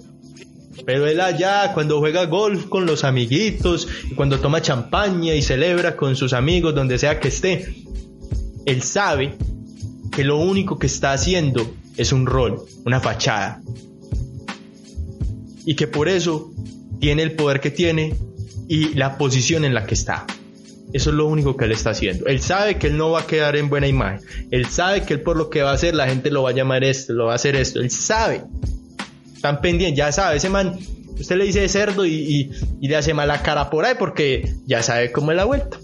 Pero 0.84 1.06
él 1.06 1.20
allá, 1.20 1.72
cuando 1.74 1.98
juega 1.98 2.26
golf 2.26 2.66
con 2.66 2.86
los 2.86 3.04
amiguitos, 3.04 3.88
cuando 4.14 4.38
toma 4.38 4.62
champaña 4.62 5.34
y 5.34 5.42
celebra 5.42 5.96
con 5.96 6.16
sus 6.16 6.32
amigos 6.32 6.74
donde 6.74 6.98
sea 6.98 7.20
que 7.20 7.28
esté, 7.28 7.74
él 8.64 8.82
sabe 8.82 9.36
que 10.12 10.24
lo 10.24 10.38
único 10.38 10.78
que 10.78 10.86
está 10.86 11.12
haciendo 11.12 11.70
es 11.96 12.12
un 12.12 12.26
rol, 12.26 12.62
una 12.84 13.00
fachada. 13.00 13.60
Y 15.64 15.74
que 15.74 15.86
por 15.86 16.08
eso 16.08 16.50
tiene 17.00 17.22
el 17.22 17.32
poder 17.32 17.60
que 17.60 17.70
tiene 17.70 18.14
y 18.68 18.94
la 18.94 19.18
posición 19.18 19.64
en 19.64 19.74
la 19.74 19.86
que 19.86 19.94
está. 19.94 20.26
Eso 20.92 21.10
es 21.10 21.16
lo 21.16 21.26
único 21.26 21.56
que 21.56 21.66
él 21.66 21.72
está 21.72 21.90
haciendo. 21.90 22.26
Él 22.26 22.40
sabe 22.40 22.78
que 22.78 22.86
él 22.86 22.96
no 22.96 23.10
va 23.10 23.20
a 23.20 23.26
quedar 23.26 23.56
en 23.56 23.68
buena 23.68 23.86
imagen. 23.86 24.20
Él 24.50 24.66
sabe 24.66 25.02
que 25.02 25.14
él 25.14 25.20
por 25.22 25.36
lo 25.36 25.50
que 25.50 25.62
va 25.62 25.70
a 25.70 25.74
hacer 25.74 25.94
la 25.94 26.08
gente 26.08 26.30
lo 26.30 26.44
va 26.44 26.50
a 26.50 26.54
llamar 26.54 26.84
esto, 26.84 27.12
lo 27.12 27.26
va 27.26 27.32
a 27.32 27.36
hacer 27.36 27.56
esto. 27.56 27.80
Él 27.80 27.90
sabe 27.90 28.42
están 29.38 29.60
pendientes, 29.60 29.96
ya 29.96 30.10
sabe, 30.10 30.36
ese 30.36 30.48
man, 30.48 30.76
usted 31.18 31.36
le 31.36 31.44
dice 31.44 31.68
cerdo 31.68 32.04
y, 32.04 32.50
le 32.80 32.96
hace 32.96 33.14
mala 33.14 33.40
cara 33.42 33.70
por 33.70 33.84
ahí 33.84 33.94
porque 33.96 34.54
ya 34.66 34.82
sabe 34.82 35.12
cómo 35.12 35.30
es 35.30 35.36
la 35.36 35.44
vuelta. 35.44 35.78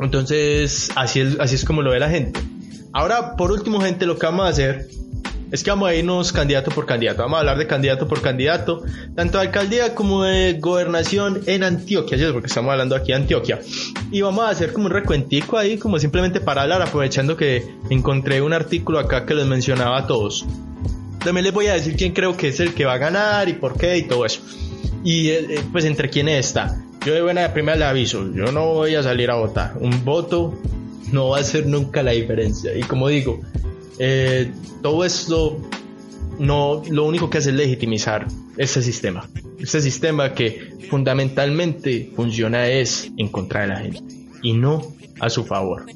Entonces, 0.00 0.90
así 0.96 1.20
es, 1.20 1.38
así 1.38 1.54
es 1.54 1.64
como 1.64 1.82
lo 1.82 1.90
ve 1.90 2.00
la 2.00 2.10
gente. 2.10 2.40
Ahora, 2.92 3.36
por 3.36 3.52
último, 3.52 3.80
gente, 3.80 4.06
lo 4.06 4.18
que 4.18 4.26
vamos 4.26 4.46
a 4.46 4.48
hacer 4.48 4.88
es 5.50 5.62
que 5.62 5.70
vamos 5.70 5.88
a 5.88 5.94
irnos 5.94 6.32
candidato 6.32 6.70
por 6.70 6.84
candidato. 6.84 7.22
Vamos 7.22 7.36
a 7.36 7.40
hablar 7.40 7.58
de 7.58 7.66
candidato 7.66 8.06
por 8.06 8.20
candidato, 8.20 8.82
tanto 9.14 9.38
de 9.38 9.46
alcaldía 9.46 9.94
como 9.94 10.24
de 10.24 10.54
gobernación 10.54 11.42
en 11.46 11.64
Antioquia, 11.64 12.18
porque 12.32 12.48
estamos 12.48 12.70
hablando 12.70 12.94
aquí 12.94 13.08
de 13.08 13.14
Antioquia. 13.14 13.60
Y 14.10 14.20
vamos 14.20 14.44
a 14.44 14.50
hacer 14.50 14.72
como 14.72 14.86
un 14.86 14.92
recuentico 14.92 15.56
ahí, 15.56 15.78
como 15.78 15.98
simplemente 15.98 16.40
para 16.40 16.62
hablar, 16.62 16.82
aprovechando 16.82 17.36
que 17.36 17.66
encontré 17.88 18.42
un 18.42 18.52
artículo 18.52 18.98
acá 18.98 19.24
que 19.24 19.34
les 19.34 19.46
mencionaba 19.46 19.98
a 19.98 20.06
todos. 20.06 20.44
También 21.24 21.44
les 21.44 21.52
voy 21.52 21.66
a 21.66 21.74
decir 21.74 21.96
quién 21.96 22.12
creo 22.12 22.36
que 22.36 22.48
es 22.48 22.60
el 22.60 22.74
que 22.74 22.84
va 22.84 22.94
a 22.94 22.98
ganar 22.98 23.48
y 23.48 23.54
por 23.54 23.76
qué 23.76 23.96
y 23.96 24.02
todo 24.02 24.26
eso. 24.26 24.40
Y 25.02 25.28
eh, 25.28 25.46
eh, 25.48 25.60
pues 25.72 25.84
entre 25.84 26.10
quiénes 26.10 26.46
está. 26.46 26.76
Yo 27.04 27.14
de 27.14 27.22
buena 27.22 27.52
primera 27.52 27.76
le 27.76 27.84
aviso, 27.84 28.24
yo 28.34 28.52
no 28.52 28.74
voy 28.74 28.94
a 28.94 29.02
salir 29.02 29.30
a 29.30 29.36
votar. 29.36 29.74
Un 29.80 30.04
voto 30.04 30.58
no 31.10 31.30
va 31.30 31.38
a 31.38 31.40
hacer 31.40 31.66
nunca 31.66 32.02
la 32.02 32.10
diferencia. 32.10 32.76
Y 32.76 32.82
como 32.82 33.08
digo, 33.08 33.40
eh, 33.98 34.52
todo 34.82 35.04
esto 35.04 35.60
no 36.38 36.82
lo 36.88 37.04
único 37.04 37.28
que 37.30 37.38
hace 37.38 37.50
es 37.50 37.56
legitimizar 37.56 38.26
ese 38.56 38.82
sistema. 38.82 39.28
Ese 39.58 39.80
sistema 39.80 40.34
que 40.34 40.72
fundamentalmente 40.88 42.10
funciona 42.14 42.68
es 42.68 43.10
en 43.16 43.28
contra 43.28 43.62
de 43.62 43.66
la 43.66 43.80
gente 43.80 44.02
y 44.42 44.52
no 44.52 44.94
a 45.20 45.30
su 45.30 45.44
favor. 45.44 45.86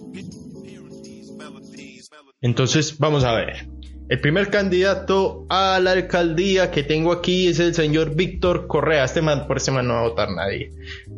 Entonces, 2.40 2.98
vamos 2.98 3.24
a 3.24 3.34
ver. 3.34 3.68
El 4.08 4.20
primer 4.20 4.50
candidato 4.50 5.46
a 5.48 5.78
la 5.80 5.92
alcaldía 5.92 6.70
que 6.70 6.82
tengo 6.82 7.12
aquí 7.12 7.46
es 7.46 7.60
el 7.60 7.72
señor 7.72 8.14
Víctor 8.14 8.66
Correa. 8.66 9.04
Este 9.04 9.22
por 9.22 9.56
este 9.56 9.70
man 9.70 9.86
no 9.86 9.94
va 9.94 10.00
a 10.00 10.08
votar 10.08 10.30
nadie. 10.32 10.70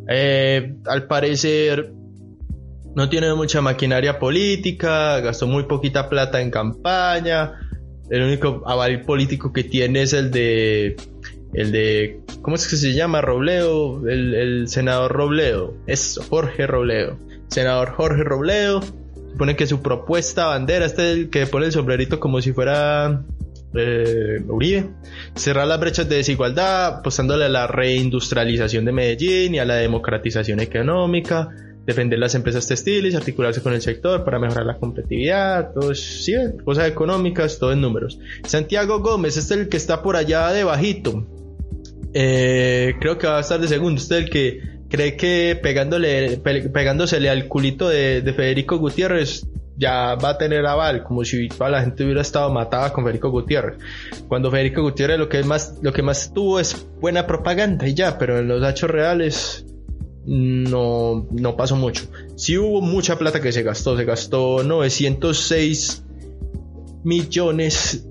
Eh, 0.08 0.76
al 0.86 1.06
parecer 1.06 1.92
no 2.94 3.08
tiene 3.08 3.32
mucha 3.34 3.60
maquinaria 3.60 4.18
política, 4.18 5.20
gastó 5.20 5.46
muy 5.46 5.64
poquita 5.64 6.08
plata 6.08 6.40
en 6.40 6.50
campaña. 6.50 7.52
El 8.10 8.22
único 8.22 8.62
aval 8.66 9.02
político 9.02 9.52
que 9.52 9.64
tiene 9.64 10.02
es 10.02 10.12
el 10.12 10.30
de 10.30 10.96
el 11.54 11.72
de 11.72 12.20
¿cómo 12.42 12.56
es 12.56 12.68
que 12.68 12.76
se 12.76 12.92
llama? 12.92 13.20
Robledo, 13.20 14.06
el, 14.08 14.68
senador 14.68 15.12
Robledo. 15.12 15.74
Eso, 15.86 16.22
Jorge 16.28 16.66
Robledo. 16.66 17.18
Senador 17.48 17.90
Jorge 17.92 18.24
Robledo 18.24 18.80
Pone 19.38 19.56
que 19.56 19.66
su 19.66 19.82
propuesta 19.82 20.46
bandera, 20.46 20.86
este 20.86 21.10
es 21.10 21.18
el 21.18 21.30
que 21.30 21.46
pone 21.46 21.66
el 21.66 21.72
sombrerito 21.72 22.20
como 22.20 22.40
si 22.40 22.52
fuera 22.52 23.24
eh, 23.74 24.44
Uribe, 24.46 24.90
cerrar 25.34 25.66
las 25.66 25.80
brechas 25.80 26.08
de 26.08 26.16
desigualdad, 26.16 26.98
apostándole 26.98 27.46
a 27.46 27.48
la 27.48 27.66
reindustrialización 27.66 28.84
de 28.84 28.92
Medellín 28.92 29.56
y 29.56 29.58
a 29.58 29.64
la 29.64 29.74
democratización 29.74 30.60
económica, 30.60 31.48
defender 31.84 32.18
las 32.18 32.34
empresas 32.34 32.66
textiles, 32.66 33.14
articularse 33.14 33.62
con 33.62 33.72
el 33.72 33.82
sector 33.82 34.24
para 34.24 34.38
mejorar 34.38 34.66
la 34.66 34.78
competitividad, 34.78 35.72
todo 35.72 35.94
sí, 35.94 36.34
cosas 36.64 36.88
económicas, 36.88 37.58
todo 37.58 37.72
en 37.72 37.80
números. 37.80 38.18
Santiago 38.44 39.00
Gómez, 39.00 39.36
este 39.36 39.54
es 39.54 39.60
el 39.60 39.68
que 39.68 39.76
está 39.76 40.02
por 40.02 40.16
allá 40.16 40.50
debajito. 40.50 41.26
Eh, 42.14 42.94
creo 43.00 43.18
que 43.18 43.26
va 43.26 43.38
a 43.38 43.40
estar 43.40 43.60
de 43.60 43.68
segundo, 43.68 44.00
este 44.00 44.18
es 44.18 44.24
el 44.24 44.30
que 44.30 44.60
cree 44.88 45.16
que 45.16 45.58
pegándole, 45.60 46.38
pegándosele 46.38 47.28
al 47.28 47.48
culito 47.48 47.88
de, 47.88 48.22
Federico 48.36 48.78
Gutiérrez 48.78 49.46
ya 49.76 50.14
va 50.14 50.30
a 50.30 50.38
tener 50.38 50.64
aval, 50.66 51.02
como 51.02 51.24
si 51.24 51.48
toda 51.48 51.68
la 51.68 51.80
gente 51.80 52.04
hubiera 52.04 52.20
estado 52.20 52.48
matada 52.52 52.92
con 52.92 53.02
Federico 53.02 53.30
Gutiérrez. 53.30 53.76
Cuando 54.28 54.52
Federico 54.52 54.82
Gutiérrez 54.82 55.18
lo 55.18 55.28
que 55.28 55.42
más, 55.42 55.78
lo 55.82 55.92
que 55.92 56.02
más 56.02 56.32
tuvo 56.32 56.60
es 56.60 56.86
buena 57.00 57.26
propaganda 57.26 57.88
y 57.88 57.94
ya, 57.94 58.16
pero 58.16 58.38
en 58.38 58.46
los 58.46 58.64
hechos 58.64 58.88
reales 58.88 59.63
no, 60.26 61.26
no 61.30 61.56
pasó 61.56 61.76
mucho. 61.76 62.04
Sí 62.36 62.58
hubo 62.58 62.80
mucha 62.80 63.18
plata 63.18 63.40
que 63.40 63.52
se 63.52 63.62
gastó, 63.62 63.96
se 63.96 64.04
gastó 64.04 64.62
906 64.62 66.04
millones 67.04 68.06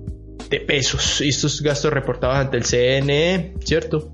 de 0.50 0.60
pesos. 0.60 1.20
Estos 1.20 1.62
gastos 1.62 1.92
reportados 1.92 2.36
ante 2.36 2.56
el 2.56 2.64
CNE, 2.64 3.54
¿cierto? 3.64 4.12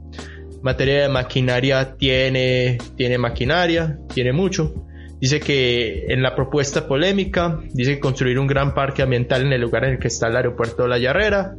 materia 0.63 1.03
de 1.03 1.09
maquinaria 1.09 1.97
tiene, 1.97 2.79
tiene 2.97 3.19
maquinaria, 3.19 3.99
tiene 4.13 4.33
mucho. 4.33 4.87
Dice 5.21 5.41
que 5.41 6.07
en 6.09 6.23
la 6.23 6.35
propuesta 6.35 6.87
polémica, 6.87 7.61
dice 7.73 7.95
que 7.95 8.01
construir 8.01 8.39
un 8.39 8.47
gran 8.47 8.75
parque 8.75 9.03
ambiental 9.03 9.43
en 9.43 9.53
el 9.53 9.61
lugar 9.61 9.85
en 9.85 9.93
el 9.95 9.99
que 9.99 10.09
está 10.09 10.29
el 10.29 10.37
aeropuerto 10.37 10.85
de 10.85 10.89
La 10.89 10.99
Yarrera. 10.99 11.57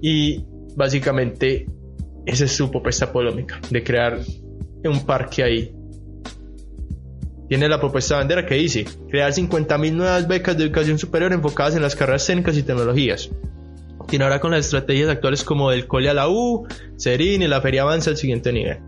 Y 0.00 0.44
básicamente 0.74 1.66
esa 2.24 2.44
es 2.44 2.52
su 2.52 2.70
propuesta 2.70 3.12
polémica, 3.12 3.60
de 3.70 3.82
crear 3.82 4.18
un 4.84 5.04
parque 5.04 5.42
ahí. 5.42 5.74
Tiene 7.48 7.68
la 7.68 7.80
propuesta 7.80 8.14
de 8.14 8.20
bandera 8.20 8.46
que 8.46 8.56
dice 8.56 8.84
crear 9.08 9.32
50.000 9.32 9.92
nuevas 9.92 10.26
becas 10.26 10.56
de 10.56 10.64
educación 10.64 10.98
superior 10.98 11.32
enfocadas 11.32 11.76
en 11.76 11.82
las 11.82 11.94
carreras 11.94 12.26
técnicas 12.26 12.56
y 12.56 12.62
tecnologías 12.62 13.30
ahora 14.20 14.40
con 14.40 14.52
las 14.52 14.66
estrategias 14.66 15.08
actuales 15.08 15.44
como 15.44 15.70
del 15.70 15.86
cole 15.86 16.08
a 16.08 16.14
la 16.14 16.28
U, 16.28 16.66
Serín 16.96 17.42
y 17.42 17.48
la 17.48 17.60
feria 17.60 17.82
avanza 17.82 18.10
al 18.10 18.16
siguiente 18.16 18.52
nivel. 18.52 18.78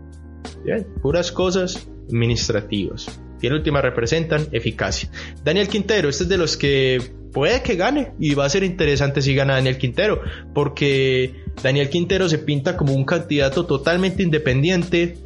Bien, 0.63 0.87
puras 1.01 1.31
cosas 1.31 1.87
administrativas. 2.07 3.19
Y 3.41 3.47
en 3.47 3.53
última 3.53 3.81
representan 3.81 4.47
eficacia. 4.51 5.09
Daniel 5.43 5.67
Quintero, 5.67 6.09
este 6.09 6.23
es 6.23 6.29
de 6.29 6.37
los 6.37 6.57
que 6.57 6.99
puede 7.31 7.61
que 7.61 7.75
gane 7.75 8.11
y 8.19 8.33
va 8.33 8.45
a 8.45 8.49
ser 8.49 8.63
interesante 8.63 9.21
si 9.21 9.35
gana 9.35 9.53
Daniel 9.53 9.77
Quintero, 9.77 10.21
porque 10.53 11.43
Daniel 11.61 11.89
Quintero 11.89 12.27
se 12.27 12.39
pinta 12.39 12.75
como 12.75 12.93
un 12.93 13.05
candidato 13.05 13.65
totalmente 13.65 14.23
independiente. 14.23 15.17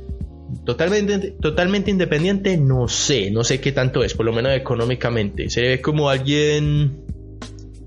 Totalmente, 0.65 1.31
totalmente 1.41 1.91
independiente, 1.91 2.57
no 2.57 2.87
sé, 2.87 3.31
no 3.31 3.43
sé 3.43 3.59
qué 3.59 3.71
tanto 3.71 4.03
es, 4.03 4.13
por 4.13 4.25
lo 4.25 4.33
menos 4.33 4.53
económicamente. 4.53 5.49
Se 5.49 5.61
ve 5.61 5.81
como 5.81 6.09
alguien, 6.09 7.03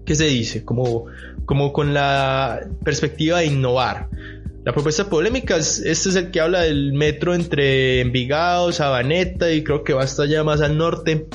¿qué 0.04 0.14
se 0.14 0.24
dice? 0.24 0.64
Como 0.64 1.06
como 1.46 1.72
con 1.72 1.94
la 1.94 2.68
perspectiva 2.84 3.38
de 3.38 3.46
innovar. 3.46 4.08
La 4.64 4.72
propuesta 4.72 5.08
polémica, 5.08 5.56
es, 5.56 5.78
este 5.78 6.08
es 6.08 6.16
el 6.16 6.30
que 6.32 6.40
habla 6.40 6.62
del 6.62 6.92
metro 6.92 7.34
entre 7.34 8.00
Envigado, 8.00 8.72
Sabaneta 8.72 9.52
y 9.52 9.62
creo 9.62 9.84
que 9.84 9.94
va 9.94 10.02
hasta 10.02 10.24
allá 10.24 10.42
más 10.42 10.60
al 10.60 10.76
norte. 10.76 11.28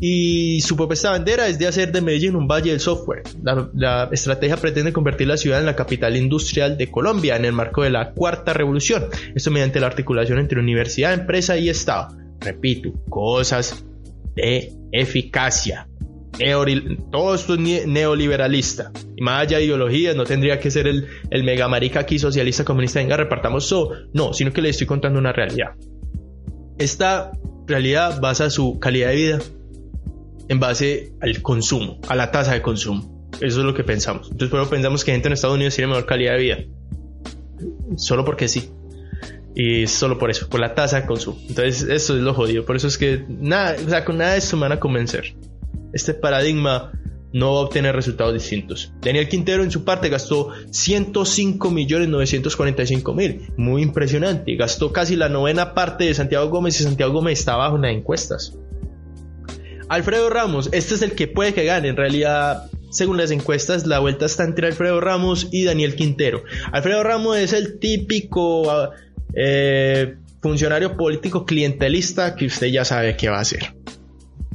Y 0.00 0.60
su 0.60 0.76
propuesta 0.76 1.10
bandera 1.10 1.48
es 1.48 1.58
de 1.58 1.66
hacer 1.66 1.90
de 1.90 2.00
Medellín 2.00 2.36
un 2.36 2.46
valle 2.46 2.70
del 2.70 2.78
software. 2.78 3.22
La, 3.42 4.08
estrategia 4.12 4.56
pretende 4.56 4.92
convertir 4.92 5.26
la 5.26 5.36
ciudad 5.36 5.58
en 5.58 5.66
la 5.66 5.74
capital 5.74 6.16
industrial 6.16 6.78
de 6.78 6.88
Colombia 6.88 7.36
en 7.36 7.44
el 7.44 7.52
marco 7.52 7.82
de 7.82 7.90
la 7.90 8.12
cuarta 8.12 8.52
revolución. 8.52 9.06
Esto 9.34 9.50
mediante 9.50 9.80
la 9.80 9.88
articulación 9.88 10.38
entre 10.38 10.60
universidad, 10.60 11.14
empresa 11.14 11.56
y 11.56 11.68
Estado. 11.68 12.16
Repito, 12.40 12.92
cosas 13.08 13.84
de 14.36 14.72
eficacia. 14.92 15.88
todo 17.10 17.34
esto 17.34 17.54
es 17.54 17.86
neoliberalista. 17.86 18.92
Y 19.16 19.22
más 19.22 19.42
allá 19.42 19.58
de 19.58 19.64
ideologías, 19.64 20.14
no 20.14 20.22
tendría 20.22 20.60
que 20.60 20.70
ser 20.70 20.86
el, 20.86 21.08
el 21.30 21.42
megamarica 21.42 22.00
aquí 22.00 22.20
socialista 22.20 22.64
comunista, 22.64 23.00
venga, 23.00 23.16
repartamos 23.16 23.66
eso. 23.66 23.90
No, 24.12 24.32
sino 24.32 24.52
que 24.52 24.62
le 24.62 24.68
estoy 24.68 24.86
contando 24.86 25.18
una 25.18 25.32
realidad. 25.32 25.72
Esta 26.78 27.32
realidad 27.66 28.20
basa 28.20 28.48
su 28.48 28.78
calidad 28.78 29.08
de 29.08 29.16
vida 29.16 29.38
en 30.48 30.60
base 30.60 31.12
al 31.20 31.42
consumo, 31.42 32.00
a 32.08 32.16
la 32.16 32.30
tasa 32.30 32.52
de 32.52 32.62
consumo. 32.62 33.30
Eso 33.40 33.60
es 33.60 33.66
lo 33.66 33.74
que 33.74 33.84
pensamos. 33.84 34.28
Entonces, 34.30 34.50
por 34.50 34.68
pensamos 34.68 35.04
que 35.04 35.12
gente 35.12 35.28
en 35.28 35.34
Estados 35.34 35.56
Unidos 35.56 35.74
tiene 35.74 35.88
mejor 35.88 36.06
calidad 36.06 36.32
de 36.32 36.38
vida. 36.38 36.58
Solo 37.96 38.24
porque 38.24 38.48
sí. 38.48 38.70
Y 39.54 39.86
solo 39.86 40.18
por 40.18 40.30
eso, 40.30 40.48
por 40.48 40.60
la 40.60 40.74
tasa 40.74 41.00
de 41.00 41.06
consumo. 41.06 41.38
Entonces, 41.48 41.82
eso 41.82 42.16
es 42.16 42.22
lo 42.22 42.34
jodido. 42.34 42.64
Por 42.64 42.76
eso 42.76 42.88
es 42.88 42.96
que 42.96 43.24
nada, 43.28 43.76
o 43.84 43.88
sea, 43.88 44.04
con 44.04 44.18
nada 44.18 44.32
de 44.32 44.38
esto 44.38 44.56
me 44.56 44.62
van 44.62 44.72
a 44.72 44.80
convencer. 44.80 45.34
Este 45.92 46.14
paradigma 46.14 46.92
no 47.32 47.54
va 47.54 47.60
a 47.60 47.62
obtener 47.64 47.94
resultados 47.94 48.34
distintos. 48.34 48.92
Daniel 49.02 49.28
Quintero 49.28 49.62
en 49.62 49.70
su 49.70 49.84
parte 49.84 50.08
gastó 50.08 50.50
105 50.70 51.70
millones 51.70 52.08
945 52.08 53.14
mil. 53.14 53.52
Muy 53.56 53.82
impresionante. 53.82 54.54
Gastó 54.56 54.92
casi 54.92 55.16
la 55.16 55.28
novena 55.28 55.74
parte 55.74 56.04
de 56.04 56.14
Santiago 56.14 56.48
Gómez 56.48 56.80
y 56.80 56.84
Santiago 56.84 57.12
Gómez 57.12 57.40
está 57.40 57.54
abajo 57.54 57.76
en 57.76 57.82
las 57.82 57.92
encuestas. 57.92 58.56
Alfredo 59.88 60.28
Ramos, 60.30 60.68
este 60.72 60.94
es 60.94 61.02
el 61.02 61.12
que 61.12 61.28
puede 61.28 61.54
que 61.54 61.64
gane. 61.64 61.88
En 61.88 61.96
realidad, 61.96 62.70
según 62.90 63.16
las 63.16 63.30
encuestas, 63.30 63.86
la 63.86 63.98
vuelta 63.98 64.26
está 64.26 64.44
entre 64.44 64.66
Alfredo 64.66 65.00
Ramos 65.00 65.48
y 65.50 65.64
Daniel 65.64 65.94
Quintero. 65.94 66.42
Alfredo 66.72 67.02
Ramos 67.02 67.38
es 67.38 67.52
el 67.52 67.78
típico 67.78 68.90
eh, 69.34 70.16
funcionario 70.40 70.96
político 70.96 71.44
clientelista 71.46 72.34
que 72.34 72.46
usted 72.46 72.68
ya 72.68 72.84
sabe 72.84 73.16
qué 73.16 73.28
va 73.28 73.38
a 73.38 73.42
hacer. 73.42 73.74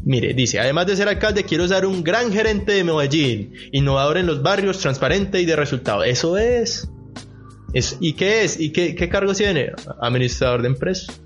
Mire, 0.05 0.33
dice, 0.33 0.59
además 0.59 0.87
de 0.87 0.97
ser 0.97 1.07
alcalde, 1.07 1.45
quiero 1.45 1.67
ser 1.67 1.85
un 1.85 2.03
gran 2.03 2.31
gerente 2.31 2.73
de 2.73 2.83
Medellín, 2.83 3.53
innovador 3.71 4.17
en 4.17 4.25
los 4.25 4.41
barrios, 4.43 4.79
transparente 4.79 5.39
y 5.39 5.45
de 5.45 5.55
resultado. 5.55 6.03
Eso 6.03 6.37
es. 6.37 6.89
¿Y 8.01 8.13
qué 8.13 8.43
es? 8.43 8.59
¿Y 8.59 8.71
qué, 8.71 8.95
qué 8.95 9.09
cargo 9.09 9.33
tiene? 9.33 9.71
Administrador 10.01 10.61
de 10.61 10.67
empresas. 10.67 11.21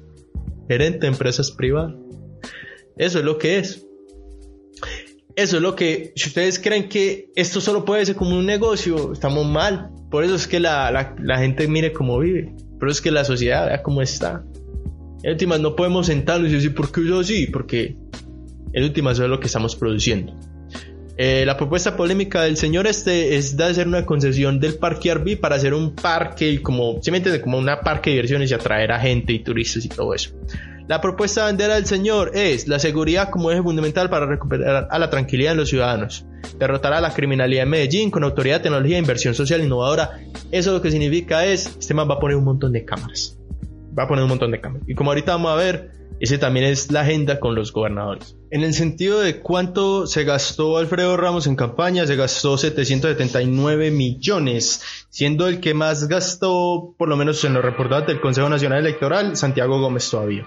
Gerente 0.69 0.99
de 0.99 1.07
empresas 1.07 1.51
privadas. 1.51 1.95
Eso 2.97 3.19
es 3.19 3.25
lo 3.25 3.37
que 3.37 3.59
es. 3.59 3.86
Eso 5.37 5.57
es 5.57 5.61
lo 5.61 5.75
que, 5.75 6.13
si 6.15 6.29
ustedes 6.29 6.57
creen 6.57 6.89
que 6.89 7.29
esto 7.35 7.61
solo 7.61 7.85
puede 7.85 8.03
ser 8.03 8.15
como 8.15 8.35
un 8.35 8.47
negocio, 8.47 9.13
estamos 9.13 9.45
mal. 9.45 9.91
Por 10.09 10.23
eso 10.23 10.33
es 10.33 10.47
que 10.47 10.59
la, 10.59 11.15
gente 11.37 11.67
mire 11.67 11.93
cómo 11.93 12.17
vive. 12.17 12.55
Por 12.79 12.89
eso 12.89 12.97
es 12.97 13.01
que 13.01 13.11
la 13.11 13.23
sociedad 13.23 13.67
vea 13.67 13.83
cómo 13.83 14.01
está. 14.01 14.43
En 15.21 15.33
últimas, 15.33 15.59
no 15.59 15.75
podemos 15.75 16.07
sentarnos 16.07 16.49
y 16.49 16.55
decir, 16.55 16.73
¿por 16.73 16.91
qué 16.91 17.05
yo 17.05 17.23
sí? 17.23 17.45
Porque 17.45 17.95
en 18.73 18.83
últimas, 18.83 19.13
eso 19.13 19.25
es 19.25 19.29
lo 19.29 19.39
que 19.39 19.45
estamos 19.45 19.75
produciendo. 19.75 20.33
Eh, 21.17 21.43
la 21.45 21.55
propuesta 21.55 21.95
polémica 21.95 22.41
del 22.41 22.57
señor 22.57 22.87
este 22.87 23.35
es 23.35 23.55
de 23.55 23.65
hacer 23.65 23.87
una 23.87 24.07
concesión 24.07 24.59
del 24.59 24.79
parque 24.79 25.11
Arby 25.11 25.35
para 25.35 25.57
hacer 25.57 25.75
un 25.75 25.93
parque 25.93 26.63
como, 26.63 26.93
simplemente 27.03 27.39
como 27.41 27.59
una 27.59 27.81
parque 27.81 28.09
de 28.09 28.15
diversiones 28.15 28.49
y 28.49 28.55
atraer 28.55 28.91
a 28.91 28.99
gente 28.99 29.33
y 29.33 29.43
turistas 29.43 29.85
y 29.85 29.89
todo 29.89 30.15
eso. 30.15 30.31
La 30.87 31.01
propuesta 31.01 31.43
bandera 31.43 31.75
del 31.75 31.85
Señor 31.85 32.31
es 32.33 32.69
la 32.69 32.79
seguridad 32.79 33.29
como 33.29 33.51
eje 33.51 33.61
fundamental 33.61 34.09
para 34.09 34.25
recuperar 34.25 34.87
a 34.89 34.99
la 34.99 35.09
tranquilidad 35.09 35.51
de 35.51 35.57
los 35.57 35.67
ciudadanos, 35.69 36.25
derrotar 36.57 36.93
a 36.93 37.01
la 37.01 37.13
criminalidad 37.13 37.63
en 37.63 37.69
Medellín 37.69 38.09
con 38.09 38.23
autoridad, 38.23 38.61
tecnología 38.61 38.97
inversión 38.97 39.33
social 39.35 39.61
innovadora. 39.61 40.21
Eso 40.49 40.71
lo 40.71 40.81
que 40.81 40.89
significa 40.89 41.45
es, 41.45 41.75
este 41.77 41.93
man 41.93 42.09
va 42.09 42.13
a 42.13 42.19
poner 42.19 42.37
un 42.37 42.45
montón 42.45 42.71
de 42.71 42.85
cámaras. 42.85 43.37
Va 43.99 44.03
a 44.03 44.07
poner 44.07 44.23
un 44.23 44.29
montón 44.29 44.51
de 44.51 44.61
cámaras. 44.61 44.87
Y 44.87 44.95
como 44.95 45.11
ahorita 45.11 45.33
vamos 45.33 45.51
a 45.51 45.55
ver, 45.55 45.91
ese 46.21 46.37
también 46.37 46.65
es 46.65 46.89
la 46.89 47.01
agenda 47.01 47.41
con 47.41 47.53
los 47.53 47.73
gobernadores. 47.73 48.37
En 48.49 48.63
el 48.63 48.73
sentido 48.73 49.19
de 49.19 49.41
cuánto 49.41 50.07
se 50.07 50.23
gastó 50.23 50.77
Alfredo 50.77 51.17
Ramos 51.17 51.47
en 51.47 51.57
campaña, 51.57 52.07
se 52.07 52.15
gastó 52.15 52.57
779 52.57 53.91
millones, 53.91 54.81
siendo 55.09 55.49
el 55.49 55.59
que 55.59 55.73
más 55.73 56.07
gastó, 56.07 56.95
por 56.97 57.09
lo 57.09 57.17
menos 57.17 57.43
en 57.43 57.55
los 57.55 57.65
reportados 57.65 58.07
del 58.07 58.21
Consejo 58.21 58.47
Nacional 58.47 58.79
Electoral, 58.79 59.35
Santiago 59.35 59.81
Gómez 59.81 60.09
todavía 60.09 60.45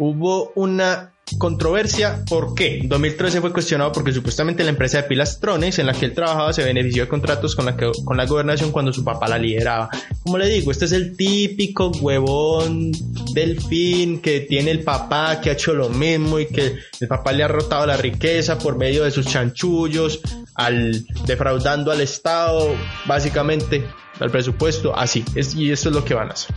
hubo 0.00 0.50
una 0.56 1.12
controversia. 1.38 2.24
¿Por 2.28 2.54
qué? 2.54 2.80
2013 2.84 3.40
fue 3.40 3.52
cuestionado 3.52 3.92
porque 3.92 4.12
supuestamente 4.12 4.64
la 4.64 4.70
empresa 4.70 5.02
de 5.02 5.04
Pilastrones 5.04 5.78
en 5.78 5.86
la 5.86 5.92
que 5.92 6.06
él 6.06 6.14
trabajaba 6.14 6.52
se 6.52 6.64
benefició 6.64 7.04
de 7.04 7.08
contratos 7.08 7.54
con 7.54 7.66
la, 7.66 7.76
con 7.76 8.16
la 8.16 8.26
gobernación 8.26 8.72
cuando 8.72 8.92
su 8.92 9.04
papá 9.04 9.28
la 9.28 9.38
lideraba. 9.38 9.88
Como 10.24 10.38
le 10.38 10.48
digo, 10.48 10.70
este 10.70 10.86
es 10.86 10.92
el 10.92 11.16
típico 11.16 11.90
huevón 12.00 12.90
del 13.34 13.60
fin 13.60 14.20
que 14.20 14.40
tiene 14.40 14.72
el 14.72 14.82
papá 14.82 15.40
que 15.40 15.50
ha 15.50 15.52
hecho 15.52 15.72
lo 15.74 15.88
mismo 15.88 16.40
y 16.40 16.46
que 16.46 16.78
el 17.00 17.08
papá 17.08 17.32
le 17.32 17.44
ha 17.44 17.48
rotado 17.48 17.86
la 17.86 17.96
riqueza 17.96 18.58
por 18.58 18.76
medio 18.76 19.04
de 19.04 19.10
sus 19.10 19.26
chanchullos, 19.26 20.20
al 20.54 21.06
defraudando 21.26 21.92
al 21.92 22.00
Estado, 22.00 22.74
básicamente 23.06 23.84
al 24.18 24.30
presupuesto, 24.30 24.96
así. 24.96 25.24
Es, 25.34 25.54
y 25.54 25.70
esto 25.70 25.90
es 25.90 25.94
lo 25.94 26.04
que 26.04 26.14
van 26.14 26.30
a 26.30 26.32
hacer. 26.32 26.54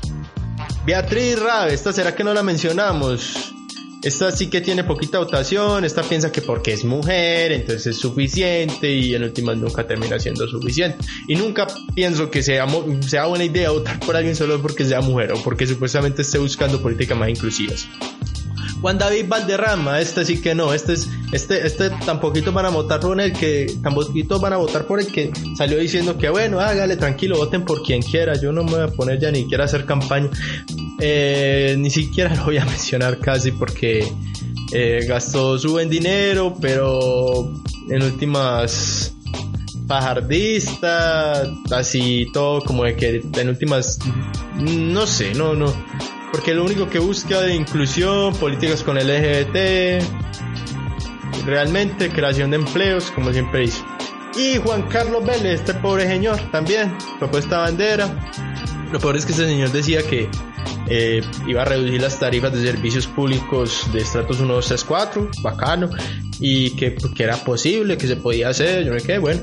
Beatriz 0.86 1.39
Rabe, 1.39 1.74
esta 1.74 1.93
será 1.93 2.16
que 2.16 2.24
no 2.24 2.34
la 2.34 2.43
mencionamos. 2.43 3.53
Esta 4.03 4.32
sí 4.32 4.47
que 4.47 4.59
tiene 4.59 4.84
poquita 4.84 5.20
votación, 5.20 5.86
esta 5.86 6.03
piensa 6.03 6.30
que 6.30 6.41
porque 6.41 6.74
es 6.74 6.84
mujer, 6.84 7.53
entonces 7.53 7.88
es 7.88 7.97
suficiente 7.97 8.91
y 8.91 9.16
en 9.16 9.24
últimas 9.24 9.55
nunca 9.55 9.88
termina 9.88 10.20
siendo 10.20 10.45
suficiente. 10.45 10.97
Y 11.26 11.36
nunca 11.38 11.68
pienso 11.95 12.30
que 12.30 12.43
sea, 12.43 12.68
sea 13.07 13.28
buena 13.28 13.45
idea 13.45 13.72
votar 13.72 14.01
por 14.01 14.18
alguien 14.18 14.36
solo 14.36 14.61
porque 14.61 14.84
sea 14.84 14.99
mujer 14.99 15.32
o 15.32 15.41
porque 15.41 15.66
supuestamente 15.66 16.22
esté 16.22 16.38
buscando 16.38 16.82
políticas 16.82 17.18
más 17.18 17.30
inclusivas. 17.30 17.88
Juan 18.84 18.97
David 18.97 19.29
Valderrama, 19.29 20.01
este 20.01 20.25
sí 20.25 20.41
que 20.41 20.53
no, 20.53 20.73
este 20.73 20.91
es, 20.91 21.07
este, 21.31 21.65
este 21.65 21.89
tampoco 22.05 22.51
van 22.51 22.65
a 22.65 22.69
votar 22.69 22.99
por 22.99 23.21
el 23.21 23.31
que, 23.31 23.77
tampoco 23.81 24.11
van 24.41 24.51
a 24.51 24.57
votar 24.57 24.86
por 24.86 24.99
el 24.99 25.07
que 25.07 25.31
salió 25.57 25.77
diciendo 25.77 26.17
que 26.17 26.27
bueno, 26.27 26.59
hágale 26.59 26.97
tranquilo, 26.97 27.38
voten 27.38 27.63
por 27.63 27.81
quien 27.81 28.01
quiera, 28.01 28.34
yo 28.36 28.51
no 28.51 28.65
me 28.65 28.71
voy 28.71 28.81
a 28.81 28.88
poner 28.89 29.21
ya 29.21 29.31
ni 29.31 29.45
quiera 29.47 29.63
hacer 29.63 29.86
campaña, 29.86 30.29
eh, 30.99 31.77
ni 31.79 31.89
siquiera 31.89 32.36
lo 32.36 32.43
voy 32.43 32.57
a 32.57 32.65
mencionar 32.65 33.19
casi 33.19 33.53
porque 33.53 34.05
eh, 34.73 35.05
gastó 35.07 35.57
su 35.57 35.71
buen 35.71 35.89
dinero, 35.89 36.57
pero 36.59 37.53
en 37.89 38.03
últimas 38.03 39.13
pajardista, 39.88 41.43
así 41.71 42.27
todo 42.34 42.59
como 42.59 42.84
de 42.84 42.97
que 42.97 43.23
en 43.38 43.47
últimas, 43.47 43.97
no 44.57 45.07
sé, 45.07 45.34
no, 45.36 45.53
no 45.53 45.73
porque 46.34 46.55
lo 46.55 46.63
único 46.65 46.89
que 46.89 46.97
busca 46.97 47.41
de 47.41 47.53
inclusión, 47.53 48.36
políticas 48.38 48.81
con 48.81 48.97
el 48.97 49.05
LGBT, 49.07 50.03
realmente 51.45 52.09
creación 52.09 52.49
de 52.49 52.57
empleos, 52.57 53.11
como 53.11 53.31
siempre 53.31 53.61
dice. 53.61 53.84
Y 54.36 54.57
Juan 54.57 54.89
Carlos 54.89 55.23
Vélez, 55.23 55.59
este 55.59 55.75
pobre 55.75 56.07
señor, 56.07 56.39
también, 56.51 56.97
propuesta 57.19 57.59
bandera. 57.59 58.31
Lo 58.91 58.99
peor 58.99 59.15
es 59.15 59.27
que 59.27 59.34
este 59.34 59.45
señor 59.45 59.71
decía 59.71 60.01
que 60.01 60.27
eh, 60.88 61.21
iba 61.47 61.61
a 61.61 61.65
reducir 61.65 62.01
las 62.01 62.19
tarifas 62.19 62.51
de 62.51 62.63
servicios 62.65 63.05
públicos 63.05 63.88
de 63.93 63.99
estratos 63.99 64.39
1, 64.39 64.51
2, 64.55 64.67
3, 64.67 64.84
4, 64.86 65.29
bacano, 65.43 65.91
y 66.39 66.71
que, 66.71 66.95
que 66.95 67.23
era 67.23 67.38
posible, 67.38 67.95
que 67.95 68.07
se 68.07 68.15
podía 68.15 68.49
hacer, 68.49 68.86
yo 68.86 68.93
me 68.93 69.01
quedé, 69.01 69.19
bueno, 69.19 69.41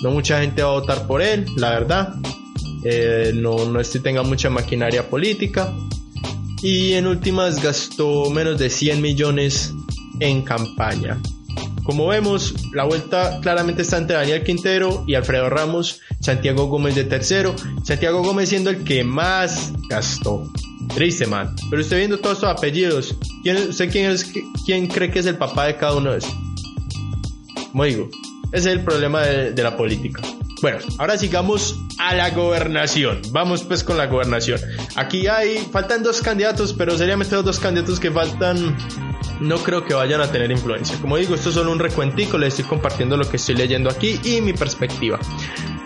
no 0.00 0.10
mucha 0.10 0.40
gente 0.40 0.62
va 0.62 0.70
a 0.70 0.72
votar 0.72 1.06
por 1.06 1.20
él, 1.20 1.44
la 1.54 1.68
verdad, 1.68 2.14
eh, 2.84 3.32
no, 3.34 3.64
no 3.66 3.80
es 3.80 3.90
tenga 4.02 4.22
mucha 4.22 4.50
maquinaria 4.50 5.08
política 5.08 5.72
y 6.62 6.92
en 6.92 7.06
últimas 7.06 7.62
gastó 7.62 8.30
menos 8.30 8.58
de 8.58 8.70
100 8.70 9.02
millones 9.02 9.74
en 10.20 10.42
campaña. 10.42 11.20
Como 11.84 12.06
vemos, 12.06 12.54
la 12.72 12.84
vuelta 12.84 13.40
claramente 13.40 13.82
está 13.82 13.98
entre 13.98 14.14
Daniel 14.14 14.44
Quintero 14.44 15.02
y 15.06 15.16
Alfredo 15.16 15.50
Ramos, 15.50 16.00
Santiago 16.20 16.66
Gómez 16.66 16.94
de 16.94 17.04
tercero, 17.04 17.56
Santiago 17.82 18.22
Gómez 18.22 18.50
siendo 18.50 18.70
el 18.70 18.84
que 18.84 19.02
más 19.02 19.72
gastó. 19.88 20.48
Triste, 20.94 21.26
man. 21.26 21.54
Pero 21.70 21.82
usted 21.82 21.98
viendo 21.98 22.18
todos 22.18 22.36
estos 22.38 22.50
apellidos, 22.50 23.16
¿quién, 23.42 23.56
¿usted 23.68 23.90
quién, 23.90 24.16
quién 24.64 24.86
cree 24.86 25.10
que 25.10 25.18
es 25.18 25.26
el 25.26 25.36
papá 25.36 25.66
de 25.66 25.76
cada 25.76 25.96
uno 25.96 26.12
de 26.12 26.18
esos? 26.18 26.32
Como 27.72 27.84
digo, 27.84 28.08
ese 28.52 28.70
es 28.70 28.76
el 28.76 28.84
problema 28.84 29.22
de 29.22 29.62
la 29.62 29.76
política. 29.76 30.22
Bueno, 30.60 30.78
ahora 30.98 31.18
sigamos 31.18 31.76
a 32.02 32.14
la 32.14 32.30
gobernación. 32.30 33.22
Vamos 33.30 33.62
pues 33.62 33.84
con 33.84 33.96
la 33.96 34.06
gobernación. 34.06 34.60
Aquí 34.96 35.28
hay, 35.28 35.58
faltan 35.70 36.02
dos 36.02 36.20
candidatos, 36.20 36.72
pero 36.72 36.98
seriamente 36.98 37.36
los 37.36 37.44
dos 37.44 37.60
candidatos 37.60 38.00
que 38.00 38.10
faltan 38.10 38.76
no 39.40 39.58
creo 39.58 39.84
que 39.84 39.94
vayan 39.94 40.20
a 40.20 40.26
tener 40.26 40.50
influencia. 40.50 40.96
Como 41.00 41.16
digo, 41.16 41.36
esto 41.36 41.50
es 41.50 41.54
solo 41.54 41.70
un 41.70 41.78
recuentico, 41.78 42.38
les 42.38 42.54
estoy 42.54 42.64
compartiendo 42.64 43.16
lo 43.16 43.28
que 43.28 43.36
estoy 43.36 43.54
leyendo 43.54 43.88
aquí 43.88 44.20
y 44.24 44.40
mi 44.40 44.52
perspectiva. 44.52 45.20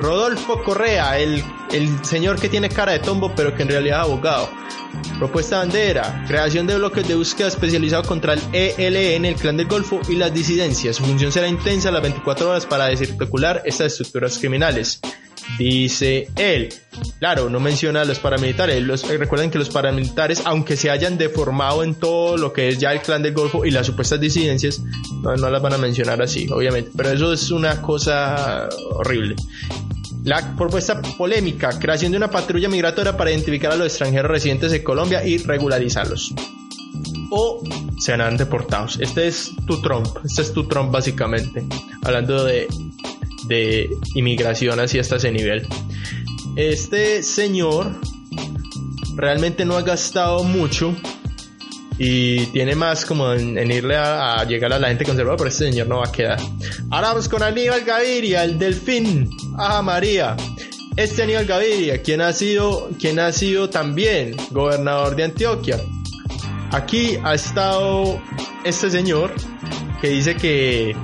Rodolfo 0.01 0.63
Correa, 0.63 1.19
el, 1.19 1.45
el 1.73 2.03
señor 2.03 2.41
que 2.41 2.49
tiene 2.49 2.71
cara 2.71 2.93
de 2.93 3.01
tombo 3.01 3.35
pero 3.35 3.55
que 3.55 3.63
en 3.63 3.69
realidad 3.69 4.01
es 4.01 4.07
abogado. 4.07 4.51
Propuesta 5.19 5.59
bandera, 5.59 6.25
creación 6.27 6.67
de 6.67 6.77
bloques 6.77 7.07
de 7.07 7.15
búsqueda 7.15 7.49
especializado 7.49 8.05
contra 8.05 8.33
el 8.33 8.41
ELN, 8.55 9.27
el 9.27 9.35
clan 9.35 9.59
del 9.59 9.67
Golfo 9.67 10.01
y 10.09 10.17
las 10.17 10.33
disidencias. 10.33 10.97
Su 10.97 11.05
función 11.05 11.31
será 11.31 11.47
intensa 11.47 11.91
las 11.91 12.01
24 12.01 12.49
horas 12.49 12.65
para 12.65 12.87
desarticular 12.87 13.61
estas 13.67 13.89
estructuras 13.93 14.39
criminales. 14.39 15.01
Dice 15.59 16.29
él. 16.37 16.69
Claro, 17.19 17.49
no 17.49 17.61
menciona 17.61 18.03
a 18.03 18.05
los 18.05 18.19
paramilitares. 18.19 19.05
Eh, 19.05 19.17
recuerden 19.17 19.51
que 19.51 19.59
los 19.59 19.71
paramilitares, 19.71 20.43
aunque 20.45 20.77
se 20.77 20.91
hayan 20.91 21.17
deformado 21.19 21.83
en 21.83 21.95
todo 21.95 22.37
lo 22.37 22.53
que 22.53 22.69
es 22.69 22.79
ya 22.79 22.93
el 22.93 23.01
clan 23.01 23.23
del 23.23 23.33
Golfo 23.33 23.65
y 23.65 23.71
las 23.71 23.87
supuestas 23.87 24.21
disidencias, 24.21 24.81
no, 25.23 25.35
no 25.37 25.51
las 25.51 25.63
van 25.63 25.75
a 25.75 25.79
mencionar 25.79 26.21
así, 26.21 26.49
obviamente. 26.51 26.91
Pero 26.97 27.11
eso 27.11 27.33
es 27.33 27.51
una 27.51 27.81
cosa 27.81 28.69
horrible. 28.91 29.37
La 30.25 30.57
propuesta 30.57 31.01
polémica, 31.01 31.79
creación 31.79 32.11
de 32.11 32.19
una 32.19 32.31
patrulla 32.31 32.69
migratoria 32.69 33.17
para 33.17 33.31
identificar 33.31 33.73
a 33.73 33.77
los 33.77 33.87
extranjeros 33.87 34.31
residentes 34.31 34.73
de 34.73 34.83
Colombia 34.83 35.25
y 35.25 35.39
regularizarlos. 35.39 36.35
O 37.31 37.63
serán 37.99 38.37
deportados. 38.37 38.99
Este 39.01 39.29
es 39.29 39.53
tu 39.67 39.81
Trump, 39.81 40.09
este 40.25 40.43
es 40.43 40.53
tu 40.53 40.67
Trump 40.67 40.91
básicamente, 40.91 41.65
hablando 42.03 42.45
de, 42.45 42.67
de 43.47 43.91
inmigración 44.15 44.81
así 44.81 44.99
hasta 44.99 45.17
ese 45.17 45.31
nivel. 45.33 45.67
Este 46.57 47.23
señor 47.23 47.93
realmente 49.15 49.65
no 49.65 49.77
ha 49.77 49.83
gastado 49.83 50.45
mucho 50.45 50.95
y 51.99 52.47
tiene 52.47 52.75
más 52.75 53.07
como 53.07 53.33
en, 53.33 53.71
irle 53.71 53.97
a, 53.97 54.45
llegar 54.45 54.73
a 54.73 54.79
la 54.79 54.89
gente 54.89 55.05
conservadora, 55.05 55.39
pero 55.39 55.49
este 55.49 55.71
señor 55.71 55.87
no 55.87 55.99
va 55.99 56.07
a 56.07 56.13
quedar. 56.13 56.39
Ahora 56.91 57.09
vamos 57.09 57.29
con 57.29 57.43
Aníbal 57.43 57.83
Gaviria, 57.85 58.45
el 58.45 58.59
delfín. 58.59 59.31
Ajá, 59.59 59.83
María. 59.83 60.37
Este 60.97 61.23
Aníbal 61.23 61.47
Gaviria, 61.47 62.03
quien 62.03 62.21
ha 62.21 62.33
sido, 62.33 62.91
quien 63.01 63.19
ha 63.19 63.33
sido 63.33 63.71
también 63.71 64.37
gobernador 64.51 65.17
de 65.17 65.25
Antioquia. 65.25 65.79
Aquí 66.73 67.19
ha 67.23 67.35
estado 67.35 68.21
este 68.65 68.91
señor 68.91 69.33
que 70.01 70.09
dice 70.09 70.35
que 70.35 70.95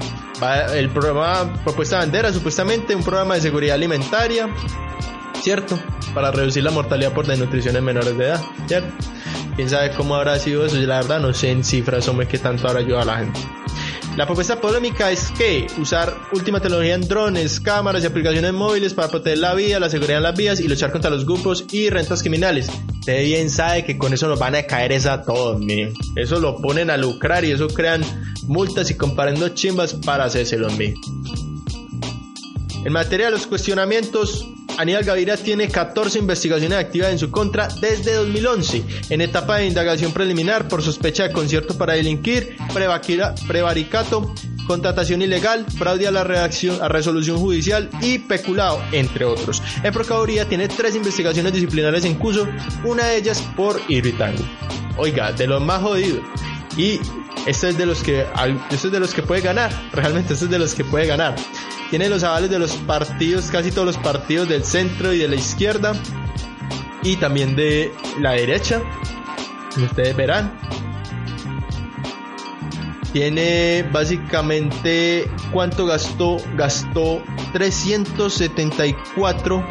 el 0.75 0.91
programa 0.91 1.53
Propuesta 1.65 1.99
Bandera, 1.99 2.33
supuestamente 2.33 2.95
un 2.95 3.03
programa 3.03 3.35
de 3.35 3.41
seguridad 3.41 3.75
alimentaria, 3.75 4.49
¿cierto? 5.41 5.79
Para 6.15 6.31
reducir 6.31 6.63
la 6.63 6.71
mortalidad 6.71 7.13
por 7.13 7.27
desnutrición 7.27 7.77
en 7.77 7.85
menores 7.85 8.17
de 8.17 8.25
edad, 8.25 8.43
¿cierto? 8.67 8.93
quién 9.57 9.69
sabe 9.69 9.91
cómo 9.93 10.15
habrá 10.15 10.39
sido 10.39 10.65
eso. 10.65 10.77
la 10.77 10.97
verdad 10.97 11.21
no 11.21 11.33
sé 11.33 11.51
en 11.51 11.65
cifras, 11.65 12.09
hombre, 12.09 12.27
qué 12.27 12.39
tanto 12.39 12.69
habrá 12.69 12.81
ayudado 12.81 13.03
a 13.03 13.05
la 13.05 13.19
gente. 13.19 13.41
La 14.17 14.27
propuesta 14.27 14.61
polémica 14.61 15.11
es 15.11 15.31
que 15.31 15.67
usar 15.79 16.15
última 16.33 16.61
tecnología 16.61 16.95
en 16.95 17.09
drones, 17.09 17.59
cámaras 17.59 18.03
y 18.03 18.07
aplicaciones 18.07 18.53
móviles 18.53 18.93
para 18.93 19.09
proteger 19.09 19.39
la 19.39 19.55
vida, 19.55 19.81
la 19.81 19.89
seguridad 19.89 20.19
en 20.19 20.23
las 20.25 20.37
vías 20.37 20.61
y 20.61 20.69
luchar 20.69 20.93
contra 20.93 21.11
los 21.11 21.25
grupos 21.25 21.65
y 21.73 21.89
rentas 21.89 22.21
criminales. 22.21 22.71
Usted 23.01 23.25
bien 23.25 23.49
sabe 23.49 23.87
que 23.87 23.97
con 23.97 24.13
eso 24.13 24.29
nos 24.29 24.39
van 24.39 24.55
a 24.55 24.65
caer 24.65 24.93
esa 24.93 25.23
todos, 25.23 25.59
miren. 25.59 25.95
Eso 26.15 26.39
lo 26.41 26.61
ponen 26.61 26.91
a 26.91 26.99
lucrar 26.99 27.43
y 27.47 27.53
eso 27.53 27.69
crean 27.69 28.05
multas 28.47 28.91
y 28.91 28.97
comparando 28.97 29.49
chimbas 29.49 29.95
para 29.95 30.25
hacérselo, 30.25 30.69
miren. 30.73 30.97
En 32.85 32.93
materia 32.93 33.27
de 33.27 33.33
los 33.33 33.47
cuestionamientos, 33.47 34.47
Aníbal 34.79 35.05
Gaviria 35.05 35.37
tiene 35.37 35.69
14 35.69 36.19
investigaciones 36.19 36.79
activas 36.79 37.11
en 37.11 37.19
su 37.19 37.31
contra 37.31 37.69
desde 37.81 38.15
2011, 38.15 38.85
en 39.11 39.21
etapa 39.21 39.59
de 39.59 39.67
indagación 39.67 40.13
preliminar 40.13 40.69
por 40.69 40.83
sospecha 40.83 41.25
de 41.25 41.33
concierto 41.33 41.77
para 41.77 41.95
delinquir, 41.95 42.57
prevaricato, 43.47 44.35
contratación 44.67 45.23
ilegal, 45.23 45.67
fraude 45.77 46.07
a 46.07 46.11
la 46.11 46.23
a 46.23 46.89
resolución 46.89 47.39
judicial 47.39 47.91
y 48.01 48.19
peculado, 48.19 48.83
entre 48.93 49.25
otros. 49.25 49.63
En 49.83 49.93
Procuraduría 49.93 50.49
tiene 50.49 50.69
tres 50.69 50.95
investigaciones 50.95 51.53
disciplinarias 51.53 52.05
en 52.05 52.15
curso, 52.15 52.49
una 52.85 53.07
de 53.07 53.19
ellas 53.19 53.43
por 53.57 53.81
irritango. 53.89 54.43
Oiga, 54.97 55.33
de 55.33 55.47
los 55.47 55.63
más 55.63 55.83
jodidos. 55.83 56.21
Y 56.77 56.99
este 57.47 57.71
es 57.71 57.79
de 57.79 57.87
los 57.87 58.03
que 58.03 58.25
este 58.71 58.87
es 58.87 58.93
de 58.93 59.01
los 59.01 59.13
que 59.13 59.23
puede 59.23 59.43
ganar, 59.43 59.71
realmente 59.93 60.33
este 60.33 60.47
es 60.47 60.51
de 60.51 60.59
los 60.59 60.75
que 60.75 60.85
puede 60.85 61.07
ganar. 61.07 61.35
Tiene 61.93 62.09
los 62.09 62.25
avales 62.25 62.49
de 62.49 62.59
los 62.59 62.73
partidos, 62.73 63.51
casi 63.51 63.71
todos 63.71 63.85
los 63.85 63.99
partidos 63.99 64.49
del 64.49 64.65
centro 64.65 65.13
y 65.13 65.19
de 65.19 65.29
la 65.29 65.35
izquierda 65.35 65.93
y 67.03 67.17
también 67.17 67.55
de 67.55 67.93
la 68.19 68.31
derecha. 68.31 68.81
Ustedes 69.77 70.17
verán. 70.17 70.59
Tiene 73.13 73.87
básicamente 73.93 75.31
cuánto 75.53 75.85
gastó, 75.85 76.39
gastó 76.57 77.23
374 77.53 79.63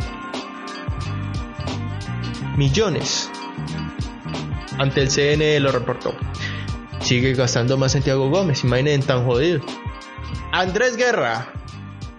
millones. 2.55 3.31
Ante 4.77 5.01
el 5.01 5.09
CNE 5.09 5.59
lo 5.59 5.71
reportó. 5.71 6.13
Sigue 6.99 7.33
gastando 7.33 7.79
más 7.79 7.93
Santiago 7.93 8.29
Gómez, 8.29 8.63
imaginen 8.63 9.01
tan 9.01 9.25
jodido. 9.25 9.61
Andrés 10.51 10.97
Guerra, 10.97 11.51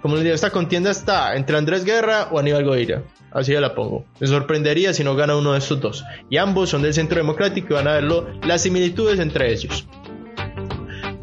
como 0.02 0.16
les 0.16 0.24
digo, 0.24 0.34
esta 0.34 0.50
contienda 0.50 0.90
está 0.90 1.36
entre 1.36 1.56
Andrés 1.56 1.84
Guerra 1.84 2.28
o 2.32 2.38
Aníbal 2.40 2.64
Goira. 2.64 3.04
Así 3.30 3.52
ya 3.52 3.60
la 3.60 3.74
pongo. 3.74 4.04
Me 4.18 4.26
sorprendería 4.26 4.92
si 4.92 5.04
no 5.04 5.14
gana 5.14 5.36
uno 5.36 5.52
de 5.52 5.60
estos 5.60 5.80
dos. 5.80 6.04
Y 6.28 6.38
ambos 6.38 6.70
son 6.70 6.82
del 6.82 6.92
Centro 6.92 7.18
Democrático 7.18 7.68
y 7.70 7.74
van 7.74 7.86
a 7.86 7.94
verlo 7.94 8.26
las 8.44 8.62
similitudes 8.62 9.20
entre 9.20 9.52
ellos. 9.52 9.86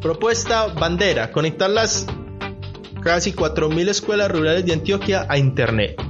Propuesta 0.01 0.67
bandera: 0.67 1.30
conectar 1.32 1.69
las 1.69 2.07
casi 3.03 3.34
4.000 3.34 3.89
escuelas 3.89 4.32
rurales 4.32 4.65
de 4.65 4.73
Antioquia 4.73 5.25
a 5.27 5.38
Internet. 5.38 6.01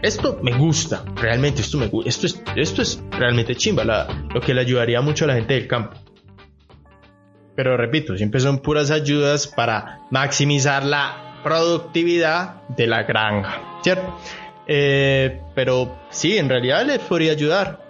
Esto 0.00 0.38
me 0.42 0.56
gusta, 0.56 1.04
realmente, 1.16 1.60
esto, 1.60 1.76
me, 1.76 1.90
esto, 2.06 2.26
es, 2.26 2.42
esto 2.56 2.82
es 2.82 3.02
realmente 3.10 3.56
chimba, 3.56 3.84
lo 4.32 4.40
que 4.40 4.54
le 4.54 4.60
ayudaría 4.60 5.00
mucho 5.00 5.24
a 5.24 5.28
la 5.28 5.34
gente 5.34 5.54
del 5.54 5.66
campo. 5.66 5.96
Pero 7.56 7.76
repito, 7.76 8.16
siempre 8.16 8.40
son 8.40 8.58
puras 8.60 8.92
ayudas 8.92 9.48
para 9.48 10.02
maximizar 10.10 10.84
la 10.84 11.27
productividad 11.42 12.62
de 12.68 12.86
la 12.86 13.02
granja, 13.02 13.80
¿cierto? 13.82 14.14
Eh, 14.66 15.40
pero 15.54 15.98
sí, 16.10 16.36
en 16.36 16.48
realidad 16.48 16.84
les 16.86 16.98
podría 17.00 17.32
ayudar. 17.32 17.88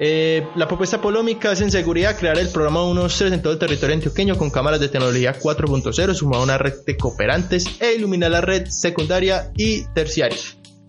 Eh, 0.00 0.46
la 0.54 0.68
propuesta 0.68 1.00
polémica 1.00 1.50
es 1.50 1.60
en 1.60 1.72
seguridad 1.72 2.16
crear 2.16 2.38
el 2.38 2.50
programa 2.50 2.82
1.3 2.82 3.32
en 3.32 3.42
todo 3.42 3.54
el 3.54 3.58
territorio 3.58 3.96
antioqueño 3.96 4.36
con 4.36 4.50
cámaras 4.50 4.78
de 4.78 4.88
tecnología 4.88 5.34
4.0 5.36 6.14
sumado 6.14 6.42
a 6.42 6.44
una 6.44 6.58
red 6.58 6.74
de 6.86 6.96
cooperantes 6.96 7.80
e 7.80 7.94
iluminar 7.94 8.30
la 8.30 8.40
red 8.40 8.66
secundaria 8.68 9.50
y 9.56 9.84
terciaria. 9.94 10.38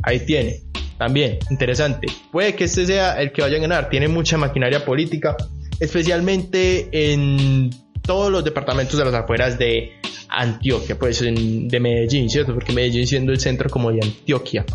Ahí 0.04 0.20
tiene. 0.26 0.62
También, 1.00 1.40
interesante. 1.50 2.08
Puede 2.32 2.56
que 2.56 2.66
este 2.66 2.86
sea 2.86 3.20
el 3.22 3.32
que 3.32 3.42
vaya 3.42 3.58
a 3.58 3.62
ganar. 3.62 3.90
Tiene 3.90 4.10
mucha 4.10 4.38
maquinaria 4.38 4.84
política, 4.86 5.36
especialmente 5.80 6.90
en 6.92 7.70
todos 8.10 8.32
los 8.32 8.44
departamentos 8.44 8.98
de 8.98 9.06
las 9.06 9.14
afueras 9.14 9.60
de 9.60 9.92
Antioquia, 10.30 10.98
pues 10.98 11.20
de 11.20 11.80
Medellín, 11.80 12.28
¿cierto? 12.28 12.56
Porque 12.56 12.74
Medellín 12.74 13.06
siendo 13.06 13.32
el 13.32 13.40
centro 13.40 13.70
como 13.70 13.92
de 13.92 14.00
Antioquia. 14.02 14.66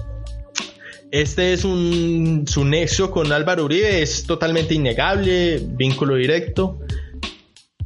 Este 1.11 1.53
es 1.53 1.65
un, 1.65 2.45
su 2.47 2.65
nexo 2.65 3.11
con 3.11 3.33
Álvaro 3.33 3.65
Uribe, 3.65 4.03
es 4.03 4.23
totalmente 4.23 4.75
innegable, 4.75 5.61
vínculo 5.61 6.15
directo. 6.15 6.79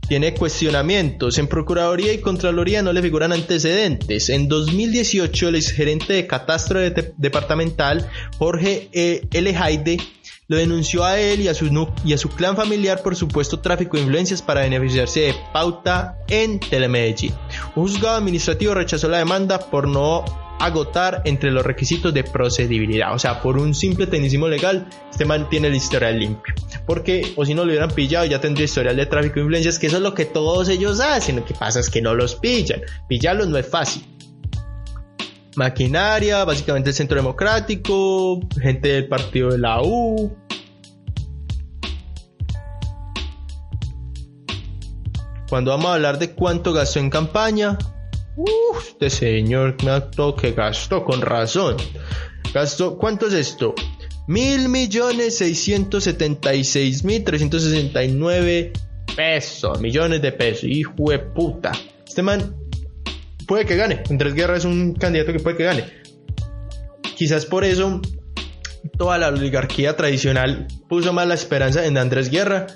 Tiene 0.06 0.34
cuestionamientos. 0.34 1.38
En 1.38 1.46
Procuraduría 1.46 2.12
y 2.12 2.18
Contraloría 2.18 2.82
no 2.82 2.92
le 2.92 3.00
figuran 3.00 3.32
antecedentes. 3.32 4.28
En 4.28 4.48
2018, 4.48 5.48
el 5.48 5.54
exgerente 5.54 6.12
de 6.12 6.26
Catastro 6.26 6.80
Departamental, 7.16 8.06
Jorge 8.36 8.90
e. 8.92 9.26
L. 9.32 9.56
Haide, 9.56 9.96
lo 10.48 10.56
denunció 10.56 11.04
a 11.04 11.20
él 11.20 11.42
y 11.42 11.48
a, 11.48 11.54
su, 11.54 12.28
clan 12.30 12.56
familiar 12.56 13.02
por 13.02 13.14
supuesto 13.14 13.60
tráfico 13.60 13.96
de 13.96 14.04
influencias 14.04 14.40
para 14.40 14.62
beneficiarse 14.62 15.20
de 15.20 15.34
pauta 15.52 16.16
en 16.26 16.58
Telemedellín. 16.58 17.34
Un 17.76 17.86
juzgado 17.86 18.16
administrativo 18.16 18.72
rechazó 18.72 19.08
la 19.08 19.18
demanda 19.18 19.58
por 19.58 19.86
no 19.86 20.24
agotar 20.58 21.20
entre 21.26 21.50
los 21.50 21.64
requisitos 21.64 22.14
de 22.14 22.24
procedibilidad. 22.24 23.14
O 23.14 23.18
sea, 23.18 23.42
por 23.42 23.58
un 23.58 23.74
simple 23.74 24.06
tecnicismo 24.06 24.48
legal, 24.48 24.88
este 25.10 25.26
man 25.26 25.50
tiene 25.50 25.68
el 25.68 25.74
historial 25.74 26.18
limpio. 26.18 26.54
Porque, 26.86 27.34
o 27.36 27.44
si 27.44 27.52
no 27.54 27.64
lo 27.64 27.70
hubieran 27.70 27.90
pillado, 27.90 28.24
ya 28.24 28.40
tendría 28.40 28.64
historial 28.64 28.96
de 28.96 29.04
tráfico 29.04 29.34
de 29.34 29.42
influencias, 29.42 29.78
que 29.78 29.86
eso 29.88 29.96
es 29.98 30.02
lo 30.02 30.14
que 30.14 30.24
todos 30.24 30.70
ellos 30.70 30.98
hacen. 31.00 31.36
Lo 31.36 31.44
que 31.44 31.54
pasa 31.54 31.78
es 31.78 31.90
que 31.90 32.00
no 32.00 32.14
los 32.14 32.34
pillan. 32.34 32.80
Pillarlos 33.06 33.48
no 33.48 33.58
es 33.58 33.68
fácil 33.68 34.02
maquinaria, 35.58 36.44
básicamente 36.44 36.90
el 36.90 36.94
Centro 36.94 37.16
Democrático, 37.16 38.40
gente 38.62 38.88
del 38.88 39.08
partido 39.08 39.50
de 39.50 39.58
la 39.58 39.82
U. 39.82 40.34
Cuando 45.50 45.72
vamos 45.72 45.86
a 45.86 45.94
hablar 45.94 46.18
de 46.18 46.32
cuánto 46.34 46.72
gastó 46.72 47.00
en 47.00 47.10
campaña, 47.10 47.76
uff, 48.36 48.88
este 48.88 49.10
señor 49.10 49.76
me 49.82 50.34
que 50.36 50.52
gastó 50.52 51.04
con 51.04 51.22
razón. 51.22 51.76
Gastó, 52.54 52.96
¿cuánto 52.96 53.26
es 53.26 53.32
esto? 53.32 53.74
Mil 54.28 54.68
millones 54.68 55.38
seiscientos 55.38 56.04
setenta 56.04 56.54
y 56.54 56.62
seis 56.62 57.02
mil 57.02 57.24
trescientos 57.24 57.64
sesenta 57.64 58.04
y 58.04 58.12
nueve 58.12 58.72
pesos, 59.16 59.80
millones 59.80 60.22
de 60.22 60.30
pesos, 60.30 60.64
hijo 60.64 61.10
de 61.10 61.18
puta. 61.18 61.72
Este 62.06 62.22
man 62.22 62.54
puede 63.48 63.64
que 63.64 63.74
gane. 63.74 64.04
Andrés 64.08 64.34
Guerra 64.34 64.56
es 64.56 64.64
un 64.64 64.94
candidato 64.94 65.32
que 65.32 65.40
puede 65.40 65.56
que 65.56 65.64
gane. 65.64 65.84
quizás 67.16 67.46
por 67.46 67.64
eso 67.64 68.00
toda 68.96 69.18
la 69.18 69.28
oligarquía 69.28 69.96
tradicional 69.96 70.68
puso 70.88 71.12
más 71.12 71.26
la 71.26 71.34
esperanza 71.34 71.84
en 71.84 71.98
Andrés 71.98 72.30
Guerra 72.30 72.66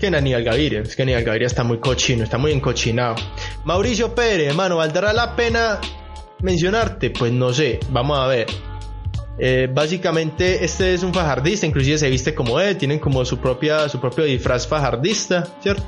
que 0.00 0.08
en 0.08 0.16
Aníbal 0.16 0.42
Gaviria. 0.42 0.80
Es 0.80 0.96
que 0.96 1.02
Aníbal 1.02 1.22
Gaviria 1.22 1.46
está 1.46 1.62
muy 1.62 1.78
cochino, 1.78 2.24
está 2.24 2.38
muy 2.38 2.50
encochinado. 2.50 3.14
Mauricio 3.64 4.14
Pérez, 4.14 4.48
hermano, 4.48 4.76
¿valdrá 4.76 5.12
la 5.12 5.36
pena 5.36 5.78
mencionarte? 6.40 7.10
Pues 7.10 7.30
no 7.32 7.52
sé, 7.52 7.78
vamos 7.90 8.18
a 8.18 8.26
ver. 8.26 8.46
Eh, 9.38 9.68
básicamente 9.72 10.64
este 10.64 10.94
es 10.94 11.02
un 11.02 11.14
fajardista, 11.14 11.66
inclusive 11.66 11.98
se 11.98 12.10
viste 12.10 12.34
como 12.34 12.58
él, 12.58 12.76
tienen 12.76 12.98
como 12.98 13.24
su 13.24 13.38
propia 13.38 13.88
su 13.88 14.00
propio 14.00 14.24
disfraz 14.24 14.66
fajardista, 14.66 15.46
¿cierto? 15.62 15.84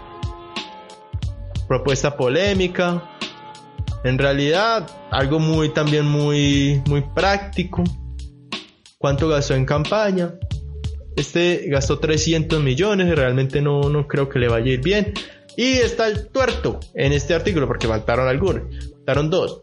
Propuesta 1.67 2.17
polémica. 2.17 3.14
En 4.05 4.19
realidad, 4.19 4.87
algo 5.11 5.41
muy 5.41 5.71
también 5.71 6.05
muy 6.05 6.83
muy 6.87 7.01
práctico. 7.01 7.83
¿Cuánto 8.99 9.29
gastó 9.29 9.55
en 9.55 9.65
campaña? 9.65 10.35
Este 11.17 11.67
gastó 11.69 11.99
300 11.99 12.63
millones, 12.63 13.15
realmente 13.17 13.63
no, 13.63 13.89
no 13.89 14.07
creo 14.07 14.29
que 14.29 14.39
le 14.39 14.49
vaya 14.49 14.67
a 14.67 14.75
ir 14.75 14.83
bien. 14.83 15.15
Y 15.57 15.79
está 15.79 16.09
el 16.09 16.29
tuerto 16.29 16.81
en 16.95 17.13
este 17.13 17.35
artículo, 17.35 17.67
porque 17.67 17.87
faltaron 17.87 18.29
algunos, 18.29 18.63
faltaron 18.93 19.31
dos. 19.31 19.63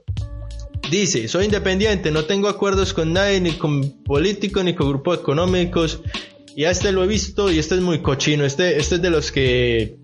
Dice, 0.89 1.27
soy 1.27 1.45
independiente, 1.45 2.11
no 2.11 2.25
tengo 2.25 2.47
acuerdos 2.47 2.93
con 2.93 3.13
nadie, 3.13 3.41
ni 3.41 3.51
con 3.51 4.03
políticos, 4.03 4.63
ni 4.63 4.73
con 4.73 4.89
grupos 4.89 5.19
económicos. 5.19 6.01
Y 6.55 6.65
a 6.65 6.71
este 6.71 6.91
lo 6.91 7.03
he 7.03 7.07
visto 7.07 7.51
y 7.51 7.59
este 7.59 7.75
es 7.75 7.81
muy 7.81 8.01
cochino. 8.01 8.43
Este, 8.43 8.77
este 8.77 8.95
es 8.95 9.01
de 9.01 9.09
los 9.09 9.31
que 9.31 9.97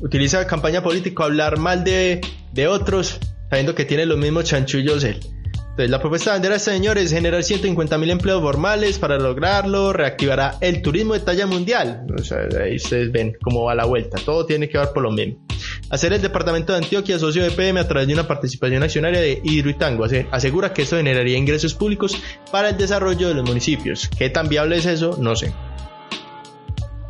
utiliza 0.00 0.46
campaña 0.46 0.82
política 0.82 1.24
hablar 1.24 1.58
mal 1.58 1.84
de, 1.84 2.20
de 2.52 2.68
otros, 2.68 3.18
sabiendo 3.50 3.74
que 3.74 3.84
tiene 3.84 4.06
los 4.06 4.18
mismos 4.18 4.44
chanchullos 4.44 5.04
él. 5.04 5.20
Entonces, 5.76 5.90
la 5.90 6.00
propuesta 6.00 6.38
de 6.38 6.48
este 6.48 6.70
señor 6.70 6.96
es 6.96 7.12
generar 7.12 7.44
150 7.44 7.98
mil 7.98 8.08
empleos 8.08 8.40
formales. 8.40 8.98
Para 8.98 9.18
lograrlo, 9.18 9.92
reactivará 9.92 10.56
el 10.62 10.80
turismo 10.80 11.12
de 11.12 11.20
talla 11.20 11.46
mundial. 11.46 12.06
O 12.18 12.22
sea, 12.22 12.48
ahí 12.64 12.76
ustedes 12.76 13.12
ven 13.12 13.36
cómo 13.42 13.64
va 13.64 13.74
la 13.74 13.84
vuelta. 13.84 14.16
Todo 14.24 14.46
tiene 14.46 14.70
que 14.70 14.78
ver 14.78 14.88
por 14.94 15.02
lo 15.02 15.10
mismo. 15.10 15.44
Hacer 15.90 16.14
el 16.14 16.22
departamento 16.22 16.72
de 16.72 16.78
Antioquia 16.78 17.18
socio 17.18 17.42
de 17.42 17.50
PM 17.50 17.78
a 17.78 17.86
través 17.86 18.08
de 18.08 18.14
una 18.14 18.26
participación 18.26 18.82
accionaria 18.82 19.20
de 19.20 19.38
Hidroitango. 19.44 20.06
Asegura 20.30 20.72
que 20.72 20.80
esto 20.80 20.96
generaría 20.96 21.36
ingresos 21.36 21.74
públicos 21.74 22.16
para 22.50 22.70
el 22.70 22.78
desarrollo 22.78 23.28
de 23.28 23.34
los 23.34 23.44
municipios. 23.44 24.08
¿Qué 24.16 24.30
tan 24.30 24.48
viable 24.48 24.78
es 24.78 24.86
eso? 24.86 25.18
No 25.20 25.36
sé. 25.36 25.52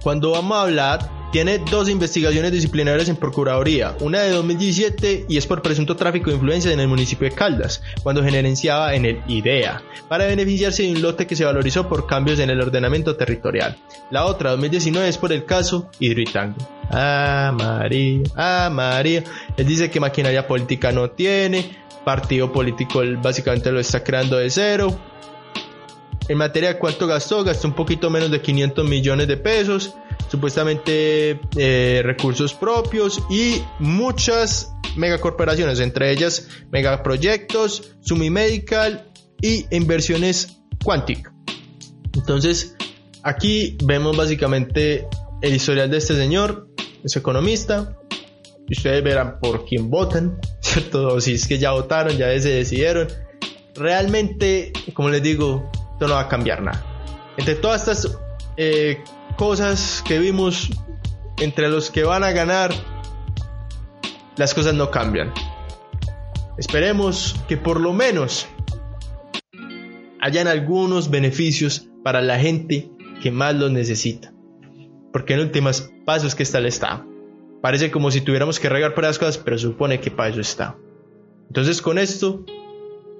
Cuando 0.03 0.32
vamos 0.32 0.59
a 0.59 0.62
hablar 0.62 1.15
tiene 1.33 1.59
dos 1.59 1.89
investigaciones 1.89 2.53
disciplinarias 2.53 3.09
en 3.09 3.16
Procuraduría, 3.16 3.97
una 4.01 4.20
de 4.20 4.31
2017 4.31 5.27
y 5.29 5.37
es 5.37 5.47
por 5.47 5.62
presunto 5.62 5.97
tráfico 5.97 6.31
de 6.31 6.37
influencias 6.37 6.72
en 6.72 6.81
el 6.81 6.89
municipio 6.89 7.29
de 7.29 7.35
Caldas, 7.35 7.83
cuando 8.03 8.22
gerenciaba 8.22 8.95
en 8.95 9.05
el 9.05 9.22
IDEA, 9.27 9.83
para 10.09 10.27
beneficiarse 10.27 10.85
de 10.85 10.93
un 10.93 11.03
lote 11.03 11.27
que 11.27 11.37
se 11.37 11.45
valorizó 11.45 11.89
por 11.89 12.07
cambios 12.07 12.39
en 12.39 12.51
el 12.51 12.61
ordenamiento 12.61 13.16
territorial. 13.16 13.77
La 14.11 14.24
otra, 14.24 14.51
2019, 14.51 15.09
es 15.09 15.18
por 15.18 15.33
el 15.33 15.45
caso 15.45 15.91
Hidroitango. 15.99 16.57
Ah, 16.91 17.53
María, 17.55 18.22
ah, 18.37 18.70
María. 18.72 19.24
Él 19.57 19.66
dice 19.66 19.91
que 19.91 19.99
maquinaria 19.99 20.47
política 20.47 20.93
no 20.93 21.11
tiene, 21.11 21.77
partido 22.05 22.53
político 22.53 23.03
él 23.03 23.16
básicamente 23.16 23.72
lo 23.72 23.81
está 23.81 24.05
creando 24.05 24.37
de 24.37 24.49
cero. 24.49 24.97
En 26.29 26.39
materia 26.39 26.70
de 26.70 26.79
cuánto 26.79 27.07
gastó, 27.07 27.45
gastó 27.45 27.68
un 27.68 27.74
poquito 27.74 28.11
menos 28.11 28.31
de 28.31 28.41
500 28.41 28.89
millones 28.89 29.29
de 29.29 29.37
pesos 29.37 29.97
supuestamente 30.28 31.40
eh, 31.56 32.02
recursos 32.04 32.54
propios 32.54 33.22
y 33.30 33.62
muchas 33.78 34.72
megacorporaciones, 34.96 35.80
entre 35.80 36.10
ellas 36.10 36.48
megaproyectos, 36.70 37.96
Sumi 38.00 38.30
Medical 38.30 39.10
y 39.40 39.66
inversiones 39.74 40.58
Quantic. 40.84 41.30
Entonces, 42.14 42.76
aquí 43.22 43.76
vemos 43.84 44.16
básicamente 44.16 45.06
el 45.42 45.54
historial 45.54 45.90
de 45.90 45.98
este 45.98 46.14
señor, 46.14 46.68
es 47.04 47.16
economista. 47.16 47.98
Ustedes 48.68 49.04
verán 49.04 49.38
por 49.38 49.64
quién 49.64 49.90
votan, 49.90 50.40
¿cierto? 50.60 51.08
O 51.08 51.20
si 51.20 51.34
es 51.34 51.46
que 51.46 51.58
ya 51.58 51.72
votaron, 51.72 52.16
ya 52.16 52.26
se 52.40 52.50
decidieron. 52.50 53.08
Realmente, 53.74 54.72
como 54.94 55.10
les 55.10 55.22
digo, 55.22 55.70
esto 55.92 56.08
no 56.08 56.14
va 56.14 56.22
a 56.22 56.28
cambiar 56.28 56.62
nada. 56.62 56.84
Entre 57.36 57.54
todas 57.54 57.82
estas 57.82 58.18
eh, 58.56 59.02
cosas 59.37 60.03
que 60.07 60.18
vimos 60.18 60.70
entre 61.39 61.68
los 61.68 61.91
que 61.91 62.05
van 62.05 62.24
a 62.24 62.32
ganar, 62.32 62.72
las 64.37 64.55
cosas 64.55 64.74
no 64.74 64.91
cambian. 64.91 65.32
Esperemos 66.59 67.37
que 67.49 67.57
por 67.57 67.80
lo 67.80 67.93
menos 67.93 68.49
hayan 70.20 70.49
algunos 70.49 71.11
beneficios 71.11 71.89
para 72.03 72.22
la 72.22 72.39
gente 72.39 72.91
que 73.22 73.30
más 73.30 73.55
los 73.55 73.70
necesita. 73.70 74.32
Porque 75.12 75.34
en 75.34 75.41
últimas 75.41 75.93
pasos 76.05 76.34
que 76.34 76.43
está 76.43 76.59
el 76.59 76.66
Estado. 76.66 77.05
Parece 77.62 77.91
como 77.91 78.11
si 78.11 78.20
tuviéramos 78.20 78.61
que 78.61 78.68
regar 78.68 78.95
para 78.95 79.09
las 79.09 79.18
cosas, 79.18 79.39
pero 79.39 79.59
supone 79.59 80.01
que 80.01 80.11
para 80.11 80.30
eso 80.30 80.41
está. 80.41 80.76
Entonces 81.49 81.82
con 81.82 81.99
esto, 81.99 82.45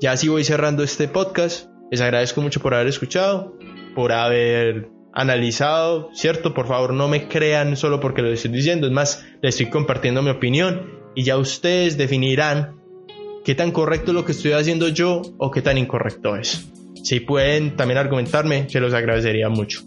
ya 0.01 0.13
así 0.13 0.29
voy 0.29 0.45
cerrando 0.45 0.83
este 0.83 1.09
podcast. 1.09 1.69
Les 1.91 2.01
agradezco 2.01 2.41
mucho 2.41 2.61
por 2.61 2.75
haber 2.75 2.87
escuchado, 2.87 3.57
por 3.95 4.13
haber 4.13 4.96
analizado, 5.17 6.11
¿cierto? 6.13 6.53
Por 6.53 6.69
favor, 6.69 6.93
no 6.93 7.09
me 7.09 7.27
crean 7.27 7.75
solo 7.77 8.01
porque 8.01 8.21
lo 8.21 8.29
estoy 8.29 8.51
diciendo, 8.53 8.87
es 8.87 8.93
más, 8.93 9.25
les 9.41 9.55
estoy 9.55 9.71
compartiendo 9.71 10.23
mi 10.23 10.29
opinión 10.29 10.93
y 11.15 11.23
ya 11.25 11.39
ustedes 11.39 11.97
definirán 11.97 12.77
qué 13.43 13.55
tan 13.55 13.73
correcto 13.73 14.11
es 14.11 14.15
lo 14.15 14.27
que 14.27 14.33
estoy 14.33 14.53
haciendo 14.53 14.89
yo 14.89 15.23
o 15.39 15.51
qué 15.51 15.63
tan 15.63 15.79
incorrecto 15.79 16.37
es. 16.37 16.69
Si 17.03 17.21
pueden 17.21 17.77
también 17.77 17.97
argumentarme, 17.97 18.69
se 18.69 18.79
los 18.79 18.93
agradecería 18.93 19.49
mucho. 19.49 19.81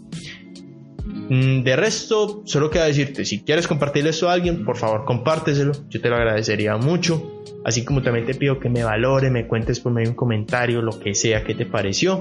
Mm, 1.04 1.62
de 1.62 1.76
resto, 1.76 2.42
solo 2.44 2.68
queda 2.68 2.86
decirte, 2.86 3.24
si 3.24 3.42
quieres 3.42 3.68
compartirle 3.68 4.10
esto 4.10 4.28
a 4.28 4.32
alguien, 4.32 4.64
por 4.64 4.78
favor 4.78 5.04
compárteselo, 5.04 5.72
yo 5.88 6.00
te 6.00 6.08
lo 6.08 6.16
agradecería 6.16 6.76
mucho. 6.76 7.44
Así 7.64 7.84
como 7.84 8.02
también 8.02 8.26
te 8.26 8.34
pido 8.34 8.58
que 8.58 8.68
me 8.68 8.82
valore, 8.82 9.30
me 9.30 9.46
cuentes 9.46 9.78
por 9.78 9.92
medio 9.92 10.10
un 10.10 10.16
comentario, 10.16 10.82
lo 10.82 10.98
que 10.98 11.14
sea 11.14 11.44
que 11.44 11.54
te 11.54 11.66
pareció. 11.66 12.18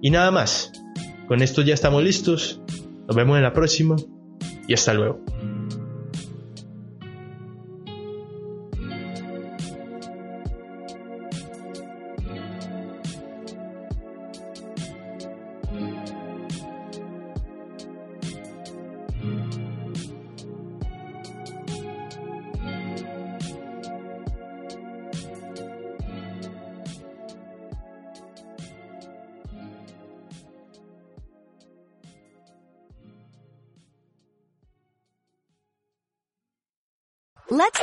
Y 0.00 0.10
nada 0.10 0.30
más, 0.30 0.72
con 1.28 1.42
esto 1.42 1.62
ya 1.62 1.74
estamos 1.74 2.02
listos. 2.02 2.60
Nos 3.06 3.16
vemos 3.16 3.36
en 3.36 3.42
la 3.42 3.52
próxima 3.52 3.96
y 4.66 4.74
hasta 4.74 4.94
luego. 4.94 5.20